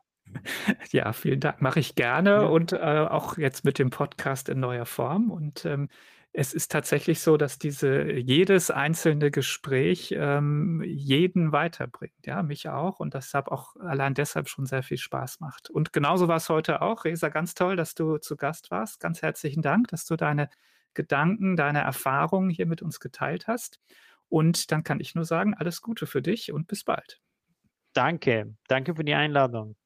Ja, 0.91 1.13
vielen 1.13 1.39
Dank. 1.39 1.61
Mache 1.61 1.79
ich 1.79 1.95
gerne 1.95 2.29
ja. 2.31 2.45
und 2.45 2.73
äh, 2.73 2.77
auch 2.77 3.37
jetzt 3.37 3.63
mit 3.63 3.79
dem 3.79 3.89
Podcast 3.91 4.49
in 4.49 4.59
neuer 4.59 4.85
Form. 4.85 5.31
Und 5.31 5.65
ähm, 5.65 5.87
es 6.37 6.53
ist 6.53 6.69
tatsächlich 6.69 7.21
so, 7.21 7.37
dass 7.37 7.57
diese 7.57 8.11
jedes 8.11 8.69
einzelne 8.69 9.31
Gespräch, 9.31 10.13
ähm, 10.17 10.83
jeden 10.85 11.53
weiterbringt, 11.53 12.25
ja, 12.25 12.43
mich 12.43 12.67
auch 12.67 12.99
und 12.99 13.13
deshalb 13.13 13.47
auch 13.47 13.77
allein 13.77 14.13
deshalb 14.13 14.49
schon 14.49 14.65
sehr 14.65 14.83
viel 14.83 14.97
Spaß 14.97 15.39
macht. 15.39 15.69
Und 15.69 15.93
genauso 15.93 16.27
war 16.27 16.35
es 16.35 16.49
heute 16.49 16.81
auch. 16.81 17.05
Resa, 17.05 17.29
ganz 17.29 17.53
toll, 17.53 17.77
dass 17.77 17.95
du 17.95 18.17
zu 18.17 18.35
Gast 18.35 18.69
warst. 18.69 18.99
Ganz 18.99 19.21
herzlichen 19.21 19.61
Dank, 19.61 19.87
dass 19.87 20.05
du 20.05 20.17
deine 20.17 20.49
Gedanken, 20.93 21.55
deine 21.55 21.79
Erfahrungen 21.79 22.49
hier 22.49 22.65
mit 22.65 22.81
uns 22.81 22.99
geteilt 22.99 23.47
hast. 23.47 23.79
Und 24.27 24.71
dann 24.73 24.83
kann 24.83 24.99
ich 24.99 25.15
nur 25.15 25.23
sagen, 25.23 25.53
alles 25.53 25.81
Gute 25.81 26.05
für 26.05 26.21
dich 26.21 26.51
und 26.51 26.67
bis 26.67 26.83
bald. 26.83 27.21
Danke. 27.93 28.55
Danke 28.67 28.93
für 28.95 29.05
die 29.05 29.13
Einladung. 29.13 29.77